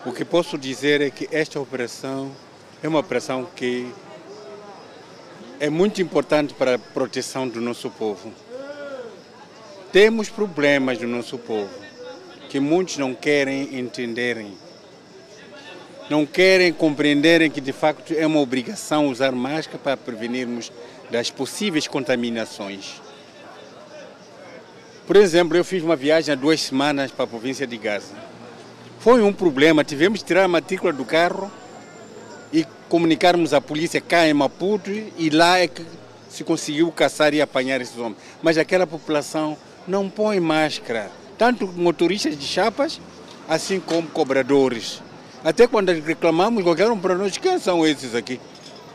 O 0.05 0.11
que 0.11 0.25
posso 0.25 0.59
dizer 0.59 1.01
é 1.01 1.11
que 1.11 1.29
esta 1.31 1.61
operação 1.61 2.33
é 2.83 2.89
uma 2.89 2.99
operação 2.99 3.47
que 3.55 3.89
é 5.61 5.71
muito 5.71 6.03
importante 6.03 6.55
para 6.55 6.75
a 6.75 6.79
proteção 6.79 7.47
do 7.47 7.61
nosso 7.61 7.89
povo. 7.89 8.33
Temos 9.93 10.29
problemas 10.29 10.99
do 10.99 11.07
nosso 11.07 11.39
povo 11.39 11.71
que 12.49 12.59
muitos 12.59 12.99
não 12.99 13.15
querem 13.15 13.79
entenderem. 13.79 14.59
Não 16.11 16.27
querem 16.27 16.73
compreenderem 16.73 17.49
que 17.49 17.61
de 17.61 17.73
facto 17.73 18.13
é 18.13 18.27
uma 18.27 18.41
obrigação 18.41 19.07
usar 19.07 19.31
máscara 19.31 19.79
para 19.79 19.97
prevenirmos 19.97 20.73
das 21.13 21.31
possíveis 21.31 21.87
contaminações. 21.87 23.01
Por 25.11 25.17
exemplo, 25.17 25.57
eu 25.57 25.65
fiz 25.65 25.83
uma 25.83 25.97
viagem 25.97 26.33
há 26.33 26.37
duas 26.37 26.61
semanas 26.61 27.11
para 27.11 27.25
a 27.25 27.27
província 27.27 27.67
de 27.67 27.77
Gaza. 27.77 28.15
Foi 29.01 29.21
um 29.21 29.33
problema, 29.33 29.83
tivemos 29.83 30.21
que 30.21 30.27
tirar 30.27 30.45
a 30.45 30.47
matrícula 30.47 30.93
do 30.93 31.05
carro 31.05 31.51
e 32.53 32.65
comunicarmos 32.89 33.53
à 33.53 33.61
polícia 33.61 34.01
cá 34.01 34.29
em 34.29 34.33
Maputo 34.33 34.89
e 34.89 35.29
lá 35.29 35.59
é 35.59 35.67
que 35.67 35.85
se 36.29 36.45
conseguiu 36.45 36.93
caçar 36.93 37.35
e 37.35 37.43
apanhar 37.43 37.81
esses 37.81 37.99
homens. 37.99 38.19
Mas 38.41 38.57
aquela 38.57 38.87
população 38.87 39.57
não 39.85 40.09
põe 40.09 40.39
máscara, 40.39 41.11
tanto 41.37 41.67
motoristas 41.67 42.39
de 42.39 42.47
chapas, 42.47 43.01
assim 43.49 43.81
como 43.81 44.07
cobradores. 44.07 45.03
Até 45.43 45.67
quando 45.67 45.91
reclamamos, 45.91 46.63
qualquer 46.63 46.89
um 46.89 47.01
para 47.01 47.17
nós, 47.17 47.37
quem 47.37 47.59
são 47.59 47.85
esses 47.85 48.15
aqui? 48.15 48.41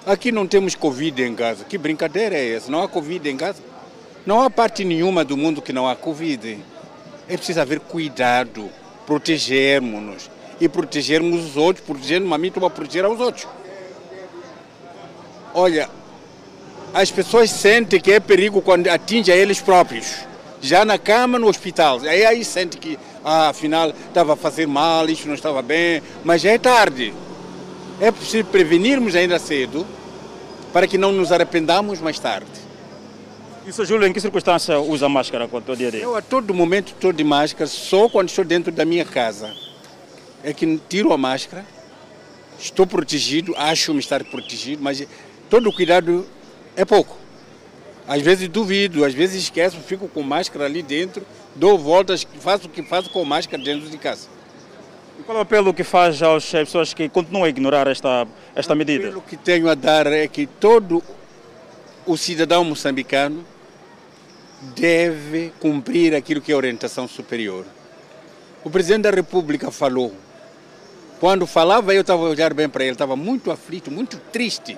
Aqui 0.06 0.32
não 0.32 0.48
temos 0.48 0.76
Covid 0.76 1.22
em 1.22 1.36
Gaza. 1.36 1.66
Que 1.66 1.78
brincadeira 1.78 2.38
é 2.38 2.54
essa? 2.54 2.72
Não 2.72 2.82
há 2.82 2.88
Covid 2.88 3.30
em 3.30 3.36
Gaza? 3.36 3.75
Não 4.26 4.42
há 4.42 4.50
parte 4.50 4.84
nenhuma 4.84 5.24
do 5.24 5.38
mundo 5.38 5.62
que 5.62 5.72
não 5.72 5.88
há 5.88 5.96
Covid. 5.96 6.58
É 7.30 7.38
preciso 7.38 7.62
haver 7.62 7.80
cuidado, 7.80 8.70
protegermos-nos 9.06 10.30
e 10.60 10.68
protegermos 10.68 11.46
os 11.46 11.58
outros, 11.58 11.86
protegendo 11.86 12.34
a 12.34 12.38
mim, 12.38 12.52
para 12.52 12.68
proteger 12.70 13.06
aos 13.06 13.20
outros. 13.20 13.48
Olha, 15.54 15.90
as 16.94 17.12
pessoas 17.12 17.52
sentem 17.52 18.00
que 18.00 18.12
é 18.12 18.20
perigo 18.20 18.62
quando 18.62 18.88
atinge 18.88 19.32
a 19.32 19.36
eles 19.36 19.62
próprios. 19.62 20.16
Já 20.60 20.84
na 20.84 20.98
cama, 20.98 21.38
no 21.38 21.48
hospital. 21.48 22.00
Aí, 22.00 22.26
aí 22.26 22.44
sente 22.44 22.78
que, 22.78 22.98
ah, 23.24 23.50
afinal, 23.50 23.90
estava 23.90 24.34
a 24.34 24.36
fazer 24.36 24.66
mal, 24.66 25.08
isso 25.08 25.28
não 25.28 25.36
estava 25.36 25.62
bem, 25.62 26.02
mas 26.24 26.42
já 26.42 26.52
é 26.52 26.58
tarde. 26.58 27.14
É 28.02 28.12
preciso 28.12 28.46
prevenirmos 28.46 29.16
ainda 29.16 29.38
cedo 29.38 29.86
para 30.74 30.88
que 30.88 30.98
não 30.98 31.12
nos 31.12 31.32
arrependamos 31.32 32.02
mais 32.02 32.18
tarde. 32.18 32.65
Isso, 33.68 33.84
Júlio, 33.84 34.08
em 34.08 34.14
que 34.14 34.22
circunstância 34.22 34.80
usa 34.80 35.10
máscara 35.10 35.48
com 35.48 35.58
o 35.58 35.76
dia 35.76 35.88
a 35.88 35.92
dia? 35.92 36.00
Eu 36.00 36.16
a 36.16 36.22
todo 36.22 36.54
momento 36.54 36.90
estou 36.90 37.12
de 37.12 37.24
máscara, 37.24 37.66
só 37.66 38.08
quando 38.08 38.30
estou 38.30 38.46
dentro 38.46 38.72
da 38.72 38.86
minha 38.86 39.04
casa. 39.04 39.56
É 40.44 40.54
que 40.54 40.80
tiro 40.88 41.12
a 41.12 41.18
máscara, 41.18 41.66
estou 42.60 42.86
protegido, 42.86 43.56
acho-me 43.58 44.00
estar 44.00 44.24
protegido, 44.24 44.84
mas 44.84 45.04
todo 45.50 45.68
o 45.68 45.74
cuidado 45.74 46.28
é 46.76 46.86
pouco. 46.86 47.18
Às 48.08 48.22
vezes 48.22 48.48
duvido, 48.48 49.04
às 49.04 49.16
vezes 49.16 49.42
esqueço, 49.42 49.78
fico 49.78 50.08
com 50.08 50.22
máscara 50.22 50.66
ali 50.66 50.84
dentro, 50.84 51.26
dou 51.56 51.76
voltas, 51.76 52.24
faço 52.40 52.68
o 52.68 52.70
que 52.70 52.84
faço 52.84 53.10
com 53.10 53.26
máscara 53.26 53.64
dentro 53.64 53.90
de 53.90 53.98
casa. 53.98 54.28
E 55.20 55.24
qual 55.24 55.38
é 55.38 55.40
o 55.40 55.42
apelo 55.42 55.74
que 55.74 55.84
faz 55.84 56.22
às 56.22 56.46
pessoas 56.52 56.94
que 56.94 57.10
continuam 57.10 57.46
a 57.46 57.50
ignorar 57.50 57.88
esta, 57.88 58.28
esta 58.56 58.76
medida? 58.76 59.06
O 59.06 59.08
apelo 59.08 59.24
que 59.24 59.36
tenho 59.36 59.68
a 59.68 59.74
dar 59.74 60.06
é 60.06 60.28
que 60.28 60.46
todo 60.46 61.02
o 62.06 62.16
cidadão 62.16 62.64
moçambicano 62.64 63.44
deve 64.76 65.52
cumprir 65.60 66.16
aquilo 66.16 66.42
que 66.42 66.52
é 66.52 66.56
orientação 66.56 67.08
superior. 67.08 67.66
O 68.64 68.70
presidente 68.70 69.04
da 69.04 69.12
República 69.12 69.70
falou. 69.70 70.14
Quando 71.20 71.46
falava, 71.46 71.94
eu 71.94 72.02
estava 72.02 72.24
olhar 72.24 72.54
bem 72.54 72.68
para 72.68 72.84
ele, 72.84 72.94
estava 72.94 73.16
muito 73.16 73.52
aflito, 73.52 73.90
muito 73.90 74.18
triste, 74.32 74.78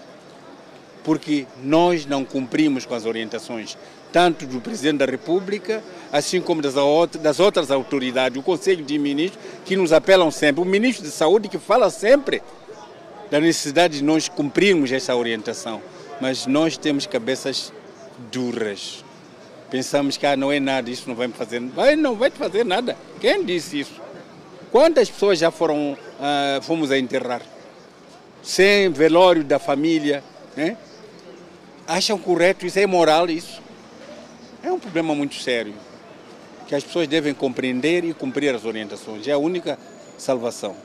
porque 1.04 1.48
nós 1.64 2.06
não 2.06 2.24
cumprimos 2.24 2.86
com 2.86 2.94
as 2.94 3.06
orientações, 3.06 3.78
tanto 4.12 4.46
do 4.46 4.62
presidente 4.62 4.98
da 4.98 5.06
República, 5.06 5.84
assim 6.12 6.40
como 6.42 6.62
das, 6.62 6.76
das 7.20 7.40
outras 7.40 7.72
autoridades, 7.72 8.38
o 8.38 8.44
Conselho 8.44 8.84
de 8.84 9.00
Ministros, 9.00 9.44
que 9.66 9.76
nos 9.76 9.92
apelam 9.92 10.30
sempre, 10.30 10.62
o 10.62 10.66
ministro 10.66 11.04
de 11.04 11.12
Saúde 11.12 11.50
que 11.50 11.58
fala 11.58 11.90
sempre 11.90 12.42
da 13.32 13.40
necessidade 13.40 13.98
de 13.98 14.04
nós 14.04 14.30
cumprirmos 14.30 14.92
essa 14.92 15.16
orientação. 15.16 15.82
Mas 16.22 16.46
nós 16.46 16.78
temos 16.78 17.06
cabeças 17.06 17.72
duras. 18.32 19.04
Pensamos 19.70 20.16
que 20.16 20.26
ah, 20.26 20.38
não 20.38 20.52
é 20.52 20.60
nada, 20.60 20.90
isso 20.90 21.08
não 21.08 21.16
vai 21.16 21.28
me 21.28 21.34
fazer 21.34 21.60
vai, 21.60 21.96
não 21.96 22.16
vai 22.16 22.32
te 22.32 22.38
fazer 22.38 22.64
nada. 22.66 22.98
Quem 23.20 23.44
disse 23.44 23.80
isso? 23.82 24.02
Quantas 24.72 25.10
pessoas 25.10 25.40
já 25.40 25.52
foram, 25.52 25.98
ah, 26.20 26.60
fomos 26.62 26.92
a 26.92 26.98
enterrar? 26.98 27.42
Sem 28.42 28.90
velório 28.90 29.44
da 29.44 29.60
família, 29.60 30.24
né? 30.56 30.78
Acham 31.86 32.18
correto 32.18 32.66
isso? 32.66 32.80
É 32.80 32.86
moral 32.86 33.30
isso? 33.30 33.62
É 34.64 34.72
um 34.72 34.80
problema 34.80 35.14
muito 35.14 35.36
sério 35.36 35.74
que 36.68 36.76
as 36.76 36.84
pessoas 36.84 37.08
devem 37.08 37.34
compreender 37.34 38.04
e 38.04 38.14
cumprir 38.14 38.54
as 38.54 38.66
orientações. 38.66 39.26
É 39.28 39.32
a 39.32 39.38
única 39.38 39.80
salvação. 40.18 40.76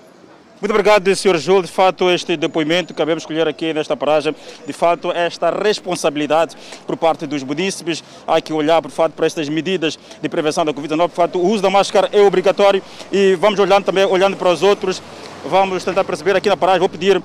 Muito 0.62 0.70
obrigado, 0.70 1.12
Sr. 1.16 1.38
Júlio. 1.38 1.62
De 1.62 1.72
fato, 1.72 2.08
este 2.08 2.36
depoimento 2.36 2.86
que 2.86 2.92
acabamos 2.92 3.22
de 3.22 3.24
escolher 3.24 3.48
aqui 3.48 3.74
nesta 3.74 3.96
paragem, 3.96 4.32
de 4.64 4.72
fato, 4.72 5.10
esta 5.10 5.50
responsabilidade 5.50 6.56
por 6.86 6.96
parte 6.96 7.26
dos 7.26 7.42
munícipes, 7.42 8.04
há 8.24 8.40
que 8.40 8.52
olhar, 8.52 8.80
por 8.80 8.92
fato, 8.92 9.10
para 9.10 9.26
estas 9.26 9.48
medidas 9.48 9.98
de 10.22 10.28
prevenção 10.28 10.64
da 10.64 10.72
Covid-19. 10.72 11.08
De 11.08 11.14
fato, 11.16 11.38
o 11.40 11.48
uso 11.48 11.64
da 11.64 11.68
máscara 11.68 12.08
é 12.12 12.22
obrigatório 12.22 12.80
e 13.10 13.34
vamos 13.34 13.58
olhando 13.58 13.86
também, 13.86 14.04
olhando 14.04 14.36
para 14.36 14.50
os 14.50 14.62
outros, 14.62 15.02
vamos 15.44 15.82
tentar 15.82 16.04
perceber 16.04 16.36
aqui 16.36 16.48
na 16.48 16.56
paragem. 16.56 16.78
Vou 16.78 16.88
pedir 16.88 17.16
uh, 17.16 17.22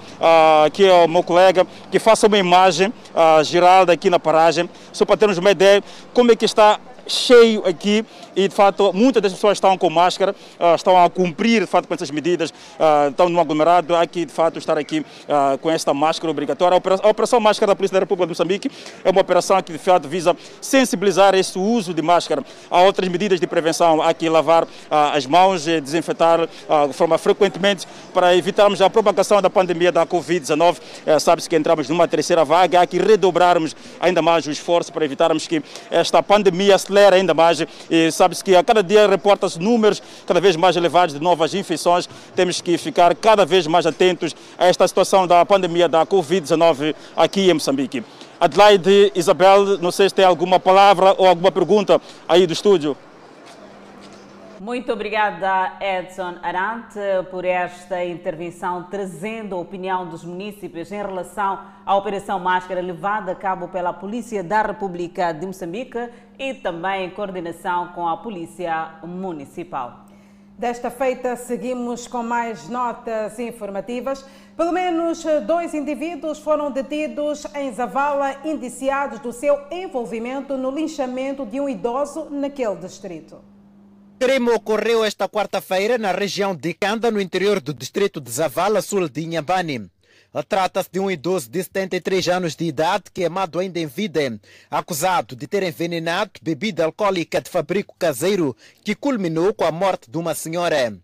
aqui 0.66 0.90
ao 0.90 1.08
meu 1.08 1.22
colega 1.22 1.68
que 1.92 2.00
faça 2.00 2.26
uma 2.26 2.40
imagem 2.40 2.88
uh, 2.88 3.44
geral 3.44 3.86
daqui 3.86 4.10
na 4.10 4.18
paragem, 4.18 4.68
só 4.92 5.06
para 5.06 5.16
termos 5.16 5.38
uma 5.38 5.52
ideia 5.52 5.84
como 6.12 6.32
é 6.32 6.36
que 6.36 6.46
está 6.46 6.80
cheio 7.08 7.66
aqui 7.66 8.06
e 8.36 8.48
de 8.48 8.54
fato 8.54 8.94
muitas 8.94 9.22
das 9.22 9.34
pessoas 9.34 9.58
estão 9.58 9.78
com 9.78 9.90
máscara, 9.90 10.36
uh, 10.60 10.76
estão 10.76 11.02
a 11.04 11.10
cumprir 11.10 11.62
de 11.62 11.68
fato 11.68 11.88
com 11.88 11.94
essas 11.94 12.12
medidas, 12.12 12.52
uh, 12.52 13.10
estão 13.10 13.30
no 13.30 13.40
aglomerado, 13.40 13.96
há 13.96 14.06
que 14.06 14.26
de 14.26 14.32
fato 14.32 14.60
estar 14.60 14.78
aqui 14.78 15.00
uh, 15.00 15.58
com 15.58 15.72
esta 15.72 15.94
máscara 15.94 16.30
obrigatória. 16.30 16.76
A 16.76 16.78
operação, 16.78 17.06
a 17.06 17.10
operação 17.10 17.40
Máscara 17.40 17.72
da 17.72 17.76
Polícia 17.76 17.94
da 17.94 18.00
República 18.00 18.28
de 18.28 18.32
Moçambique 18.32 18.72
é 19.04 19.10
uma 19.10 19.22
operação 19.22 19.62
que 19.62 19.72
de 19.72 19.78
fato 19.78 20.08
visa 20.08 20.36
sensibilizar 20.62 21.34
esse 21.34 21.58
uso 21.58 21.94
de 21.94 22.02
máscara. 22.02 22.44
Há 22.70 22.82
outras 22.82 23.08
medidas 23.10 23.40
de 23.40 23.48
prevenção, 23.48 24.02
há 24.02 24.14
que 24.14 24.30
lavar 24.30 24.68
as 24.90 25.26
mãos, 25.26 25.64
desinfetar 25.66 26.48
de 26.88 26.94
forma 26.94 27.18
frequentemente 27.18 27.88
para 28.14 28.36
evitarmos 28.36 28.82
a 28.82 28.90
propagação 28.90 29.42
da 29.42 29.50
pandemia 29.50 29.92
da 29.92 30.06
Covid-19. 30.06 30.78
Sabe-se 31.20 31.50
que 31.50 31.56
entramos 31.56 31.88
numa 31.90 32.08
terceira 32.08 32.44
vaga, 32.44 32.82
há 32.82 32.88
que 32.88 32.98
redobrarmos 32.98 33.76
ainda 34.00 34.22
mais 34.22 34.46
o 34.46 34.52
esforço 34.52 34.92
para 34.92 35.06
evitarmos 35.06 35.48
que 35.48 35.62
esta 35.90 36.22
pandemia 36.22 36.78
se 36.78 36.92
acelera 36.98 37.16
ainda 37.16 37.34
mais 37.34 37.64
e 37.90 38.12
sabe-se 38.12 38.44
que 38.44 38.56
a 38.56 38.64
cada 38.64 38.82
dia 38.82 39.08
reporta-se 39.08 39.60
números 39.60 40.02
cada 40.26 40.42
vez 40.42 40.56
mais 40.56 40.76
elevados 40.76 41.14
de 41.14 41.22
novas 41.22 41.54
infecções. 41.54 42.10
Temos 42.36 42.60
que 42.60 42.78
ficar 42.78 43.14
cada 43.16 43.46
vez 43.46 43.68
mais 43.68 43.86
atentos 43.86 44.36
a 44.58 44.66
esta 44.66 44.88
situação 44.88 45.28
da 45.28 45.46
pandemia 45.46 45.88
da 45.88 46.06
Covid-19 46.06 46.96
aqui 47.16 47.50
em 47.50 47.54
Moçambique. 47.54 48.04
Adelaide, 48.40 49.12
Isabel, 49.16 49.78
não 49.80 49.92
sei 49.92 50.10
se 50.10 50.16
tem 50.16 50.26
alguma 50.26 50.60
palavra 50.60 51.16
ou 51.18 51.28
alguma 51.28 51.52
pergunta 51.52 52.02
aí 52.28 52.46
do 52.48 52.54
estúdio. 52.54 52.98
Muito 54.60 54.92
obrigada, 54.92 55.78
Edson 55.80 56.34
Arante, 56.42 57.00
por 57.30 57.46
esta 57.46 58.04
intervenção, 58.04 58.88
trazendo 58.90 59.54
a 59.54 59.60
opinião 59.60 60.10
dos 60.10 60.26
municípios 60.26 60.92
em 60.92 60.96
relação 60.96 61.60
à 61.86 61.96
Operação 61.96 62.40
Máscara 62.40 62.82
levada 62.82 63.34
a 63.34 63.36
cabo 63.36 63.68
pela 63.68 63.94
Polícia 63.94 64.44
da 64.44 64.64
República 64.64 65.32
de 65.32 65.46
Moçambique 65.46 66.10
e 66.40 66.56
também 66.56 67.06
em 67.06 67.10
coordenação 67.12 67.90
com 67.90 68.08
a 68.08 68.18
Polícia 68.18 68.96
Municipal. 69.04 70.06
Desta 70.58 70.90
feita, 70.90 71.36
seguimos 71.36 72.08
com 72.08 72.24
mais 72.24 72.68
notas 72.68 73.38
informativas. 73.38 74.28
Pelo 74.56 74.72
menos 74.72 75.24
dois 75.46 75.76
indivíduos 75.76 76.40
foram 76.40 76.72
detidos 76.72 77.46
em 77.54 77.72
Zavala, 77.72 78.38
indiciados 78.44 79.20
do 79.20 79.32
seu 79.32 79.60
envolvimento 79.70 80.58
no 80.58 80.72
linchamento 80.72 81.46
de 81.46 81.62
um 81.62 81.70
idoso 81.70 82.28
naquele 82.32 82.78
distrito. 82.78 83.38
Crime 84.20 84.50
ocorreu 84.50 85.06
esta 85.06 85.30
quarta-feira 85.30 85.96
na 86.00 86.12
região 86.12 86.56
de 86.56 86.74
Kanda, 86.74 87.12
no 87.12 87.22
interior 87.22 87.62
do 87.62 87.72
distrito 87.72 88.20
de 88.20 88.32
Zavala, 88.32 88.82
sul 88.82 89.08
de 89.08 89.22
Inhambane. 89.22 89.92
Trata-se 90.50 90.90
de 90.92 91.00
um 91.00 91.10
idoso 91.10 91.48
de 91.48 91.64
73 91.64 92.28
anos 92.30 92.56
de 92.56 92.66
idade, 92.66 93.12
que 93.14 93.22
é 93.22 93.28
amado 93.28 93.60
ainda 93.60 93.80
em 93.80 93.86
vida, 93.86 94.40
acusado 94.72 95.36
de 95.36 95.46
ter 95.46 95.62
envenenado 95.62 96.32
bebida 96.42 96.84
alcoólica 96.84 97.40
de 97.40 97.50
fabrico 97.50 97.96
caseiro, 98.00 98.58
que 98.84 98.96
culminou 98.96 99.54
com 99.54 99.66
a 99.66 99.72
morte 99.72 100.10
de 100.10 100.18
uma 100.18 100.34
senhora. 100.34 100.98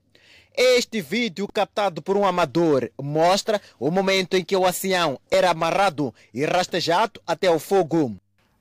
Este 0.55 0.99
vídeo, 0.99 1.47
captado 1.47 2.01
por 2.01 2.17
um 2.17 2.25
amador, 2.25 2.89
mostra 2.99 3.61
o 3.79 3.91
momento 3.91 4.35
em 4.35 4.43
que 4.43 4.55
o 4.55 4.65
ancião 4.65 5.19
era 5.29 5.51
amarrado 5.51 6.13
e 6.33 6.43
rastejado 6.45 7.21
até 7.27 7.49
o 7.49 7.59
fogo. 7.59 8.15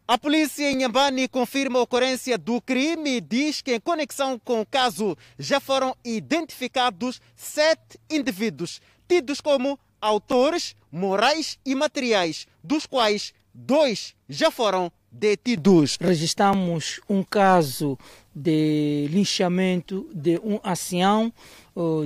A 0.06 0.18
polícia 0.18 0.68
em 0.68 0.76
Nhambane 0.76 1.28
confirma 1.28 1.78
a 1.78 1.82
ocorrência 1.82 2.36
do 2.36 2.60
crime 2.60 3.16
e 3.16 3.20
diz 3.20 3.62
que, 3.62 3.74
em 3.74 3.80
conexão 3.80 4.38
com 4.38 4.60
o 4.60 4.66
caso, 4.66 5.16
já 5.38 5.60
foram 5.60 5.96
identificados 6.04 7.20
sete 7.36 8.00
indivíduos, 8.10 8.80
tidos 9.08 9.40
como 9.40 9.78
autores 10.00 10.74
morais 10.90 11.56
e 11.64 11.74
materiais, 11.74 12.46
dos 12.62 12.84
quais 12.84 13.32
dois 13.54 14.14
já 14.28 14.50
foram 14.50 14.90
detidos. 15.10 15.96
Registramos 16.00 17.00
um 17.08 17.22
caso 17.22 17.96
de 18.34 19.06
linchamento 19.10 20.10
de 20.12 20.38
um 20.42 20.58
ancião 20.64 21.32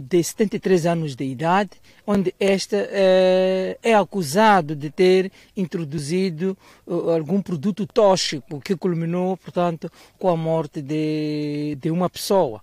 de 0.02 0.22
73 0.22 0.86
anos 0.86 1.16
de 1.16 1.24
idade, 1.24 1.70
onde 2.06 2.34
este 2.38 2.76
é, 2.76 3.78
é 3.82 3.94
acusado 3.94 4.76
de 4.76 4.90
ter 4.90 5.32
introduzido 5.56 6.56
algum 6.86 7.42
produto 7.42 7.86
tóxico 7.86 8.60
que 8.60 8.76
culminou, 8.76 9.36
portanto, 9.36 9.90
com 10.18 10.28
a 10.28 10.36
morte 10.36 10.80
de, 10.80 11.76
de 11.80 11.90
uma 11.90 12.08
pessoa. 12.08 12.60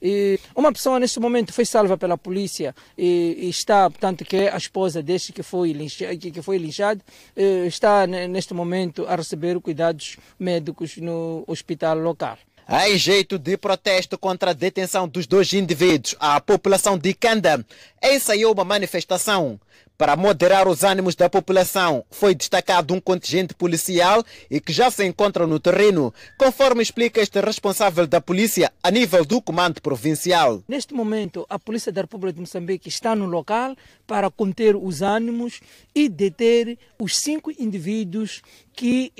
E 0.00 0.38
uma 0.54 0.72
pessoa 0.72 1.00
neste 1.00 1.18
momento 1.18 1.52
foi 1.52 1.64
salva 1.64 1.96
pela 1.96 2.18
polícia 2.18 2.74
e, 2.96 3.36
e 3.38 3.48
está, 3.48 3.88
portanto, 3.90 4.24
que 4.24 4.36
é 4.36 4.52
a 4.52 4.56
esposa 4.56 5.02
deste 5.02 5.32
que 5.32 5.42
foi 5.42 5.72
linchado, 5.72 6.18
que 6.18 6.42
foi 6.42 6.58
linchado 6.58 7.00
está 7.66 8.06
neste 8.06 8.52
momento 8.52 9.06
a 9.06 9.16
receber 9.16 9.58
cuidados 9.60 10.18
médicos 10.38 10.96
no 10.98 11.44
hospital 11.46 11.98
local. 11.98 12.38
Em 12.68 12.98
jeito 12.98 13.38
de 13.38 13.56
protesto 13.56 14.18
contra 14.18 14.50
a 14.50 14.52
detenção 14.52 15.06
dos 15.06 15.24
dois 15.24 15.52
indivíduos, 15.52 16.16
a 16.18 16.40
população 16.40 16.98
de 16.98 17.14
Kanda 17.14 17.64
ensaiou 18.02 18.52
uma 18.52 18.64
manifestação. 18.64 19.60
Para 19.96 20.14
moderar 20.14 20.68
os 20.68 20.82
ânimos 20.82 21.14
da 21.14 21.30
população, 21.30 22.04
foi 22.10 22.34
destacado 22.34 22.92
um 22.92 23.00
contingente 23.00 23.54
policial 23.54 24.22
e 24.50 24.60
que 24.60 24.70
já 24.70 24.90
se 24.90 25.06
encontra 25.06 25.46
no 25.46 25.58
terreno, 25.58 26.12
conforme 26.36 26.82
explica 26.82 27.20
este 27.20 27.40
responsável 27.40 28.06
da 28.06 28.20
polícia 28.20 28.70
a 28.82 28.90
nível 28.90 29.24
do 29.24 29.40
comando 29.40 29.80
provincial. 29.80 30.62
Neste 30.68 30.92
momento, 30.92 31.46
a 31.48 31.58
Polícia 31.58 31.90
da 31.90 32.02
República 32.02 32.34
de 32.34 32.40
Moçambique 32.40 32.90
está 32.90 33.14
no 33.14 33.24
local 33.24 33.74
para 34.06 34.30
conter 34.30 34.76
os 34.76 35.00
ânimos 35.00 35.60
e 35.94 36.10
deter 36.10 36.76
os 36.98 37.16
cinco 37.16 37.50
indivíduos 37.58 38.42
que 38.76 39.10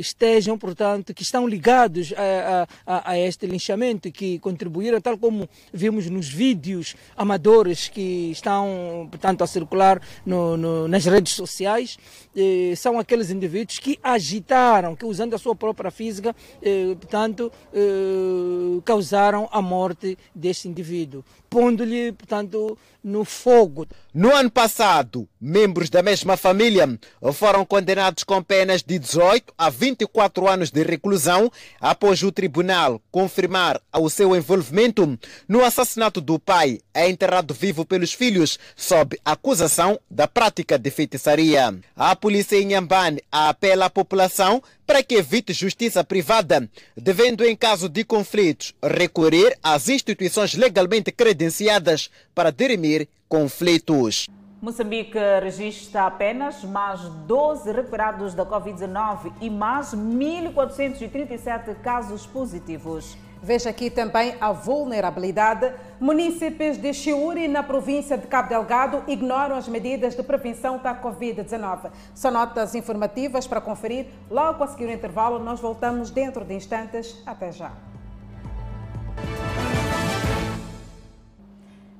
estejam, 0.00 0.58
portanto, 0.58 1.14
que 1.14 1.22
estão 1.22 1.46
ligados 1.46 2.12
a, 2.16 2.66
a, 2.84 3.12
a, 3.12 3.18
este 3.18 3.46
linchamento, 3.46 4.10
que 4.10 4.40
contribuíram, 4.40 5.00
tal 5.00 5.16
como 5.16 5.48
vimos 5.72 6.10
nos 6.10 6.28
vídeos 6.28 6.96
amadores 7.16 7.88
que 7.88 8.32
estão, 8.32 9.06
portanto, 9.08 9.44
a 9.44 9.46
circular 9.46 10.02
no, 10.26 10.56
no, 10.56 10.88
nas 10.88 11.04
redes 11.04 11.34
sociais, 11.34 11.96
eh, 12.36 12.74
são 12.76 12.98
aqueles 12.98 13.30
indivíduos 13.30 13.78
que 13.78 13.98
agitaram, 14.02 14.96
que 14.96 15.06
usando 15.06 15.34
a 15.34 15.38
sua 15.38 15.54
própria 15.54 15.92
física, 15.92 16.34
eh, 16.60 16.96
portanto, 16.96 17.52
eh, 17.72 18.80
causaram 18.84 19.48
a 19.52 19.62
morte 19.62 20.18
deste 20.34 20.66
indivíduo, 20.66 21.24
pondo-lhe, 21.48 22.12
portanto, 22.12 22.78
no 23.02 23.24
fogo. 23.24 23.86
No 24.12 24.34
ano 24.34 24.50
passado, 24.50 25.28
membros 25.40 25.88
da 25.88 26.02
mesma 26.02 26.36
família 26.36 26.98
foram 27.32 27.64
condenados 27.64 28.24
com 28.24 28.42
penas 28.42 28.82
de 28.82 28.98
18 28.98 29.52
a 29.56 29.70
24 29.70 30.48
anos 30.48 30.70
de 30.70 30.82
reclusão 30.82 31.50
após 31.80 32.22
o 32.22 32.32
tribunal 32.32 33.00
confirmar 33.10 33.80
o 33.96 34.10
seu 34.10 34.34
envolvimento 34.36 35.18
no 35.48 35.64
assassinato 35.64 36.20
do 36.20 36.38
pai, 36.38 36.80
enterrado 36.94 37.54
vivo 37.54 37.84
pelos 37.84 38.12
filhos, 38.12 38.58
sob 38.76 39.18
acusação 39.24 39.98
da 40.10 40.26
prática 40.26 40.78
de 40.78 40.90
feitiçaria. 40.90 41.74
A 41.96 42.16
polícia 42.16 42.56
em 42.56 42.66
Nhambane 42.66 43.22
apela 43.30 43.86
à 43.86 43.90
população 43.90 44.62
para 44.88 45.02
que 45.02 45.16
evite 45.16 45.52
justiça 45.52 46.02
privada, 46.02 46.66
devendo, 46.96 47.44
em 47.44 47.54
caso 47.54 47.90
de 47.90 48.04
conflitos, 48.04 48.74
recorrer 48.82 49.54
às 49.62 49.90
instituições 49.90 50.54
legalmente 50.54 51.12
credenciadas 51.12 52.10
para 52.34 52.50
dirimir 52.50 53.06
conflitos. 53.28 54.26
Moçambique 54.62 55.18
registra 55.42 56.06
apenas 56.06 56.64
mais 56.64 57.02
12 57.26 57.70
recuperados 57.70 58.32
da 58.32 58.46
Covid-19 58.46 59.30
e 59.42 59.50
mais 59.50 59.88
1.437 59.88 61.74
casos 61.82 62.24
positivos. 62.24 63.14
Veja 63.42 63.70
aqui 63.70 63.88
também 63.88 64.34
a 64.40 64.52
vulnerabilidade. 64.52 65.72
Munícipes 66.00 66.76
de 66.76 66.92
Chiuri, 66.92 67.46
na 67.46 67.62
província 67.62 68.18
de 68.18 68.26
Cabo 68.26 68.48
Delgado, 68.48 69.04
ignoram 69.06 69.56
as 69.56 69.68
medidas 69.68 70.16
de 70.16 70.22
prevenção 70.22 70.78
da 70.78 70.94
Covid-19. 70.94 71.90
São 72.14 72.30
notas 72.30 72.74
informativas 72.74 73.46
para 73.46 73.60
conferir. 73.60 74.06
Logo 74.30 74.62
a 74.64 74.66
seguir 74.66 74.86
o 74.86 74.92
intervalo, 74.92 75.38
nós 75.38 75.60
voltamos 75.60 76.10
dentro 76.10 76.44
de 76.44 76.54
instantes. 76.54 77.22
Até 77.24 77.52
já. 77.52 77.72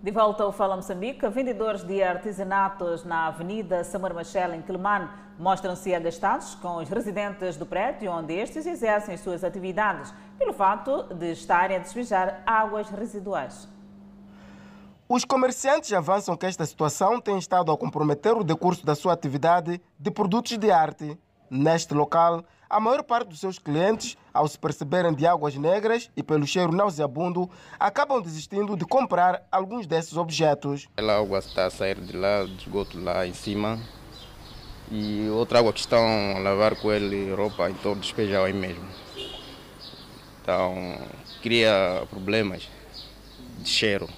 De 0.01 0.13
volta 0.13 0.45
ao 0.45 0.53
Fala 0.53 0.77
Moçambique, 0.77 1.29
vendedores 1.29 1.83
de 1.83 2.03
artesanatos 2.03 3.05
na 3.05 3.27
Avenida 3.27 3.83
Samar 3.83 4.15
Machel, 4.15 4.55
em 4.55 4.63
Quelimane, 4.63 5.09
mostram-se 5.39 5.95
agastados 5.95 6.55
com 6.55 6.77
os 6.77 6.89
residentes 6.89 7.57
do 7.57 7.67
prédio 7.67 8.11
onde 8.11 8.33
estes 8.33 8.65
exercem 8.65 9.17
suas 9.17 9.45
atividades, 9.45 10.15
pelo 10.39 10.53
fato 10.53 11.03
de 11.15 11.33
estarem 11.33 11.77
a 11.77 11.81
despejar 11.81 12.43
águas 12.47 12.89
residuais. 12.89 13.69
Os 15.09 15.25
comerciantes 15.25 15.93
avançam 15.93 16.37
que 16.37 16.47
esta 16.47 16.65
situação 16.67 17.21
tem 17.21 17.39
estado 17.39 17.73
a 17.73 17.77
comprometer 17.77 18.35
o 18.35 18.45
decurso 18.45 18.85
da 18.85 18.95
sua 18.95 19.15
atividade 19.15 19.81
de 19.99 20.11
produtos 20.11 20.57
de 20.57 20.71
arte. 20.71 21.19
Neste 21.51 21.95
local, 21.95 22.45
a 22.69 22.79
maior 22.79 23.03
parte 23.03 23.29
dos 23.29 23.41
seus 23.41 23.59
clientes, 23.59 24.19
ao 24.35 24.47
se 24.47 24.59
perceberem 24.59 25.15
de 25.15 25.27
águas 25.27 25.57
negras 25.57 26.11
e 26.15 26.23
pelo 26.23 26.47
cheiro 26.47 26.73
nauseabundo, 26.73 27.49
acabam 27.81 28.21
desistindo 28.21 28.77
de 28.77 28.85
comprar 28.85 29.43
alguns 29.51 29.87
desses 29.87 30.15
objetos. 30.15 30.87
A 30.99 31.17
água 31.17 31.39
está 31.39 31.65
a 31.65 31.71
sair 31.71 31.99
de 31.99 32.15
lá, 32.15 32.43
do 32.43 32.53
esgoto 32.53 33.03
lá 33.03 33.27
em 33.27 33.33
cima, 33.33 33.79
e 34.91 35.27
outra 35.31 35.61
água 35.61 35.73
que 35.73 35.81
estão 35.81 36.37
a 36.37 36.39
lavar 36.39 36.77
com 36.77 36.93
ele 36.93 37.35
roupa, 37.35 37.71
então 37.71 37.97
despejam 37.97 38.45
aí 38.45 38.53
mesmo. 38.53 38.85
Então, 40.49 40.97
cria 41.43 42.07
problemas 42.09 42.67
de 43.59 43.69
cheiro. 43.69 44.09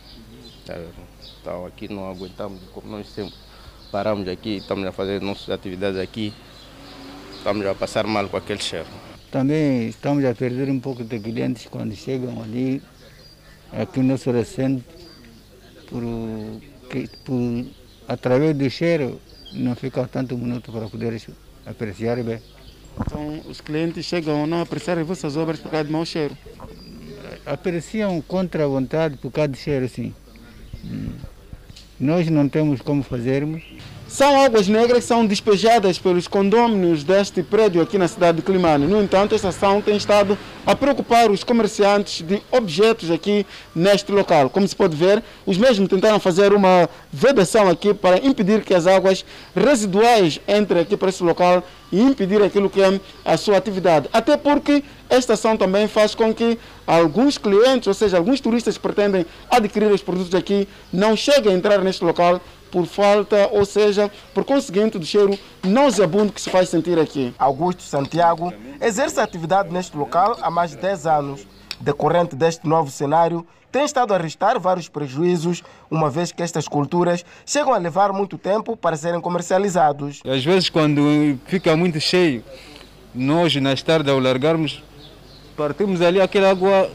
Então, 1.41 1.67
aqui 1.67 1.93
não 1.93 2.09
aguentamos, 2.09 2.61
como 2.73 2.89
nós 2.89 3.09
sempre 3.09 3.35
paramos 3.91 4.29
aqui, 4.29 4.59
estamos 4.59 4.87
a 4.87 4.93
fazer 4.93 5.21
nossas 5.21 5.51
atividades 5.51 5.99
aqui, 5.99 6.33
estamos 7.37 7.67
a 7.67 7.75
passar 7.75 8.07
mal 8.07 8.29
com 8.29 8.37
aquele 8.37 8.63
cheiro. 8.63 8.87
Também 9.33 9.89
estamos 9.89 10.25
a 10.25 10.33
perder 10.33 10.71
um 10.71 10.79
pouco 10.79 11.03
de 11.03 11.19
clientes 11.19 11.67
quando 11.69 11.97
chegam 11.97 12.41
ali, 12.41 12.81
aqui 13.73 13.99
no 13.99 14.11
nosso 14.11 14.31
recinto, 14.31 14.85
por, 15.89 16.05
por, 17.25 17.67
através 18.07 18.57
do 18.57 18.71
cheiro, 18.71 19.21
não 19.53 19.75
fica 19.75 20.07
tanto 20.07 20.39
minuto 20.39 20.71
para 20.71 20.89
poder 20.89 21.21
apreciar 21.67 22.23
bem. 22.23 22.41
Então, 22.99 23.41
os 23.49 23.61
clientes 23.61 24.05
chegam 24.05 24.45
a 24.45 24.47
não 24.47 24.61
apreciar 24.61 24.99
as 24.99 25.07
vossas 25.07 25.37
obras 25.37 25.59
por 25.59 25.71
causa 25.71 25.85
do 25.85 25.93
mau 25.93 26.05
cheiro? 26.05 26.37
Apreciam 27.45 28.21
contra 28.21 28.65
a 28.65 28.69
vontade 28.69 29.17
por 29.17 29.31
causa 29.31 29.49
do 29.49 29.57
cheiro, 29.57 29.89
sim. 29.89 30.15
Hum. 30.85 31.11
Nós 31.99 32.29
não 32.29 32.49
temos 32.49 32.81
como 32.81 33.03
fazermos. 33.03 33.63
São 34.11 34.41
águas 34.41 34.67
negras 34.67 35.05
que 35.05 35.05
são 35.05 35.25
despejadas 35.25 35.97
pelos 35.97 36.27
condôminos 36.27 37.05
deste 37.05 37.45
prédio 37.45 37.81
aqui 37.81 37.97
na 37.97 38.09
cidade 38.09 38.39
de 38.39 38.43
Climane. 38.43 38.85
No 38.85 39.01
entanto, 39.01 39.37
esta 39.37 39.49
ação 39.49 39.81
tem 39.81 39.97
estado 39.97 40.37
a 40.67 40.75
preocupar 40.75 41.31
os 41.31 41.45
comerciantes 41.45 42.27
de 42.27 42.43
objetos 42.51 43.09
aqui 43.09 43.47
neste 43.73 44.11
local. 44.11 44.51
Como 44.51 44.67
se 44.67 44.75
pode 44.75 44.97
ver, 44.97 45.23
os 45.47 45.57
mesmos 45.57 45.89
tentaram 45.89 46.19
fazer 46.19 46.53
uma 46.53 46.91
vedação 47.13 47.69
aqui 47.69 47.95
para 47.95 48.19
impedir 48.19 48.65
que 48.65 48.75
as 48.75 48.85
águas 48.85 49.25
residuais 49.55 50.41
entrem 50.49 50.83
aqui 50.83 50.97
para 50.97 51.11
esse 51.11 51.23
local 51.23 51.63
e 51.93 52.01
impedir 52.01 52.43
aquilo 52.43 52.71
que 52.71 52.83
é 52.83 53.01
a 53.25 53.37
sua 53.37 53.57
atividade. 53.57 54.09
Até 54.13 54.37
porque 54.37 54.83
esta 55.09 55.35
ação 55.35 55.57
também 55.57 55.89
faz 55.89 56.15
com 56.15 56.33
que 56.33 56.59
alguns 56.87 57.39
clientes, 57.39 57.87
ou 57.87 57.95
seja, 57.95 58.17
alguns 58.17 58.41
turistas 58.41 58.77
que 58.77 58.83
pretendem 58.83 59.27
adquirir 59.51 59.91
os 59.91 60.03
produtos 60.03 60.35
aqui, 60.35 60.69
não 60.93 61.17
cheguem 61.17 61.53
a 61.53 61.57
entrar 61.57 61.79
neste 61.81 62.05
local 62.05 62.41
por 62.71 62.87
falta, 62.87 63.49
ou 63.51 63.65
seja, 63.65 64.11
por 64.33 64.45
conseguinte 64.45 64.99
do 64.99 65.05
cheiro 65.05 65.37
nauseabundo 65.65 66.33
que 66.33 66.41
se 66.41 66.49
faz 66.49 66.69
sentir 66.69 66.99
aqui. 66.99 67.35
Augusto 67.39 67.83
Santiago 67.83 68.53
exerce 68.81 69.21
atividade 69.21 69.73
neste 69.73 69.97
local 69.97 70.39
há 70.41 70.51
mais 70.51 70.71
de 70.71 70.77
10 70.77 71.07
anos. 71.07 71.47
Decorrente 71.81 72.37
deste 72.37 72.69
novo 72.69 72.91
cenário, 72.91 73.45
tem 73.71 73.85
estado 73.85 74.13
a 74.13 74.19
restar 74.19 74.59
vários 74.59 74.89
prejuízos, 74.89 75.63
uma 75.91 76.11
vez 76.11 76.33
que 76.33 76.43
estas 76.43 76.67
culturas 76.67 77.25
chegam 77.47 77.73
a 77.73 77.79
levar 77.79 78.13
muito 78.13 78.37
tempo 78.37 78.77
para 78.77 78.97
serem 78.97 79.21
comercializados. 79.21 80.21
Às 80.25 80.45
vezes, 80.45 80.69
quando 80.69 81.39
fica 81.47 81.77
muito 81.77 82.01
cheio, 82.01 82.43
nós, 83.15 83.55
nas 83.57 83.83
tardes, 83.83 84.13
ao 84.13 84.19
largarmos, 84.19 84.83
partimos 85.57 86.01
ali, 86.01 86.21
aquela 86.21 86.51
água 86.51 86.91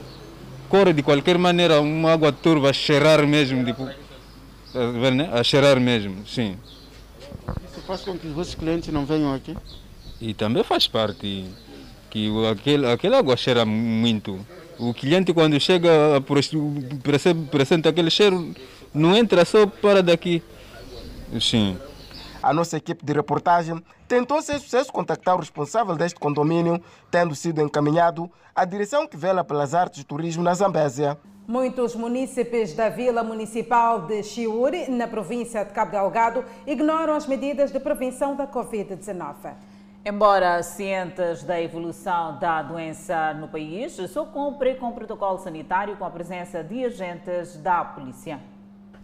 corre 0.69 0.93
de 0.93 1.03
qualquer 1.03 1.37
maneira, 1.37 1.79
uma 1.81 2.11
água 2.11 2.31
turva, 2.31 2.69
a 2.69 2.73
cheirar 2.73 3.25
mesmo, 3.27 3.63
tipo, 3.63 3.87
a 5.31 5.43
cheirar 5.43 5.79
mesmo, 5.79 6.25
sim. 6.27 6.57
Isso 7.69 7.81
faz 7.85 8.01
com 8.01 8.17
que 8.17 8.27
os 8.27 8.33
vossos 8.33 8.55
clientes 8.55 8.91
não 8.91 9.05
venham 9.05 9.33
aqui? 9.33 9.55
E 10.19 10.33
também 10.33 10.63
faz 10.63 10.87
parte 10.87 11.45
que 12.09 12.31
aquele, 12.49 12.87
aquela 12.87 13.17
água 13.17 13.35
cheira 13.37 13.65
muito. 13.65 14.39
O 14.77 14.93
cliente 14.93 15.33
quando 15.33 15.59
chega 15.59 16.17
apresenta 16.17 17.89
aquele 17.89 18.09
cheiro, 18.09 18.53
não 18.93 19.15
entra 19.15 19.45
só 19.45 19.65
para 19.65 20.03
daqui. 20.03 20.43
Sim. 21.39 21.77
A 22.43 22.53
nossa 22.53 22.77
equipe 22.77 23.03
de 23.03 23.13
reportagem 23.13 23.81
tentou 24.07 24.41
sem 24.41 24.59
sucesso 24.59 24.91
contactar 24.91 25.35
o 25.35 25.39
responsável 25.39 25.95
deste 25.95 26.19
condomínio, 26.19 26.81
tendo 27.09 27.33
sido 27.33 27.61
encaminhado 27.61 28.29
à 28.53 28.63
direção 28.65 29.07
que 29.07 29.17
vela 29.17 29.43
pelas 29.43 29.73
artes 29.73 30.01
e 30.01 30.05
turismo 30.05 30.43
na 30.43 30.53
Zambésia. 30.53 31.17
Muitos 31.47 31.95
munícipes 31.95 32.73
da 32.73 32.89
Vila 32.89 33.23
Municipal 33.23 34.01
de 34.01 34.23
Chiuri, 34.23 34.89
na 34.89 35.07
província 35.07 35.63
de 35.63 35.71
Cabo 35.73 35.91
Delgado, 35.91 36.43
ignoram 36.65 37.13
as 37.13 37.27
medidas 37.27 37.71
de 37.71 37.79
prevenção 37.79 38.35
da 38.35 38.47
Covid-19. 38.47 39.53
Embora 40.07 40.61
cientes 40.61 41.41
da 41.41 41.59
evolução 41.59 42.37
da 42.37 42.61
doença 42.61 43.33
no 43.33 43.47
país, 43.47 43.93
só 44.07 44.23
cumpre 44.23 44.75
com 44.75 44.89
o 44.89 44.91
protocolo 44.91 45.39
sanitário 45.39 45.97
com 45.97 46.05
a 46.05 46.11
presença 46.11 46.63
de 46.63 46.85
agentes 46.85 47.57
da 47.57 47.83
polícia. 47.83 48.39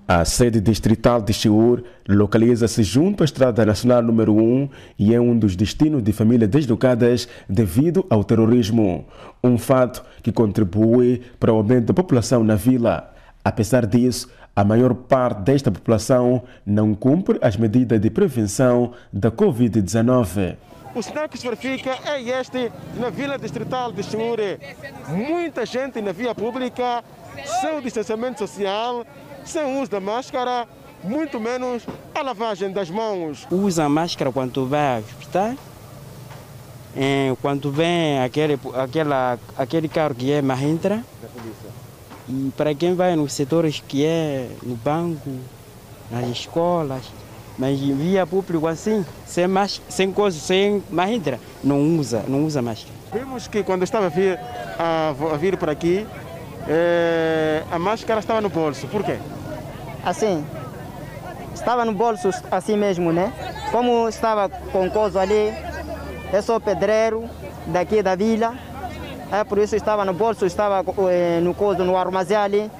A 0.07 0.23
sede 0.23 0.61
distrital 0.61 1.19
de 1.19 1.33
Chiur 1.33 1.81
localiza-se 2.07 2.83
junto 2.83 3.23
à 3.23 3.25
Estrada 3.25 3.65
Nacional 3.65 4.03
número 4.03 4.35
1 4.35 4.69
e 4.99 5.15
é 5.15 5.19
um 5.19 5.35
dos 5.35 5.55
destinos 5.55 6.03
de 6.03 6.13
famílias 6.13 6.51
deslocadas 6.51 7.27
devido 7.49 8.05
ao 8.07 8.23
terrorismo. 8.23 9.07
Um 9.43 9.57
fato 9.57 10.05
que 10.21 10.31
contribui 10.31 11.23
para 11.39 11.51
o 11.51 11.57
aumento 11.57 11.87
da 11.87 11.95
população 11.95 12.43
na 12.43 12.53
vila. 12.53 13.11
Apesar 13.43 13.87
disso, 13.87 14.29
a 14.55 14.63
maior 14.63 14.93
parte 14.93 15.41
desta 15.41 15.71
população 15.71 16.43
não 16.63 16.93
cumpre 16.93 17.39
as 17.41 17.57
medidas 17.57 17.99
de 17.99 18.11
prevenção 18.11 18.91
da 19.11 19.31
Covid-19. 19.31 20.57
O 20.93 21.01
sinal 21.01 21.29
que 21.29 21.37
se 21.37 21.43
verifica 21.43 21.97
é 22.05 22.21
este 22.21 22.71
na 22.97 23.09
Vila 23.09 23.37
Distrital 23.37 23.91
de 23.93 24.03
Chiure. 24.03 24.59
Muita 25.07 25.65
gente 25.65 26.01
na 26.01 26.11
via 26.11 26.35
pública, 26.35 27.03
sem 27.61 27.79
distanciamento 27.81 28.39
social, 28.39 29.05
sem 29.45 29.79
uso 29.79 29.89
da 29.89 30.01
máscara, 30.01 30.67
muito 31.01 31.39
menos 31.39 31.83
a 32.13 32.21
lavagem 32.21 32.71
das 32.71 32.89
mãos. 32.89 33.47
Usa 33.49 33.87
máscara 33.87 34.31
quando 34.31 34.67
vai 34.67 34.95
ao 34.95 34.99
hospital, 34.99 35.53
é, 36.95 37.33
quando 37.41 37.71
vem 37.71 38.19
aquele, 38.19 38.59
aquela, 38.75 39.39
aquele 39.57 39.87
carro 39.87 40.13
que 40.13 40.31
é 40.31 40.41
Mahindra, 40.41 41.03
e 42.27 42.51
para 42.57 42.75
quem 42.75 42.95
vai 42.95 43.15
nos 43.15 43.31
setores 43.31 43.81
que 43.87 44.05
é 44.05 44.49
no 44.61 44.75
banco, 44.75 45.29
nas 46.11 46.27
escolas, 46.27 47.03
mas 47.61 47.79
via 47.79 48.25
público 48.25 48.65
assim, 48.65 49.05
sem, 49.23 49.47
mas, 49.47 49.79
sem 49.87 50.11
coisa, 50.11 50.39
sem 50.39 50.83
Mahindra, 50.89 51.39
não 51.63 51.79
usa, 51.99 52.25
não 52.27 52.43
usa 52.43 52.59
máscara. 52.59 52.91
Vimos 53.13 53.47
que 53.47 53.61
quando 53.61 53.83
estava 53.83 54.07
a 54.07 54.09
vir, 54.09 54.39
a, 54.79 55.09
a 55.09 55.37
vir 55.37 55.55
por 55.57 55.69
aqui, 55.69 56.07
é, 56.67 57.61
a 57.69 57.77
máscara 57.77 58.19
estava 58.19 58.41
no 58.41 58.49
bolso. 58.49 58.87
Por 58.87 59.03
quê? 59.03 59.19
Assim, 60.03 60.43
estava 61.53 61.85
no 61.85 61.93
bolso 61.93 62.31
assim 62.49 62.75
mesmo, 62.75 63.13
né? 63.13 63.31
Como 63.71 64.09
estava 64.09 64.49
com 64.49 64.89
coisa 64.89 65.21
ali, 65.21 65.53
eu 66.33 66.41
sou 66.41 66.59
pedreiro 66.59 67.29
daqui 67.67 68.01
da 68.01 68.15
vila, 68.15 68.55
é 69.31 69.43
por 69.43 69.59
isso 69.59 69.75
estava 69.75 70.03
no 70.03 70.15
bolso, 70.15 70.47
estava 70.47 70.83
é, 71.11 71.39
no 71.39 71.53
coisa, 71.53 71.83
no 71.83 71.95
armazém 71.95 72.37
ali, 72.37 72.71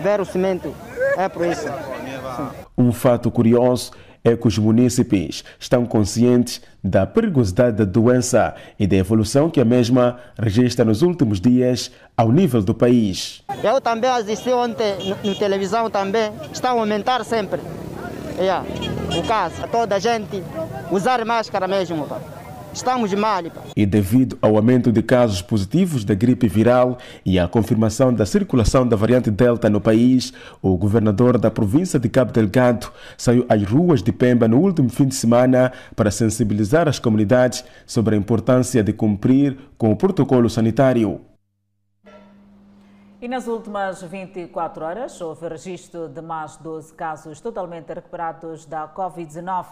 ver 0.00 0.20
o 0.20 0.24
cimento, 0.24 0.72
é 1.16 1.28
por 1.28 1.44
isso. 1.44 1.66
Sim. 1.66 2.48
Um 2.76 2.92
fato 2.92 3.32
curioso 3.32 3.90
é 4.24 4.36
que 4.36 4.46
os 4.46 4.58
munícipes 4.58 5.44
estão 5.58 5.86
conscientes 5.86 6.60
da 6.82 7.06
perigosidade 7.06 7.76
da 7.76 7.84
doença 7.84 8.54
e 8.78 8.86
da 8.86 8.96
evolução 8.96 9.50
que 9.50 9.60
a 9.60 9.64
mesma 9.64 10.18
registra 10.38 10.84
nos 10.84 11.02
últimos 11.02 11.40
dias 11.40 11.90
ao 12.16 12.30
nível 12.30 12.62
do 12.62 12.74
país. 12.74 13.42
Eu 13.62 13.80
também 13.80 14.10
assisti 14.10 14.50
ontem 14.50 14.94
na 15.24 15.34
televisão 15.34 15.90
também, 15.90 16.30
está 16.52 16.70
a 16.70 16.72
aumentar 16.72 17.24
sempre. 17.24 17.60
Yeah. 18.38 18.64
O 19.18 19.26
caso, 19.26 19.66
toda 19.70 19.96
a 19.96 19.98
gente 19.98 20.42
usar 20.92 21.24
máscara 21.24 21.66
mesmo. 21.66 22.06
Pá. 22.06 22.37
Estamos 22.78 23.12
mal. 23.14 23.42
E 23.76 23.84
devido 23.84 24.38
ao 24.40 24.56
aumento 24.56 24.92
de 24.92 25.02
casos 25.02 25.42
positivos 25.42 26.04
da 26.04 26.14
gripe 26.14 26.48
viral 26.48 26.98
e 27.24 27.38
à 27.38 27.48
confirmação 27.48 28.14
da 28.14 28.24
circulação 28.24 28.86
da 28.86 28.96
variante 28.96 29.30
Delta 29.30 29.68
no 29.68 29.80
país, 29.80 30.32
o 30.62 30.76
governador 30.76 31.38
da 31.38 31.50
província 31.50 31.98
de 31.98 32.08
Cabo 32.08 32.32
Delgado 32.32 32.90
saiu 33.16 33.44
às 33.48 33.62
ruas 33.64 34.02
de 34.02 34.12
Pemba 34.12 34.46
no 34.46 34.58
último 34.58 34.88
fim 34.88 35.06
de 35.06 35.14
semana 35.14 35.72
para 35.96 36.10
sensibilizar 36.10 36.88
as 36.88 36.98
comunidades 36.98 37.64
sobre 37.84 38.14
a 38.14 38.18
importância 38.18 38.82
de 38.82 38.92
cumprir 38.92 39.58
com 39.76 39.90
o 39.90 39.96
protocolo 39.96 40.48
sanitário. 40.48 41.20
E 43.20 43.26
nas 43.26 43.48
últimas 43.48 44.00
24 44.00 44.84
horas 44.84 45.20
houve 45.20 45.48
registro 45.48 46.08
de 46.08 46.22
mais 46.22 46.56
12 46.58 46.94
casos 46.94 47.40
totalmente 47.40 47.92
recuperados 47.92 48.64
da 48.64 48.86
Covid-19. 48.86 49.66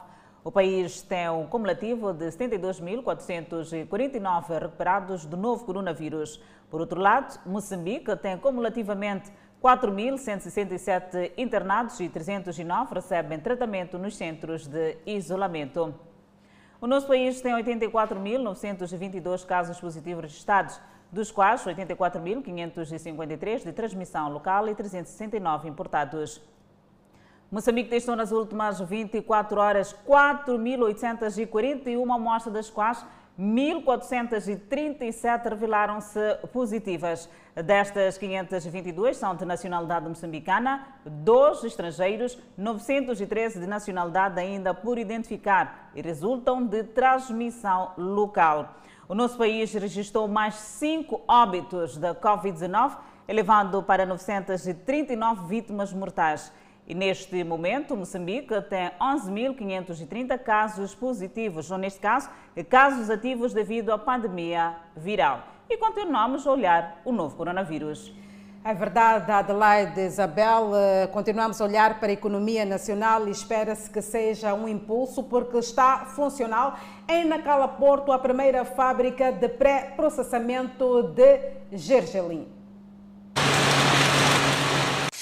O 0.46 0.52
país 0.52 1.02
tem 1.02 1.28
um 1.28 1.44
cumulativo 1.44 2.12
de 2.12 2.26
72.449 2.26 4.60
recuperados 4.60 5.26
do 5.26 5.36
novo 5.36 5.64
coronavírus. 5.64 6.40
Por 6.70 6.80
outro 6.80 7.00
lado, 7.00 7.36
Moçambique 7.44 8.14
tem 8.14 8.38
cumulativamente 8.38 9.32
4.167 9.60 11.32
internados 11.36 11.98
e 11.98 12.08
309 12.08 12.94
recebem 12.94 13.40
tratamento 13.40 13.98
nos 13.98 14.16
centros 14.16 14.68
de 14.68 14.98
isolamento. 15.04 15.92
O 16.80 16.86
nosso 16.86 17.08
país 17.08 17.40
tem 17.40 17.52
84.922 17.52 19.44
casos 19.44 19.80
positivos 19.80 20.22
registrados 20.22 20.80
dos 21.10 21.32
quais 21.32 21.64
84.553 21.64 23.64
de 23.64 23.72
transmissão 23.72 24.28
local 24.28 24.68
e 24.68 24.76
369 24.76 25.68
importados. 25.68 26.40
Moçambique 27.50 27.88
testou 27.88 28.14
nas 28.16 28.32
últimas 28.32 28.80
24 28.80 29.60
horas 29.60 29.94
4.841 30.04 32.12
amostras, 32.12 32.52
das 32.52 32.68
quais 32.68 33.06
1.437 33.38 35.48
revelaram-se 35.48 36.18
positivas. 36.52 37.30
Destas, 37.54 38.18
522 38.18 39.16
são 39.16 39.36
de 39.36 39.44
nacionalidade 39.44 40.08
moçambicana, 40.08 40.88
dois 41.04 41.62
estrangeiros, 41.62 42.36
913 42.58 43.60
de 43.60 43.66
nacionalidade 43.66 44.40
ainda 44.40 44.74
por 44.74 44.98
identificar 44.98 45.92
e 45.94 46.02
resultam 46.02 46.66
de 46.66 46.82
transmissão 46.82 47.92
local. 47.96 48.74
O 49.08 49.14
nosso 49.14 49.38
país 49.38 49.72
registrou 49.72 50.26
mais 50.26 50.56
cinco 50.56 51.22
óbitos 51.28 51.96
da 51.96 52.12
Covid-19, 52.12 52.96
elevando 53.28 53.84
para 53.84 54.04
939 54.04 55.46
vítimas 55.46 55.92
mortais. 55.92 56.52
E 56.86 56.94
neste 56.94 57.42
momento, 57.42 57.96
Moçambique 57.96 58.60
tem 58.62 58.90
11.530 59.00 60.38
casos 60.38 60.94
positivos, 60.94 61.70
ou 61.70 61.78
neste 61.78 61.98
caso, 61.98 62.30
casos 62.68 63.10
ativos 63.10 63.52
devido 63.52 63.90
à 63.90 63.98
pandemia 63.98 64.76
viral. 64.96 65.42
E 65.68 65.76
continuamos 65.76 66.46
a 66.46 66.52
olhar 66.52 67.02
o 67.04 67.10
novo 67.10 67.34
coronavírus. 67.36 68.14
É 68.64 68.72
verdade, 68.72 69.30
Adelaide 69.30 70.00
Isabel. 70.00 70.72
Eh, 70.74 71.06
continuamos 71.08 71.60
a 71.60 71.64
olhar 71.64 72.00
para 72.00 72.08
a 72.08 72.12
economia 72.12 72.64
nacional 72.64 73.26
e 73.26 73.30
espera-se 73.30 73.90
que 73.90 74.02
seja 74.02 74.54
um 74.54 74.68
impulso, 74.68 75.24
porque 75.24 75.58
está 75.58 76.04
funcional 76.04 76.76
em 77.08 77.24
Nacala 77.24 77.66
Porto 77.66 78.10
a 78.12 78.18
primeira 78.18 78.64
fábrica 78.64 79.32
de 79.32 79.48
pré-processamento 79.48 81.02
de 81.02 81.52
gergelim. 81.72 82.55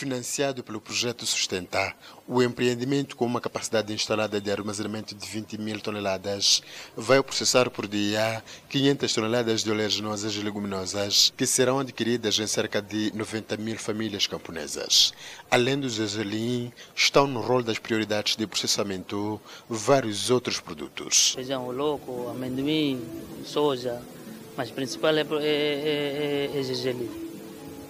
Financiado 0.04 0.62
pelo 0.62 0.82
projeto 0.82 1.24
Sustentar, 1.24 1.96
o 2.28 2.42
empreendimento 2.42 3.16
com 3.16 3.24
uma 3.24 3.40
capacidade 3.40 3.90
instalada 3.90 4.38
de 4.38 4.50
armazenamento 4.50 5.14
de 5.14 5.26
20 5.26 5.56
mil 5.56 5.80
toneladas 5.80 6.62
vai 6.94 7.22
processar 7.22 7.70
por 7.70 7.88
dia 7.88 8.44
500 8.68 9.14
toneladas 9.14 9.64
de 9.64 9.70
oleaginosas 9.70 10.34
e 10.34 10.40
leguminosas 10.40 11.32
que 11.34 11.46
serão 11.46 11.78
adquiridas 11.78 12.38
em 12.38 12.46
cerca 12.46 12.82
de 12.82 13.16
90 13.16 13.56
mil 13.56 13.78
famílias 13.78 14.26
camponesas. 14.26 15.14
Além 15.50 15.80
do 15.80 15.88
gergelim, 15.88 16.70
estão 16.94 17.26
no 17.26 17.40
rol 17.40 17.62
das 17.62 17.78
prioridades 17.78 18.36
de 18.36 18.46
processamento 18.46 19.40
vários 19.70 20.28
outros 20.28 20.60
produtos. 20.60 21.32
Feijão 21.34 21.70
louco, 21.70 22.28
amendoim, 22.28 23.02
soja, 23.42 24.02
mas 24.54 24.68
o 24.68 24.74
principal 24.74 25.16
é, 25.16 25.22
é, 25.22 26.50
é, 26.52 26.58
é, 26.58 26.60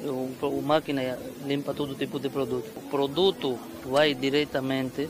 o, 0.05 0.63
máquina 0.63 1.19
limpa 1.47 1.75
todo 1.75 1.95
tipo 1.95 2.19
de 2.19 2.29
produto. 2.29 2.71
O 2.77 2.89
produto 2.91 3.59
vai 3.85 4.15
diretamente 4.15 5.09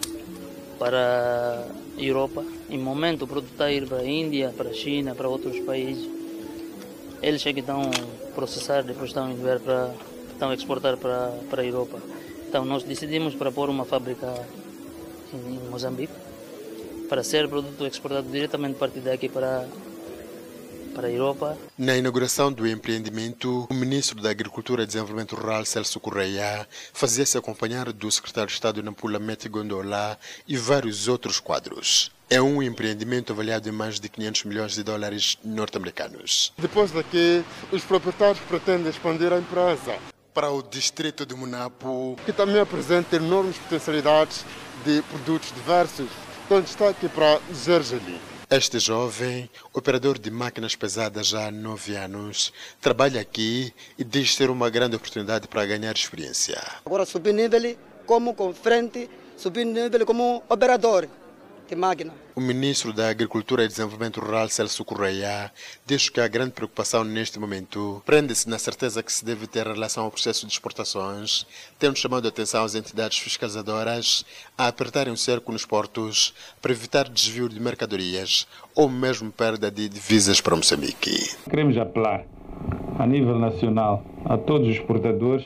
para 0.78 1.66
a 1.96 2.02
Europa. 2.02 2.44
Em 2.70 2.78
momento 2.78 3.22
o 3.22 3.26
produto 3.26 3.52
está 3.52 3.66
a 3.66 3.72
ir 3.72 3.86
para 3.86 3.98
a 3.98 4.06
Índia, 4.06 4.52
para 4.56 4.70
a 4.70 4.72
China, 4.72 5.14
para 5.14 5.28
outros 5.28 5.58
países. 5.60 6.08
Eles 7.22 7.44
é 7.46 7.52
que 7.52 7.60
estão 7.60 7.82
a 7.82 8.34
processar, 8.34 8.82
depois 8.82 9.10
estão 9.10 9.26
a 9.26 9.30
enviar 9.30 9.58
para, 9.60 9.94
estão 10.30 10.50
a 10.50 10.54
exportar 10.54 10.96
para, 10.96 11.32
para 11.48 11.62
a 11.62 11.64
Europa. 11.64 11.98
Então 12.48 12.64
nós 12.64 12.82
decidimos 12.82 13.34
para 13.34 13.50
pôr 13.50 13.70
uma 13.70 13.84
fábrica 13.84 14.32
em, 15.32 15.56
em 15.56 15.70
Moçambique 15.70 16.12
para 17.08 17.22
ser 17.22 17.48
produto 17.48 17.86
exportado 17.86 18.28
diretamente 18.30 18.76
a 18.76 18.78
partir 18.78 19.00
daqui 19.00 19.28
para 19.28 19.66
para 20.94 21.08
a 21.08 21.10
Europa. 21.10 21.58
Na 21.76 21.96
inauguração 21.96 22.52
do 22.52 22.66
empreendimento, 22.66 23.66
o 23.68 23.74
ministro 23.74 24.22
da 24.22 24.30
Agricultura 24.30 24.84
e 24.84 24.86
Desenvolvimento 24.86 25.34
Rural, 25.34 25.64
Celso 25.64 25.98
Correia, 25.98 26.66
fazia-se 26.92 27.36
acompanhar 27.36 27.92
do 27.92 28.10
secretário 28.10 28.48
de 28.48 28.54
Estado 28.54 28.82
Nampula 28.82 29.18
Mete 29.18 29.48
Gondola 29.48 30.18
e 30.46 30.56
vários 30.56 31.08
outros 31.08 31.40
quadros. 31.40 32.12
É 32.30 32.40
um 32.40 32.62
empreendimento 32.62 33.32
avaliado 33.32 33.68
em 33.68 33.72
mais 33.72 34.00
de 34.00 34.08
500 34.08 34.44
milhões 34.44 34.72
de 34.72 34.82
dólares 34.82 35.36
norte-americanos. 35.44 36.52
Depois 36.56 36.90
daqui, 36.90 37.44
os 37.70 37.84
proprietários 37.84 38.38
pretendem 38.48 38.88
expandir 38.88 39.32
a 39.32 39.38
empresa 39.38 39.98
para 40.32 40.50
o 40.50 40.62
distrito 40.62 41.24
de 41.24 41.34
Munapo, 41.34 42.16
que 42.24 42.32
também 42.32 42.58
apresenta 42.58 43.16
enormes 43.16 43.56
potencialidades 43.56 44.44
de 44.84 45.00
produtos 45.02 45.52
diversos, 45.54 46.08
com 46.48 46.60
destaque 46.60 47.08
para 47.08 47.40
Gergelim. 47.52 48.33
Este 48.56 48.78
jovem, 48.78 49.50
operador 49.72 50.16
de 50.16 50.30
máquinas 50.30 50.76
pesadas 50.76 51.26
já 51.26 51.48
há 51.48 51.50
nove 51.50 51.96
anos, 51.96 52.52
trabalha 52.80 53.20
aqui 53.20 53.74
e 53.98 54.04
diz 54.04 54.36
ter 54.36 54.48
uma 54.48 54.70
grande 54.70 54.94
oportunidade 54.94 55.48
para 55.48 55.66
ganhar 55.66 55.92
experiência. 55.92 56.62
Agora 56.86 57.04
subir 57.04 57.34
nível 57.34 57.76
como 58.06 58.32
com 58.32 58.54
frente, 58.54 59.10
subir 59.36 59.64
nível 59.64 60.06
como 60.06 60.40
operador 60.48 61.08
de 61.68 61.74
máquina. 61.76 62.12
O 62.34 62.40
ministro 62.40 62.92
da 62.92 63.08
Agricultura 63.08 63.64
e 63.64 63.68
Desenvolvimento 63.68 64.20
Rural, 64.20 64.48
Celso 64.48 64.84
Correia, 64.84 65.50
diz 65.86 66.08
que 66.08 66.20
a 66.20 66.28
grande 66.28 66.52
preocupação 66.52 67.04
neste 67.04 67.38
momento 67.38 68.02
prende-se 68.04 68.48
na 68.48 68.58
certeza 68.58 69.02
que 69.02 69.12
se 69.12 69.24
deve 69.24 69.46
ter 69.46 69.66
em 69.66 69.72
relação 69.72 70.04
ao 70.04 70.10
processo 70.10 70.46
de 70.46 70.52
exportações, 70.52 71.46
tendo 71.78 71.96
chamado 71.96 72.26
a 72.26 72.28
atenção 72.28 72.64
às 72.64 72.74
entidades 72.74 73.18
fiscalizadoras 73.18 74.24
a 74.58 74.68
apertarem 74.68 75.12
o 75.12 75.16
cerco 75.16 75.52
nos 75.52 75.64
portos 75.64 76.34
para 76.60 76.72
evitar 76.72 77.08
desvio 77.08 77.48
de 77.48 77.60
mercadorias 77.60 78.46
ou 78.74 78.88
mesmo 78.88 79.30
perda 79.30 79.70
de 79.70 79.88
divisas 79.88 80.40
para 80.40 80.56
Moçambique. 80.56 81.36
Queremos 81.48 81.76
apelar 81.78 82.24
a 82.98 83.06
nível 83.06 83.38
nacional 83.38 84.04
a 84.24 84.36
todos 84.36 84.68
os 84.68 84.74
exportadores 84.74 85.44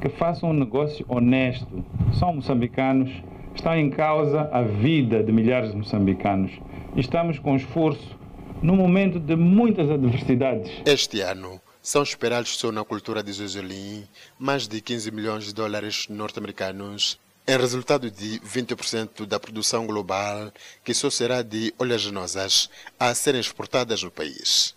que 0.00 0.08
façam 0.10 0.50
um 0.50 0.52
negócio 0.52 1.04
honesto. 1.08 1.84
São 2.18 2.34
moçambicanos 2.34 3.10
Está 3.54 3.78
em 3.78 3.88
causa 3.90 4.48
a 4.52 4.62
vida 4.62 5.22
de 5.22 5.32
milhares 5.32 5.70
de 5.70 5.76
moçambicanos. 5.76 6.50
Estamos 6.96 7.38
com 7.38 7.56
esforço 7.56 8.18
num 8.62 8.76
momento 8.76 9.18
de 9.18 9.36
muitas 9.36 9.90
adversidades. 9.90 10.70
Este 10.84 11.20
ano 11.20 11.60
são 11.80 12.02
esperados 12.02 12.56
só 12.56 12.72
na 12.72 12.84
cultura 12.84 13.22
de 13.22 13.32
Zozolim 13.32 14.04
mais 14.38 14.66
de 14.66 14.80
15 14.80 15.10
milhões 15.10 15.44
de 15.44 15.54
dólares 15.54 16.06
norte-americanos 16.08 17.18
em 17.46 17.58
resultado 17.58 18.10
de 18.10 18.40
20% 18.40 19.26
da 19.26 19.38
produção 19.38 19.86
global, 19.86 20.50
que 20.82 20.94
só 20.94 21.10
será 21.10 21.42
de 21.42 21.74
oleaginosas 21.78 22.70
a 22.98 23.14
serem 23.14 23.40
exportadas 23.40 24.02
no 24.02 24.10
país. 24.10 24.74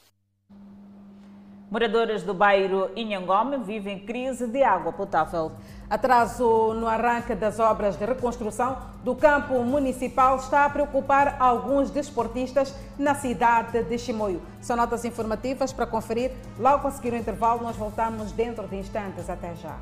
Moradores 1.72 2.24
do 2.24 2.34
bairro 2.34 2.90
Inhangome 2.96 3.58
vivem 3.58 4.00
crise 4.00 4.48
de 4.48 4.64
água 4.64 4.92
potável. 4.94 5.52
Atraso 5.90 6.74
no 6.74 6.86
arranque 6.86 7.34
das 7.34 7.60
obras 7.60 7.96
de 7.96 8.06
reconstrução 8.06 8.78
do 9.06 9.16
campo 9.16 9.64
municipal 9.64 10.36
está 10.36 10.66
a 10.66 10.70
preocupar 10.70 11.38
alguns 11.40 11.90
desportistas 11.90 12.76
na 13.00 13.16
cidade 13.16 13.82
de 13.84 13.98
Chimoio. 13.98 14.42
São 14.62 14.76
notas 14.76 15.06
informativas 15.06 15.72
para 15.72 15.88
conferir. 15.88 16.32
Logo 16.60 16.90
a 16.90 16.92
seguir 16.92 17.14
o 17.14 17.16
intervalo, 17.16 17.64
nós 17.64 17.78
voltamos 17.78 18.34
dentro 18.34 18.68
de 18.68 18.76
instantes. 18.76 19.30
Até 19.30 19.56
já. 19.56 19.78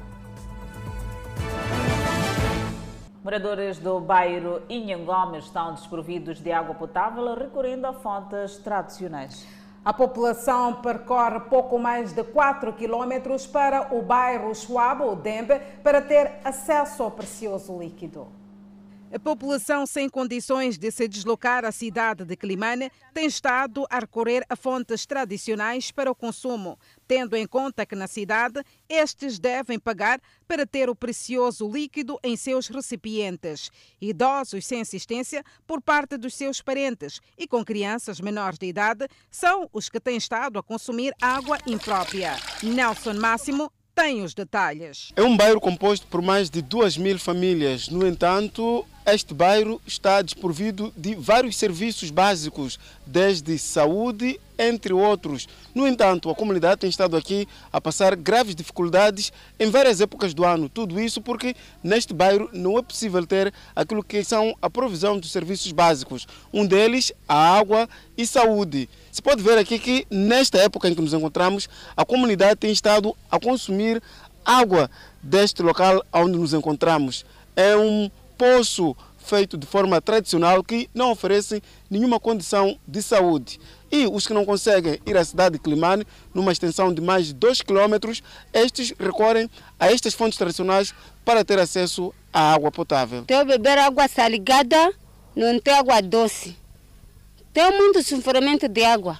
Moradores 3.23 3.79
do 3.79 3.99
bairro 3.99 4.61
Inhangome 4.69 5.39
estão 5.39 5.73
desprovidos 5.73 6.39
de 6.39 6.51
água 6.51 6.75
potável 6.75 7.33
recorrendo 7.33 7.85
a 7.85 7.93
fontes 7.93 8.57
tradicionais. 8.57 9.47
A 9.85 9.93
população 9.93 10.81
percorre 10.81 11.39
pouco 11.41 11.77
mais 11.77 12.11
de 12.11 12.23
4 12.23 12.73
quilômetros 12.73 13.45
para 13.45 13.95
o 13.95 14.01
bairro 14.01 14.55
Schwab, 14.55 15.03
ou 15.03 15.15
Dembe, 15.15 15.59
para 15.83 16.01
ter 16.01 16.39
acesso 16.43 17.03
ao 17.03 17.11
precioso 17.11 17.77
líquido. 17.77 18.25
A 19.13 19.19
população 19.19 19.85
sem 19.85 20.09
condições 20.09 20.77
de 20.77 20.91
se 20.91 21.07
deslocar 21.07 21.63
à 21.63 21.71
cidade 21.71 22.25
de 22.25 22.35
Climane 22.35 22.91
tem 23.13 23.27
estado 23.27 23.85
a 23.89 23.99
recorrer 23.99 24.43
a 24.49 24.55
fontes 24.55 25.05
tradicionais 25.05 25.91
para 25.91 26.11
o 26.11 26.15
consumo, 26.15 26.77
tendo 27.07 27.35
em 27.35 27.47
conta 27.47 27.85
que 27.85 27.95
na 27.95 28.07
cidade 28.07 28.61
estes 28.89 29.39
devem 29.39 29.79
pagar 29.79 30.19
para 30.47 30.65
ter 30.65 30.89
o 30.89 30.95
precioso 30.95 31.69
líquido 31.69 32.19
em 32.23 32.35
seus 32.35 32.67
recipientes. 32.67 33.69
Idosos 34.01 34.65
sem 34.65 34.81
assistência 34.81 35.43
por 35.65 35.81
parte 35.81 36.17
dos 36.17 36.33
seus 36.33 36.61
parentes 36.61 37.21
e 37.37 37.47
com 37.47 37.63
crianças 37.63 38.19
menores 38.19 38.57
de 38.57 38.65
idade 38.65 39.07
são 39.29 39.69
os 39.71 39.87
que 39.87 39.99
têm 39.99 40.17
estado 40.17 40.59
a 40.59 40.63
consumir 40.63 41.13
água 41.21 41.57
imprópria. 41.67 42.35
Nelson 42.61 43.13
Máximo 43.13 43.71
tem 43.95 44.21
os 44.21 44.33
detalhes. 44.33 45.13
É 45.15 45.23
um 45.23 45.37
bairro 45.37 45.61
composto 45.61 46.05
por 46.07 46.21
mais 46.21 46.49
de 46.49 46.61
2 46.61 46.97
mil 46.97 47.17
famílias. 47.17 47.87
No 47.87 48.05
entanto, 48.05 48.85
este 49.05 49.33
bairro 49.33 49.79
está 49.85 50.21
desprovido 50.21 50.91
de 50.97 51.15
vários 51.15 51.55
serviços 51.57 52.09
básicos, 52.09 52.79
desde 53.05 53.57
saúde, 53.59 54.39
entre 54.57 54.93
outros. 54.93 55.47
No 55.73 55.87
entanto, 55.87 56.29
a 56.29 56.35
comunidade 56.35 56.81
tem 56.81 56.89
estado 56.89 57.15
aqui 57.15 57.47
a 57.71 57.79
passar 57.79 58.15
graves 58.15 58.55
dificuldades 58.55 59.31
em 59.59 59.69
várias 59.69 60.01
épocas 60.01 60.33
do 60.33 60.43
ano. 60.43 60.69
Tudo 60.69 60.99
isso 60.99 61.21
porque 61.21 61.55
neste 61.83 62.13
bairro 62.13 62.49
não 62.51 62.77
é 62.77 62.81
possível 62.81 63.25
ter 63.27 63.53
aquilo 63.75 64.03
que 64.03 64.23
são 64.23 64.55
a 64.61 64.69
provisão 64.69 65.19
dos 65.19 65.31
serviços 65.31 65.71
básicos. 65.71 66.27
Um 66.51 66.65
deles, 66.65 67.11
a 67.27 67.57
água 67.57 67.87
e 68.17 68.25
saúde. 68.25 68.89
Se 69.11 69.21
pode 69.21 69.43
ver 69.43 69.57
aqui 69.57 69.77
que 69.77 70.07
nesta 70.09 70.57
época 70.57 70.89
em 70.89 70.95
que 70.95 71.01
nos 71.01 71.13
encontramos, 71.13 71.69
a 71.95 72.03
comunidade 72.03 72.59
tem 72.59 72.71
estado 72.71 73.15
a 73.29 73.39
consumir 73.39 74.01
água 74.43 74.89
deste 75.21 75.61
local 75.61 76.03
onde 76.13 76.37
nos 76.37 76.53
encontramos. 76.53 77.25
É 77.55 77.75
um 77.75 78.09
poço 78.37 78.95
feito 79.25 79.57
de 79.57 79.65
forma 79.65 79.99
tradicional 79.99 80.63
que 80.63 80.87
não 80.93 81.11
oferece 81.11 81.61
nenhuma 81.89 82.19
condição 82.19 82.77
de 82.87 83.01
saúde. 83.01 83.59
E 83.91 84.05
os 84.05 84.27
que 84.27 84.33
não 84.33 84.45
conseguem 84.45 84.99
ir 85.05 85.17
à 85.17 85.25
cidade 85.25 85.53
de 85.53 85.59
Climane, 85.59 86.05
numa 86.33 86.51
extensão 86.51 86.93
de 86.93 87.01
mais 87.01 87.27
de 87.27 87.33
2 87.33 87.61
km, 87.61 88.11
estes 88.53 88.93
recorrem 88.99 89.49
a 89.79 89.91
estas 89.91 90.13
fontes 90.13 90.37
tradicionais 90.37 90.93
para 91.23 91.43
ter 91.43 91.57
acesso 91.59 92.13
à 92.31 92.53
água 92.53 92.71
potável. 92.71 93.23
Tem 93.25 93.43
beber 93.45 93.77
água 93.79 94.07
salgada, 94.07 94.93
não 95.35 95.59
tem 95.59 95.73
água 95.73 96.01
doce. 96.01 96.55
Tem 97.51 97.71
muito 97.77 98.03
sofrimento 98.03 98.67
de 98.67 98.83
água. 98.83 99.19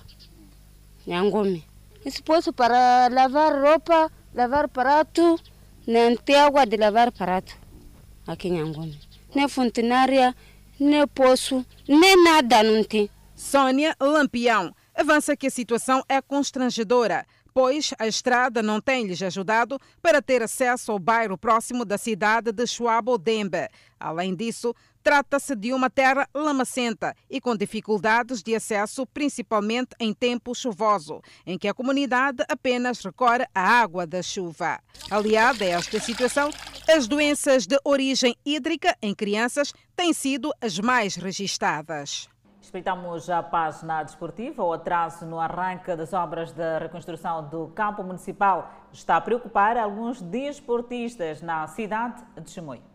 Nhangome. 1.07 1.65
Esse 2.05 2.21
poço 2.21 2.53
para 2.53 3.07
lavar 3.07 3.59
roupa, 3.59 4.11
lavar 4.33 4.67
prato, 4.67 5.39
não 5.87 6.15
tem 6.15 6.35
água 6.35 6.65
de 6.65 6.77
lavar 6.77 7.11
prato 7.11 7.64
Nhangome. 8.27 8.99
Nem 9.33 9.47
funcionária, 9.47 10.35
nem 10.79 11.07
poço, 11.07 11.65
nem 11.87 12.23
nada 12.23 12.63
não 12.63 12.83
tem. 12.83 13.09
Sônia 13.35 13.95
Lampião 13.99 14.73
avança 14.95 15.35
que 15.35 15.47
a 15.47 15.51
situação 15.51 16.01
é 16.07 16.21
constrangedora, 16.21 17.25
pois 17.53 17.93
a 17.99 18.07
estrada 18.07 18.63
não 18.63 18.81
tem 18.81 19.05
lhes 19.05 19.21
ajudado 19.21 19.79
para 20.01 20.21
ter 20.21 20.41
acesso 20.41 20.91
ao 20.91 20.99
bairro 20.99 21.37
próximo 21.37 21.85
da 21.85 21.97
cidade 21.97 22.51
de 22.51 22.65
Chuabo-Dembe. 22.65 23.69
Além 23.99 24.35
disso, 24.35 24.73
Trata-se 25.05 25.55
de 25.55 25.71
uma 25.71 25.87
terra 25.87 26.27
lamacenta 26.33 27.13
e 27.29 27.39
com 27.39 27.55
dificuldades 27.55 28.41
de 28.41 28.55
acesso, 28.55 29.05
principalmente 29.05 29.89
em 29.99 30.11
tempo 30.11 30.55
chuvoso, 30.55 31.21
em 31.45 31.59
que 31.59 31.67
a 31.67 31.75
comunidade 31.75 32.43
apenas 32.49 33.05
recorre 33.05 33.45
à 33.53 33.61
água 33.61 34.07
da 34.07 34.23
chuva. 34.23 34.79
Aliada 35.11 35.63
a 35.63 35.67
esta 35.67 35.99
situação, 35.99 36.49
as 36.89 37.07
doenças 37.07 37.67
de 37.67 37.77
origem 37.83 38.35
hídrica 38.43 38.97
em 38.99 39.13
crianças 39.13 39.75
têm 39.95 40.11
sido 40.11 40.51
as 40.59 40.79
mais 40.79 41.15
registadas. 41.17 42.27
Respeitamos 42.59 43.29
a 43.29 43.43
página 43.43 44.01
desportiva. 44.01 44.63
O 44.63 44.73
atraso 44.73 45.23
no 45.27 45.39
arranque 45.39 45.95
das 45.95 46.13
obras 46.13 46.51
de 46.51 46.79
reconstrução 46.79 47.47
do 47.47 47.67
campo 47.75 48.03
municipal 48.03 48.73
está 48.91 49.17
a 49.17 49.21
preocupar 49.21 49.77
alguns 49.77 50.19
desportistas 50.19 51.43
na 51.43 51.67
cidade 51.67 52.23
de 52.41 52.49
Chimoio. 52.49 52.94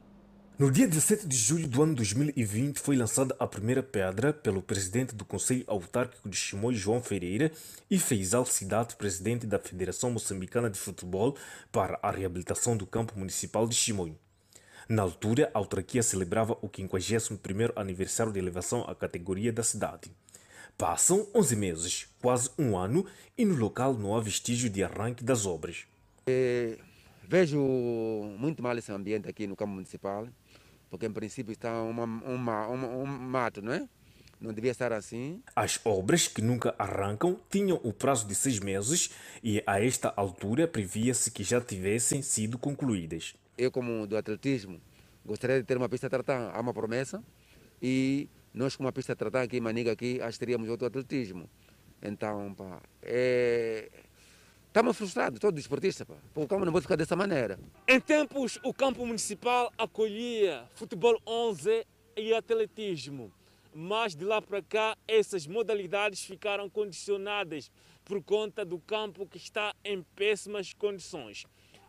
No 0.61 0.71
dia 0.71 0.87
17 0.87 1.27
de 1.27 1.35
julho 1.39 1.67
do 1.67 1.83
ano 1.83 1.95
2020 1.95 2.81
foi 2.81 2.95
lançada 2.95 3.35
a 3.39 3.47
primeira 3.47 3.83
pedra 3.83 4.31
pelo 4.31 4.61
presidente 4.61 5.15
do 5.15 5.25
Conselho 5.25 5.65
Autárquico 5.67 6.29
de 6.29 6.37
Chimoio, 6.37 6.77
João 6.77 7.01
Ferreira, 7.01 7.51
e 7.91 7.99
Feizal 7.99 8.45
Cidade, 8.45 8.95
presidente 8.97 9.47
da 9.47 9.59
Federação 9.59 10.11
Moçambicana 10.11 10.69
de 10.69 10.79
Futebol, 10.79 11.35
para 11.73 11.99
a 12.03 12.11
reabilitação 12.11 12.77
do 12.77 12.87
campo 12.87 13.19
municipal 13.19 13.67
de 13.67 13.75
Chimoio. 13.75 14.19
Na 14.87 15.01
altura, 15.01 15.51
a 15.55 15.59
autarquia 15.59 16.03
celebrava 16.03 16.53
o 16.61 16.69
51º 16.69 17.73
aniversário 17.75 18.31
de 18.31 18.39
elevação 18.39 18.83
à 18.83 18.95
categoria 18.95 19.51
da 19.51 19.63
cidade. 19.63 20.11
Passam 20.77 21.27
11 21.35 21.57
meses, 21.57 22.07
quase 22.21 22.51
um 22.59 22.77
ano, 22.77 23.07
e 23.39 23.47
no 23.47 23.57
local 23.57 23.95
não 23.95 24.15
há 24.15 24.21
vestígio 24.21 24.69
de 24.69 24.85
arranque 24.85 25.25
das 25.25 25.47
obras. 25.47 25.87
É, 26.27 26.77
vejo 27.27 27.59
muito 28.39 28.63
mal 28.63 28.77
esse 28.77 28.93
ambiente 28.93 29.27
aqui 29.27 29.47
no 29.47 29.57
campo 29.57 29.73
municipal 29.73 30.29
porque 30.91 31.07
em 31.07 31.13
princípio 31.13 31.53
está 31.53 31.83
uma, 31.83 32.05
uma, 32.05 32.67
uma, 32.67 32.89
um 32.89 33.07
mato, 33.07 33.63
não 33.63 33.73
é? 33.73 33.89
Não 34.41 34.53
devia 34.53 34.71
estar 34.71 34.93
assim. 34.93 35.43
As 35.55 35.79
obras 35.85 36.27
que 36.27 36.41
nunca 36.41 36.75
arrancam 36.79 37.39
tinham 37.51 37.79
o 37.85 37.93
prazo 37.93 38.27
de 38.27 38.35
seis 38.35 38.59
meses 38.59 39.11
e 39.45 39.63
a 39.67 39.83
esta 39.85 40.13
altura 40.17 40.67
previa-se 40.67 41.31
que 41.31 41.45
já 41.45 41.61
tivessem 41.61 42.23
sido 42.23 42.59
concluídas. 42.59 43.35
Eu, 43.57 43.71
como 43.71 44.07
do 44.07 44.17
atletismo, 44.17 44.81
gostaria 45.25 45.59
de 45.59 45.65
ter 45.65 45.77
uma 45.77 45.89
pista 45.89 46.09
de 46.09 46.11
tartan, 46.11 46.51
há 46.55 46.61
uma 46.61 46.73
promessa, 46.73 47.23
e 47.83 48.29
nós 48.53 48.75
com 48.75 48.83
uma 48.83 48.93
pista 48.93 49.15
de 49.15 49.19
tartan 49.19 49.43
aqui 49.43 49.59
em 49.59 49.61
Maniga, 49.61 49.93
aqui, 49.93 50.21
acho 50.23 50.39
que 50.39 50.47
teríamos 50.47 50.69
outro 50.71 50.87
atletismo. 50.87 51.49
Então, 52.03 52.55
pá, 52.55 52.81
é, 53.03 53.91
Estamos 54.71 54.97
frustrados, 54.97 55.41
todo 55.41 55.57
desportista, 55.57 56.07
pá. 56.07 56.15
o 56.33 56.47
campo 56.47 56.65
não 56.65 56.71
pode 56.71 56.85
ficar 56.85 56.95
dessa 56.95 57.17
maneira. 57.17 57.59
Em 57.89 57.99
tempos, 57.99 58.57
o 58.63 58.73
campo 58.73 59.05
municipal 59.05 59.73
acolhia 59.77 60.63
futebol 60.77 61.21
11 61.27 61.85
e 62.17 62.33
atletismo. 62.33 63.33
Mas 63.75 64.15
de 64.15 64.25
lá 64.25 64.41
para 64.41 64.63
cá, 64.63 64.97
essas 65.09 65.45
modalidades 65.45 66.23
ficaram 66.23 66.71
condicionadas 66.71 67.69
por 68.05 68.23
conta 68.23 68.65
do 68.65 68.79
campo 68.79 69.27
que 69.27 69.39
está 69.39 69.75
em 69.85 70.05
péssimas 70.15 70.73
condições. 70.73 71.47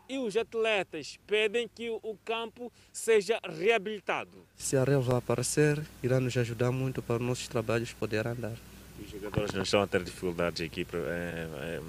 E 0.08 0.18
os 0.18 0.36
atletas 0.36 1.20
pedem 1.24 1.68
que 1.68 1.88
o 1.88 2.18
campo 2.24 2.72
seja 2.92 3.38
reabilitado. 3.48 4.44
Se 4.56 4.76
a 4.76 4.82
relva 4.82 5.18
aparecer, 5.18 5.80
irá 6.02 6.18
nos 6.18 6.36
ajudar 6.36 6.72
muito 6.72 7.00
para 7.00 7.22
os 7.22 7.28
nossos 7.28 7.46
trabalhos 7.46 7.92
poderem 7.92 8.32
andar. 8.32 8.56
Os 9.02 9.10
jogadores 9.10 9.52
não 9.52 9.62
estão 9.62 9.82
a 9.82 9.86
ter 9.86 10.04
dificuldades 10.04 10.64
aqui 10.64 10.84
para, 10.84 11.00
é, 11.00 11.80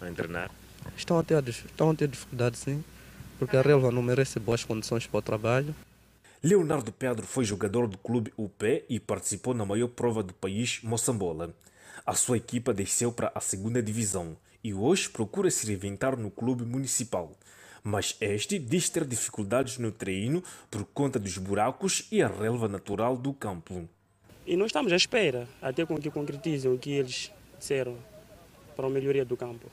é, 0.00 0.06
a 0.08 0.12
treinar? 0.12 0.50
Estão 0.96 1.18
a, 1.18 1.22
ter, 1.22 1.46
estão 1.46 1.90
a 1.90 1.94
ter 1.94 2.08
dificuldades 2.08 2.60
sim, 2.60 2.82
porque 3.38 3.56
a 3.56 3.62
relva 3.62 3.90
não 3.90 4.02
merece 4.02 4.40
boas 4.40 4.64
condições 4.64 5.06
para 5.06 5.18
o 5.18 5.22
trabalho. 5.22 5.74
Leonardo 6.42 6.90
Pedro 6.90 7.26
foi 7.26 7.44
jogador 7.44 7.86
do 7.86 7.98
clube 7.98 8.32
UP 8.36 8.84
e 8.88 8.98
participou 8.98 9.54
na 9.54 9.64
maior 9.64 9.88
prova 9.88 10.22
do 10.22 10.34
país, 10.34 10.80
Moçambola. 10.82 11.54
A 12.04 12.14
sua 12.14 12.36
equipa 12.36 12.74
desceu 12.74 13.12
para 13.12 13.30
a 13.34 13.40
segunda 13.40 13.82
divisão 13.82 14.36
e 14.64 14.74
hoje 14.74 15.08
procura 15.08 15.50
se 15.50 15.66
reinventar 15.66 16.16
no 16.16 16.30
clube 16.30 16.64
municipal. 16.64 17.36
Mas 17.84 18.16
este 18.20 18.58
diz 18.58 18.88
ter 18.88 19.04
dificuldades 19.04 19.78
no 19.78 19.92
treino 19.92 20.42
por 20.70 20.84
conta 20.84 21.18
dos 21.18 21.36
buracos 21.38 22.06
e 22.10 22.22
a 22.22 22.28
relva 22.28 22.66
natural 22.66 23.16
do 23.16 23.32
campo. 23.32 23.88
E 24.46 24.56
nós 24.56 24.66
estamos 24.66 24.92
à 24.92 24.96
espera 24.96 25.48
até 25.60 25.86
que 25.86 26.10
concretizem 26.10 26.72
o 26.72 26.78
que 26.78 26.90
eles 26.90 27.30
disseram 27.58 27.96
para 28.74 28.86
a 28.86 28.90
melhoria 28.90 29.24
do 29.24 29.36
campo. 29.36 29.70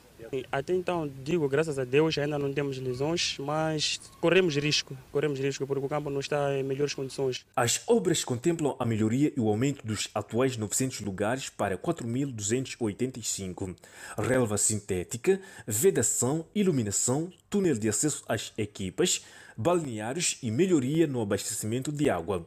Até 0.52 0.72
então, 0.72 1.10
digo, 1.24 1.48
graças 1.48 1.76
a 1.78 1.84
Deus, 1.84 2.16
ainda 2.18 2.38
não 2.38 2.52
temos 2.52 2.78
lesões, 2.78 3.36
mas 3.38 4.00
corremos 4.20 4.54
risco, 4.56 4.96
corremos 5.10 5.40
risco 5.40 5.66
porque 5.66 5.84
o 5.84 5.88
campo 5.88 6.08
não 6.08 6.20
está 6.20 6.56
em 6.56 6.62
melhores 6.62 6.94
condições. 6.94 7.44
As 7.56 7.82
obras 7.86 8.22
contemplam 8.22 8.76
a 8.78 8.84
melhoria 8.84 9.32
e 9.36 9.40
o 9.40 9.48
aumento 9.48 9.84
dos 9.84 10.08
atuais 10.14 10.56
900 10.56 11.00
lugares 11.00 11.48
para 11.48 11.76
4.285. 11.76 13.74
Relva 14.18 14.56
sintética, 14.56 15.40
vedação, 15.66 16.46
iluminação, 16.54 17.32
túnel 17.48 17.74
de 17.76 17.88
acesso 17.88 18.22
às 18.28 18.52
equipas, 18.56 19.24
balneários 19.56 20.38
e 20.42 20.50
melhoria 20.50 21.08
no 21.08 21.20
abastecimento 21.20 21.90
de 21.90 22.08
água. 22.08 22.46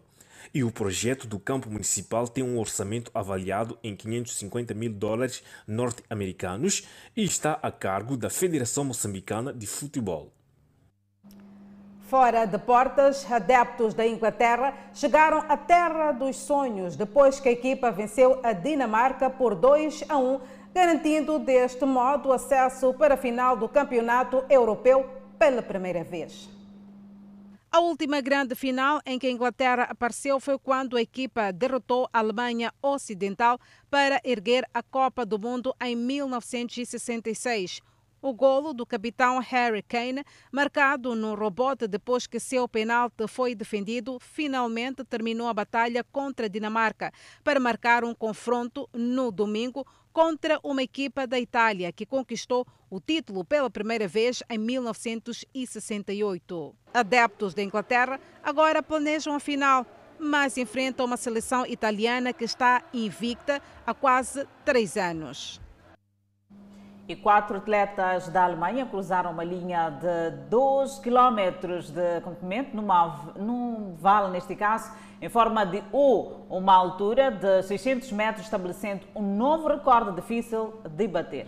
E 0.54 0.64
o 0.64 0.72
projeto 0.72 1.28
do 1.28 1.40
campo 1.40 1.70
municipal 1.70 2.28
tem 2.28 2.44
um 2.44 2.58
orçamento 2.58 3.12
avaliado 3.14 3.78
em 3.84 3.96
550 3.96 4.74
mil 4.74 4.92
dólares 4.92 5.44
norte-americanos 5.68 6.88
e 7.16 7.24
está 7.24 7.60
a 7.62 7.72
cargo 7.72 8.18
da 8.18 8.30
Federação 8.30 8.86
Moçambicana 8.86 9.54
de 9.54 9.68
Futebol. 9.68 10.32
Fora 12.14 12.46
de 12.46 12.60
portas, 12.60 13.26
adeptos 13.32 13.96
da 13.96 14.06
Inglaterra 14.06 14.74
chegaram 14.94 15.46
à 15.50 15.58
terra 15.58 16.12
dos 16.12 16.36
sonhos 16.36 16.96
depois 16.96 17.40
que 17.40 17.50
a 17.50 17.52
equipa 17.52 17.90
venceu 17.90 18.40
a 18.44 18.54
Dinamarca 18.54 19.32
por 19.32 19.56
2 19.56 20.06
a 20.08 20.18
1, 20.20 20.40
garantindo 20.76 21.40
deste 21.40 21.86
modo 21.86 22.32
acesso 22.32 22.94
para 22.94 23.16
a 23.16 23.18
final 23.18 23.58
do 23.58 23.68
Campeonato 23.68 24.44
Europeu 24.48 25.10
pela 25.40 25.64
primeira 25.64 26.04
vez. 26.04 26.53
A 27.76 27.80
última 27.80 28.22
grande 28.22 28.54
final 28.54 29.02
em 29.04 29.18
que 29.18 29.26
a 29.26 29.32
Inglaterra 29.32 29.88
apareceu 29.90 30.40
foi 30.40 30.60
quando 30.60 30.96
a 30.96 31.02
equipa 31.02 31.52
derrotou 31.52 32.08
a 32.14 32.20
Alemanha 32.20 32.72
Ocidental 32.84 33.60
para 33.90 34.22
erguer 34.24 34.64
a 34.72 34.84
Copa 34.84 35.26
do 35.26 35.40
Mundo 35.40 35.74
em 35.82 35.96
1966. 35.96 37.82
O 38.22 38.32
golo 38.32 38.76
do 38.76 38.86
capitão 38.86 39.40
Harry 39.40 39.82
Kane, 39.82 40.24
marcado 40.52 41.16
no 41.16 41.34
rebote 41.34 41.88
depois 41.88 42.28
que 42.28 42.40
seu 42.40 42.70
penalti 42.70 43.28
foi 43.28 43.56
defendido, 43.56 44.20
finalmente 44.20 45.04
terminou 45.04 45.48
a 45.48 45.54
batalha 45.54 46.04
contra 46.04 46.46
a 46.46 46.50
Dinamarca 46.50 47.12
para 47.44 47.60
marcar 47.60 48.04
um 48.04 48.14
confronto 48.14 48.88
no 48.94 49.32
domingo 49.32 49.84
contra 50.14 50.58
uma 50.64 50.82
equipa 50.84 51.28
da 51.28 51.40
Itália 51.40 51.92
que 51.92 52.06
conquistou 52.06 52.66
o 52.90 53.02
título 53.02 53.44
pela 53.44 53.70
primeira 53.70 54.08
vez 54.08 54.42
em 54.50 54.58
1968. 54.60 56.76
Adeptos 56.94 57.54
da 57.56 57.64
Inglaterra 57.64 58.22
agora 58.44 58.84
planejam 58.84 59.34
a 59.34 59.40
final, 59.40 59.88
mas 60.20 60.58
enfrentam 60.58 61.08
uma 61.08 61.18
seleção 61.18 61.66
italiana 61.66 62.32
que 62.32 62.46
está 62.46 62.84
invicta 62.94 63.60
há 63.86 63.94
quase 63.94 64.48
três 64.64 64.96
anos. 64.96 65.60
E 67.06 67.18
quatro 67.18 67.58
atletas 67.58 68.30
da 68.30 68.46
Alemanha 68.46 68.86
cruzaram 68.86 69.32
uma 69.32 69.44
linha 69.44 69.90
de 69.90 70.38
2 70.50 71.00
km 71.00 71.38
de 71.92 72.22
comprimento, 72.22 72.76
numa, 72.76 73.34
num 73.36 73.94
vale, 73.96 74.32
neste 74.32 74.56
caso, 74.56 74.90
em 75.22 75.28
forma 75.28 75.66
de 75.66 75.84
U, 75.92 76.46
uma 76.50 76.74
altura 76.74 77.30
de 77.30 77.62
600 77.64 78.10
metros, 78.14 78.46
estabelecendo 78.46 79.06
um 79.14 79.36
novo 79.36 79.68
recorde 79.68 80.16
difícil 80.16 80.74
de 80.90 81.08
bater. 81.08 81.48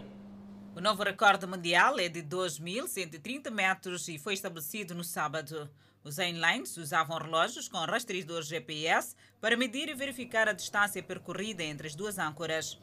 O 0.75 0.81
novo 0.81 1.03
recorde 1.03 1.47
mundial 1.47 1.97
é 1.99 2.09
de 2.09 2.21
2.130 2.21 3.49
metros 3.49 4.09
e 4.09 4.19
foi 4.19 4.33
estabelecido 4.33 4.93
no 4.93 5.05
sábado. 5.05 5.69
Os 6.03 6.19
inlines 6.19 6.75
usavam 6.75 7.17
relógios 7.17 7.69
com 7.69 7.77
rastreador 7.77 8.41
GPS 8.41 9.15
para 9.39 9.55
medir 9.55 9.87
e 9.87 9.93
verificar 9.93 10.49
a 10.49 10.53
distância 10.53 11.01
percorrida 11.01 11.63
entre 11.63 11.87
as 11.87 11.95
duas 11.95 12.19
âncoras. 12.19 12.77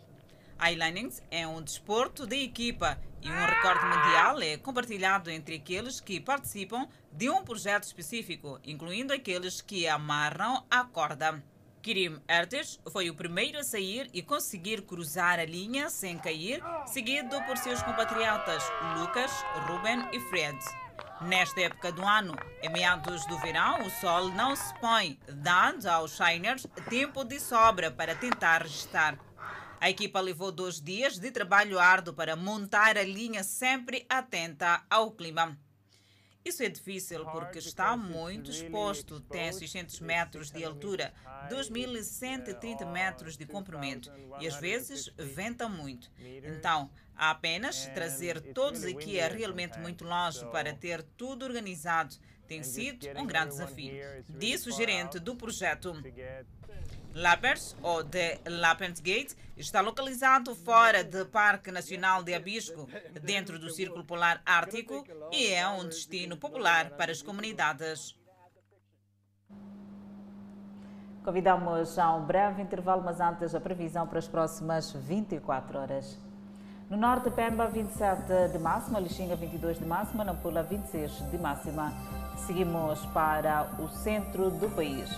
Highlinings 0.62 1.20
é 1.28 1.44
um 1.44 1.60
desporto 1.60 2.24
de 2.24 2.36
equipa 2.36 2.96
e 3.20 3.28
um 3.28 3.34
recorde 3.34 3.84
mundial 3.84 4.40
é 4.40 4.56
compartilhado 4.56 5.28
entre 5.28 5.56
aqueles 5.56 6.00
que 6.00 6.20
participam 6.20 6.88
de 7.10 7.28
um 7.28 7.42
projeto 7.42 7.82
específico, 7.82 8.60
incluindo 8.62 9.12
aqueles 9.12 9.60
que 9.60 9.88
amarram 9.88 10.64
a 10.70 10.84
corda. 10.84 11.42
Kirim 11.82 12.22
Ertes 12.28 12.78
foi 12.92 13.10
o 13.10 13.14
primeiro 13.14 13.58
a 13.58 13.64
sair 13.64 14.08
e 14.14 14.22
conseguir 14.22 14.82
cruzar 14.82 15.40
a 15.40 15.44
linha 15.44 15.90
sem 15.90 16.16
cair, 16.16 16.62
seguido 16.86 17.42
por 17.42 17.56
seus 17.56 17.82
compatriotas 17.82 18.62
Lucas, 19.00 19.32
Ruben 19.66 20.08
e 20.12 20.20
Fred. 20.30 20.58
Nesta 21.22 21.60
época 21.60 21.90
do 21.90 22.04
ano, 22.06 22.36
em 22.62 22.68
meados 22.68 23.26
do 23.26 23.36
verão, 23.38 23.82
o 23.82 23.90
sol 23.90 24.28
não 24.30 24.54
se 24.54 24.72
põe, 24.80 25.18
dando 25.28 25.86
aos 25.86 26.16
Shiners 26.16 26.66
tempo 26.88 27.24
de 27.24 27.40
sobra 27.40 27.90
para 27.90 28.14
tentar 28.14 28.62
restar. 28.62 29.18
A 29.82 29.90
equipa 29.90 30.20
levou 30.20 30.52
dois 30.52 30.80
dias 30.80 31.18
de 31.18 31.28
trabalho 31.32 31.76
árduo 31.76 32.14
para 32.14 32.36
montar 32.36 32.96
a 32.96 33.02
linha 33.02 33.42
sempre 33.42 34.06
atenta 34.08 34.80
ao 34.88 35.10
clima. 35.10 35.58
Isso 36.44 36.62
é 36.62 36.68
difícil 36.68 37.24
porque 37.26 37.58
está 37.58 37.96
muito 37.96 38.48
exposto, 38.48 39.18
tem 39.18 39.52
600 39.52 39.98
metros 39.98 40.52
de 40.52 40.64
altura, 40.64 41.12
2.130 41.50 42.86
metros 42.86 43.36
de 43.36 43.44
comprimento 43.44 44.08
e 44.38 44.46
às 44.46 44.54
vezes 44.60 45.12
venta 45.16 45.68
muito. 45.68 46.12
Então, 46.44 46.88
apenas 47.16 47.86
trazer 47.88 48.40
todos 48.52 48.84
aqui 48.84 49.18
é 49.18 49.26
realmente 49.26 49.80
muito 49.80 50.04
longe 50.04 50.46
para 50.52 50.72
ter 50.72 51.02
tudo 51.02 51.44
organizado. 51.44 52.14
Tem 52.46 52.62
sido 52.62 53.08
um 53.18 53.26
grande 53.26 53.48
desafio, 53.48 53.92
disse 54.28 54.68
o 54.68 54.72
gerente 54.72 55.18
do 55.18 55.34
projeto. 55.34 55.92
Lapers, 57.14 57.76
ou 57.82 58.02
de 58.02 58.38
Lapens 58.46 59.00
Gate, 59.00 59.34
está 59.56 59.80
localizado 59.80 60.54
fora 60.54 61.04
do 61.04 61.26
Parque 61.26 61.70
Nacional 61.70 62.22
de 62.22 62.34
Abisco, 62.34 62.88
dentro 63.22 63.58
do 63.58 63.70
Círculo 63.70 64.04
Polar 64.04 64.40
Ártico, 64.46 65.04
e 65.30 65.48
é 65.48 65.68
um 65.68 65.86
destino 65.86 66.36
popular 66.36 66.90
para 66.90 67.12
as 67.12 67.20
comunidades. 67.20 68.16
Convidamos 71.22 71.98
a 71.98 72.14
um 72.14 72.24
breve 72.24 72.62
intervalo, 72.62 73.02
mas 73.02 73.20
antes 73.20 73.54
a 73.54 73.60
previsão 73.60 74.06
para 74.06 74.18
as 74.18 74.26
próximas 74.26 74.92
24 74.92 75.78
horas. 75.78 76.18
No 76.90 76.96
norte, 76.96 77.30
Pemba, 77.30 77.68
27 77.68 78.48
de 78.52 78.58
máxima, 78.58 78.98
Lixinga, 78.98 79.36
22 79.36 79.78
de 79.78 79.84
máxima, 79.84 80.24
Nampula, 80.24 80.62
26 80.62 81.30
de 81.30 81.38
máxima. 81.38 81.92
Seguimos 82.46 83.06
para 83.14 83.70
o 83.78 83.88
centro 83.88 84.50
do 84.50 84.68
país. 84.70 85.08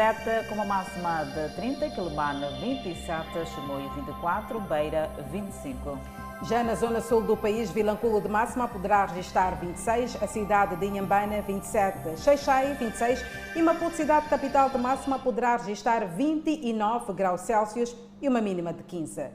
Teta 0.00 0.46
com 0.48 0.54
uma 0.54 0.64
máxima 0.64 1.26
de 1.26 1.54
30, 1.56 1.90
Quilomane 1.90 2.46
27, 2.58 3.44
Chimoio 3.54 3.90
24, 3.90 4.58
Beira 4.60 5.10
25. 5.30 5.98
Já 6.44 6.64
na 6.64 6.74
zona 6.74 7.02
sul 7.02 7.20
do 7.20 7.36
país, 7.36 7.70
Vilanculo 7.70 8.18
de 8.18 8.26
máxima 8.26 8.66
poderá 8.66 9.04
registrar 9.04 9.60
26, 9.60 10.22
a 10.22 10.26
cidade 10.26 10.76
de 10.76 10.86
Inhambane 10.86 11.42
27, 11.42 12.18
Xeixai 12.18 12.72
26 12.76 13.22
e 13.54 13.60
Maputo, 13.60 13.94
cidade 13.94 14.26
capital 14.30 14.70
de 14.70 14.78
máxima, 14.78 15.18
poderá 15.18 15.58
registrar 15.58 16.06
29 16.06 17.12
graus 17.12 17.42
Celsius 17.42 17.94
e 18.22 18.26
uma 18.26 18.40
mínima 18.40 18.72
de 18.72 18.82
15. 18.82 19.26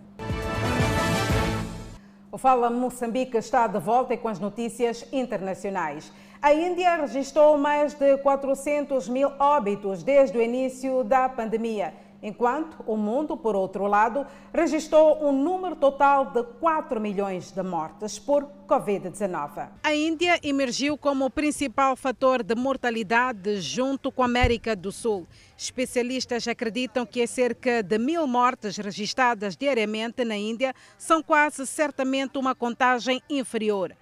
O 2.32 2.40
Fala 2.40 2.72
Moçambique 2.72 3.38
está 3.38 3.68
de 3.68 3.80
volta 3.80 4.18
com 4.18 4.28
as 4.28 4.40
notícias 4.40 5.06
internacionais. 5.14 6.12
A 6.46 6.54
Índia 6.54 6.98
registrou 6.98 7.58
mais 7.58 7.96
de 7.96 8.18
400 8.18 9.10
mil 9.10 9.32
óbitos 9.40 10.04
desde 10.04 10.38
o 10.38 10.42
início 10.44 11.04
da 11.04 11.28
pandemia, 11.28 11.92
enquanto 12.22 12.84
o 12.86 12.96
mundo, 12.96 13.36
por 13.36 13.56
outro 13.56 13.88
lado, 13.88 14.28
registrou 14.54 15.28
um 15.28 15.32
número 15.32 15.76
total 15.76 16.28
de 16.28 16.44
4 16.44 17.02
milhões 17.02 17.52
de 17.52 17.64
mortes 17.64 18.20
por 18.20 18.48
Covid-19. 18.68 19.70
A 19.82 19.96
Índia 19.96 20.40
emergiu 20.44 20.96
como 21.00 21.26
o 21.26 21.32
principal 21.32 21.96
fator 21.96 22.44
de 22.44 22.54
mortalidade 22.54 23.60
junto 23.60 24.12
com 24.12 24.22
a 24.22 24.26
América 24.26 24.76
do 24.76 24.92
Sul. 24.92 25.26
Especialistas 25.58 26.48
acreditam 26.48 27.08
que 27.08 27.26
cerca 27.26 27.82
de 27.82 27.98
mil 27.98 28.28
mortes 28.28 28.78
registradas 28.78 29.58
diariamente 29.58 30.24
na 30.24 30.38
Índia 30.38 30.76
são 30.96 31.24
quase 31.24 31.66
certamente 31.66 32.38
uma 32.38 32.54
contagem 32.54 33.20
inferior. 33.28 33.96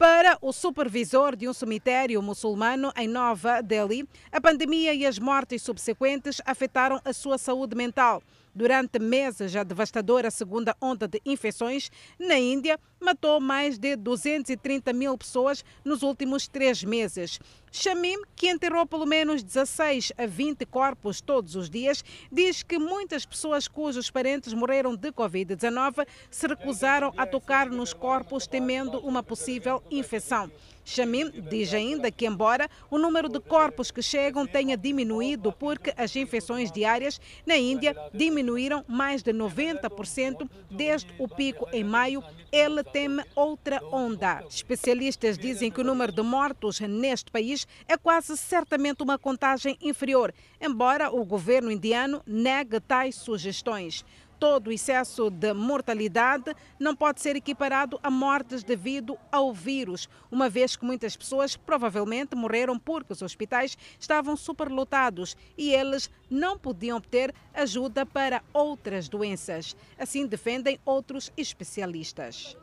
Para 0.00 0.38
o 0.40 0.50
supervisor 0.50 1.36
de 1.36 1.46
um 1.46 1.52
cemitério 1.52 2.22
muçulmano 2.22 2.90
em 2.96 3.06
Nova 3.06 3.60
Delhi, 3.60 4.08
a 4.32 4.40
pandemia 4.40 4.94
e 4.94 5.04
as 5.04 5.18
mortes 5.18 5.60
subsequentes 5.60 6.40
afetaram 6.46 6.98
a 7.04 7.12
sua 7.12 7.36
saúde 7.36 7.76
mental. 7.76 8.22
Durante 8.54 8.98
meses, 8.98 9.54
a 9.54 9.62
devastadora 9.62 10.30
segunda 10.30 10.76
onda 10.80 11.06
de 11.06 11.20
infecções 11.24 11.90
na 12.18 12.38
Índia 12.38 12.78
matou 13.00 13.40
mais 13.40 13.78
de 13.78 13.96
230 13.96 14.92
mil 14.92 15.16
pessoas 15.16 15.64
nos 15.84 16.02
últimos 16.02 16.48
três 16.48 16.82
meses. 16.84 17.38
Shamim, 17.72 18.16
que 18.34 18.50
enterrou 18.50 18.84
pelo 18.86 19.06
menos 19.06 19.42
16 19.42 20.12
a 20.18 20.26
20 20.26 20.66
corpos 20.66 21.20
todos 21.20 21.54
os 21.54 21.70
dias, 21.70 22.04
diz 22.30 22.62
que 22.62 22.78
muitas 22.78 23.24
pessoas 23.24 23.68
cujos 23.68 24.10
parentes 24.10 24.52
morreram 24.52 24.96
de 24.96 25.12
Covid-19 25.12 26.06
se 26.30 26.46
recusaram 26.48 27.12
a 27.16 27.24
tocar 27.24 27.70
nos 27.70 27.94
corpos 27.94 28.46
temendo 28.46 28.98
uma 28.98 29.22
possível 29.22 29.82
infecção. 29.90 30.50
Shamim 30.90 31.30
diz 31.48 31.72
ainda 31.72 32.10
que, 32.10 32.26
embora 32.26 32.68
o 32.90 32.98
número 32.98 33.28
de 33.28 33.38
corpos 33.38 33.92
que 33.92 34.02
chegam 34.02 34.44
tenha 34.44 34.76
diminuído 34.76 35.52
porque 35.52 35.94
as 35.96 36.16
infecções 36.16 36.72
diárias 36.72 37.20
na 37.46 37.56
Índia 37.56 37.94
diminuíram 38.12 38.84
mais 38.88 39.22
de 39.22 39.32
90% 39.32 40.50
desde 40.68 41.14
o 41.16 41.28
pico 41.28 41.68
em 41.72 41.84
maio, 41.84 42.24
ele 42.50 42.82
teme 42.82 43.22
outra 43.36 43.80
onda. 43.92 44.44
Especialistas 44.50 45.38
dizem 45.38 45.70
que 45.70 45.80
o 45.80 45.84
número 45.84 46.10
de 46.10 46.22
mortos 46.22 46.80
neste 46.80 47.30
país 47.30 47.68
é 47.86 47.96
quase 47.96 48.36
certamente 48.36 49.00
uma 49.00 49.16
contagem 49.16 49.78
inferior, 49.80 50.34
embora 50.60 51.08
o 51.14 51.24
governo 51.24 51.70
indiano 51.70 52.20
negue 52.26 52.80
tais 52.80 53.14
sugestões 53.14 54.04
todo 54.40 54.68
o 54.68 54.72
excesso 54.72 55.28
de 55.28 55.52
mortalidade 55.52 56.56
não 56.78 56.96
pode 56.96 57.20
ser 57.20 57.36
equiparado 57.36 58.00
a 58.02 58.10
mortes 58.10 58.64
devido 58.64 59.18
ao 59.30 59.52
vírus, 59.52 60.08
uma 60.30 60.48
vez 60.48 60.74
que 60.74 60.84
muitas 60.84 61.14
pessoas 61.14 61.56
provavelmente 61.56 62.34
morreram 62.34 62.78
porque 62.78 63.12
os 63.12 63.20
hospitais 63.20 63.76
estavam 63.98 64.34
superlotados 64.36 65.36
e 65.58 65.74
eles 65.74 66.10
não 66.30 66.58
podiam 66.58 66.96
obter 66.96 67.34
ajuda 67.52 68.06
para 68.06 68.42
outras 68.54 69.10
doenças. 69.10 69.76
Assim 69.98 70.26
defendem 70.26 70.80
outros 70.86 71.30
especialistas. 71.36 72.56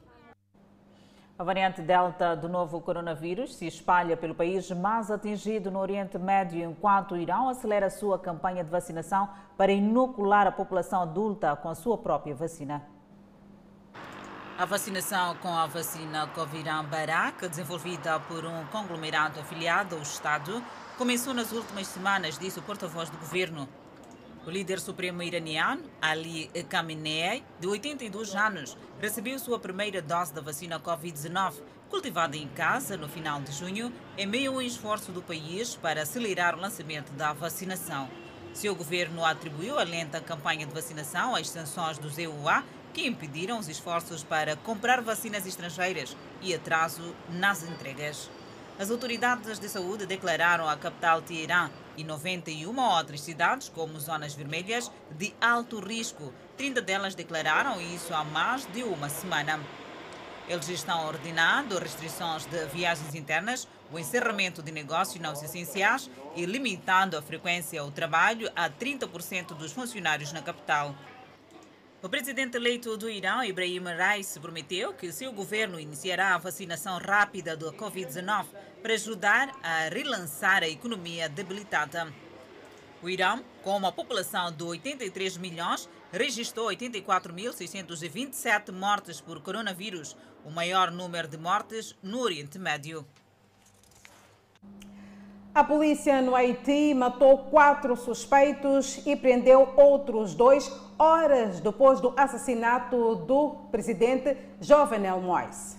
A 1.40 1.44
variante 1.44 1.84
Delta 1.84 2.36
do 2.36 2.50
novo 2.50 2.82
coronavírus 2.82 3.56
se 3.56 3.68
espalha 3.68 4.18
pelo 4.18 4.34
país 4.34 4.72
mais 4.72 5.12
atingido 5.12 5.70
no 5.70 5.78
Oriente 5.78 6.18
Médio, 6.18 6.68
enquanto 6.68 7.12
o 7.12 7.18
Irão 7.18 7.48
acelera 7.48 7.92
sua 7.92 8.18
campanha 8.18 8.64
de 8.64 8.72
vacinação 8.72 9.30
para 9.56 9.72
inocular 9.72 10.48
a 10.48 10.52
população 10.52 11.04
adulta 11.04 11.56
com 11.56 11.70
a 11.70 11.76
sua 11.76 11.96
própria 11.96 12.34
vacina. 12.34 12.82
A 14.58 14.66
vacinação 14.66 15.36
com 15.36 15.56
a 15.56 15.68
vacina 15.68 16.26
Coviran 16.34 16.84
Barak, 16.86 17.48
desenvolvida 17.48 18.20
por 18.22 18.44
um 18.44 18.66
conglomerado 18.72 19.40
afiliado 19.40 19.94
ao 19.94 20.02
Estado, 20.02 20.64
começou 20.98 21.36
nas 21.36 21.52
últimas 21.52 21.86
semanas, 21.86 22.40
disse 22.40 22.58
o 22.58 22.64
porta-voz 22.64 23.12
do 23.12 23.18
governo. 23.20 23.70
O 24.48 24.50
líder 24.50 24.80
supremo 24.80 25.22
iraniano, 25.22 25.84
Ali 26.02 26.50
Khamenei, 26.70 27.44
de 27.60 27.68
82 27.68 28.34
anos, 28.34 28.78
recebeu 28.98 29.38
sua 29.38 29.60
primeira 29.60 30.02
dose 30.02 30.34
da 30.34 30.40
vacina 30.40 30.80
Covid-19, 30.80 31.56
cultivada 31.90 32.38
em 32.38 32.48
casa 32.48 32.96
no 32.96 33.10
final 33.10 33.42
de 33.42 33.52
junho, 33.52 33.92
em 34.18 34.26
meio 34.26 34.54
ao 34.54 34.62
esforço 34.62 35.12
do 35.12 35.22
país 35.22 35.76
para 35.76 36.04
acelerar 36.04 36.56
o 36.56 36.62
lançamento 36.62 37.12
da 37.12 37.34
vacinação. 37.34 38.10
Seu 38.54 38.74
governo 38.74 39.26
atribuiu 39.26 39.78
a 39.78 39.84
lenta 39.84 40.22
campanha 40.22 40.66
de 40.66 40.74
vacinação 40.74 41.36
às 41.36 41.50
sanções 41.50 41.98
dos 41.98 42.18
EUA, 42.18 42.64
que 42.94 43.06
impediram 43.06 43.60
os 43.60 43.68
esforços 43.68 44.24
para 44.24 44.56
comprar 44.56 45.02
vacinas 45.02 45.46
estrangeiras 45.46 46.16
e 46.42 46.56
atraso 46.56 47.14
nas 47.30 47.64
entregas. 47.64 48.30
As 48.80 48.90
autoridades 48.90 49.60
de 49.60 49.68
saúde 49.68 50.06
declararam 50.06 50.70
a 50.70 50.78
capital 50.78 51.22
Teherã 51.22 51.70
e 51.98 52.04
91 52.04 52.80
outras 52.80 53.22
cidades 53.22 53.68
como 53.68 54.00
zonas 54.00 54.36
vermelhas 54.36 54.92
de 55.12 55.34
alto 55.42 55.80
risco. 55.80 56.32
30 56.56 56.82
delas 56.82 57.16
declararam 57.16 57.82
isso 57.82 58.14
há 58.14 58.24
mais 58.24 58.66
de 58.68 58.84
uma 58.84 59.10
semana. 59.10 59.60
Eles 60.48 60.70
estão 60.70 61.06
ordenando 61.06 61.78
restrições 61.78 62.46
de 62.46 62.66
viagens 62.68 63.14
internas, 63.14 63.68
o 63.92 64.00
encerramento 64.00 64.64
de 64.64 64.72
negócios 64.72 65.22
não 65.22 65.34
essenciais 65.34 66.10
e 66.36 66.46
limitando 66.46 67.18
a 67.18 67.22
frequência 67.22 67.82
ao 67.82 67.92
trabalho 67.92 68.50
a 68.56 68.70
30% 68.70 69.48
dos 69.56 69.74
funcionários 69.74 70.32
na 70.32 70.42
capital. 70.42 70.96
O 72.00 72.08
presidente 72.08 72.58
eleito 72.58 72.96
do 72.96 73.10
Irã, 73.10 73.44
Ibrahim 73.44 73.86
Raisi, 73.86 74.40
prometeu 74.40 74.94
que 74.94 75.12
seu 75.12 75.34
governo 75.34 75.80
iniciará 75.80 76.36
a 76.36 76.38
vacinação 76.38 77.00
rápida 77.00 77.58
do 77.58 77.74
Covid-19 77.74 78.46
para 78.84 78.94
ajudar 78.94 79.50
a 79.64 79.90
relançar 79.90 80.62
a 80.62 80.68
economia 80.68 81.28
debilitada. 81.28 82.14
O 83.02 83.10
Irã, 83.10 83.40
com 83.64 83.76
uma 83.76 83.92
população 83.92 84.52
de 84.52 84.64
83 84.64 85.38
milhões, 85.38 85.90
registrou 86.12 86.68
84.627 86.68 88.72
mortes 88.72 89.20
por 89.20 89.42
coronavírus, 89.42 90.16
o 90.46 90.52
maior 90.52 90.92
número 90.92 91.28
de 91.28 91.38
mortes 91.38 91.96
no 92.04 92.20
Oriente 92.20 92.60
Médio. 92.60 93.04
A 95.52 95.64
polícia 95.64 96.22
no 96.22 96.36
Haiti 96.36 96.94
matou 96.94 97.46
quatro 97.46 97.96
suspeitos 97.96 99.02
e 99.08 99.16
prendeu 99.16 99.74
outros 99.76 100.36
dois 100.36 100.70
horas 100.98 101.60
depois 101.60 102.00
do 102.00 102.14
assassinato 102.18 103.16
do 103.16 103.56
presidente 103.72 104.38
Jovenel 104.60 105.22
Moïse. 105.22 105.78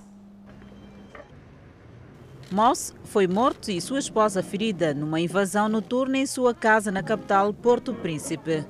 Moss 2.51 2.95
foi 3.05 3.27
morto 3.27 3.71
e 3.71 3.79
sua 3.81 3.99
esposa 3.99 4.43
ferida 4.43 4.95
numa 4.95 5.21
invasão 5.21 5.69
noturna 5.69 6.17
em 6.17 6.27
sua 6.27 6.55
casa 6.55 6.91
na 6.91 7.03
capital 7.03 7.53
Porto 7.53 7.93
Príncipe. 7.93 8.65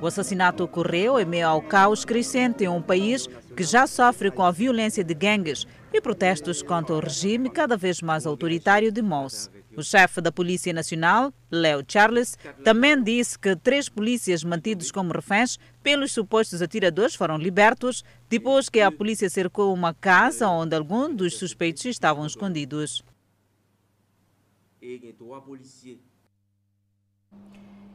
O 0.00 0.06
assassinato 0.06 0.64
ocorreu 0.64 1.18
em 1.18 1.24
meio 1.24 1.48
ao 1.48 1.62
caos 1.62 2.04
crescente 2.04 2.64
em 2.64 2.68
um 2.68 2.82
país 2.82 3.26
que 3.56 3.62
já 3.62 3.86
sofre 3.86 4.30
com 4.30 4.42
a 4.42 4.50
violência 4.50 5.02
de 5.02 5.14
gangues 5.14 5.66
e 5.90 6.00
protestos 6.00 6.60
contra 6.62 6.94
o 6.94 7.00
regime 7.00 7.48
cada 7.48 7.76
vez 7.76 8.02
mais 8.02 8.26
autoritário 8.26 8.92
de 8.92 9.00
Moss. 9.00 9.50
O 9.76 9.82
chefe 9.82 10.20
da 10.20 10.30
Polícia 10.30 10.72
Nacional, 10.72 11.32
Leo 11.50 11.82
Charles, 11.88 12.36
também 12.62 13.02
disse 13.02 13.38
que 13.38 13.56
três 13.56 13.88
polícias 13.88 14.44
mantidos 14.44 14.92
como 14.92 15.12
reféns 15.12 15.58
pelos 15.84 16.12
supostos 16.12 16.62
atiradores 16.62 17.14
foram 17.14 17.36
libertos 17.36 18.02
depois 18.28 18.70
que 18.70 18.80
a 18.80 18.90
polícia 18.90 19.28
cercou 19.28 19.72
uma 19.72 19.92
casa 19.92 20.48
onde 20.48 20.74
alguns 20.74 21.14
dos 21.14 21.36
suspeitos 21.36 21.84
estavam 21.84 22.26
escondidos. 22.26 23.04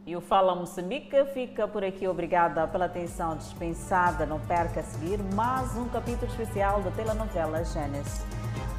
E 0.09 0.15
o 0.15 0.21
Fala 0.21 0.55
Moçambique 0.55 1.23
fica 1.35 1.67
por 1.67 1.83
aqui. 1.83 2.07
Obrigada 2.07 2.67
pela 2.67 2.85
atenção 2.85 3.37
dispensada. 3.37 4.25
Não 4.25 4.39
perca 4.39 4.79
a 4.79 4.83
seguir 4.83 5.19
mais 5.35 5.77
um 5.77 5.87
capítulo 5.87 6.25
especial 6.31 6.81
da 6.81 6.89
telenovela 6.89 7.63
Gênesis. 7.63 8.25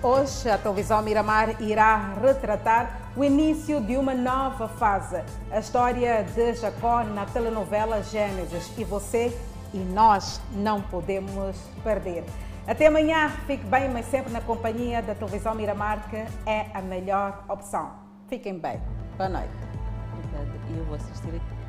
Hoje, 0.02 0.50
a 0.50 0.58
televisão 0.58 1.00
Miramar 1.02 1.62
irá 1.62 2.14
retratar 2.20 2.98
o 3.16 3.22
início 3.22 3.80
de 3.80 3.96
uma 3.96 4.12
nova 4.12 4.66
fase. 4.66 5.22
A 5.52 5.60
história 5.60 6.24
de 6.24 6.54
Jacó 6.54 7.04
na 7.04 7.24
telenovela 7.26 8.02
Gênesis. 8.02 8.76
E 8.76 8.82
você 8.82 9.32
e 9.72 9.78
nós 9.78 10.40
não 10.50 10.82
podemos 10.82 11.56
perder. 11.84 12.24
Até 12.66 12.88
amanhã. 12.88 13.28
Fique 13.46 13.64
bem, 13.66 13.88
mas 13.88 14.06
sempre 14.06 14.32
na 14.32 14.40
companhia 14.40 15.00
da 15.00 15.14
televisão 15.14 15.54
Miramar, 15.54 16.10
que 16.10 16.16
é 16.44 16.66
a 16.74 16.82
melhor 16.82 17.44
opção. 17.48 17.92
Fiquem 18.26 18.58
bem. 18.58 18.80
Boa 19.16 19.28
noite. 19.28 19.69
E 20.68 20.78
eu 20.78 20.84
vou 20.84 20.96
assistir 20.96 21.28
aqui. 21.28 21.59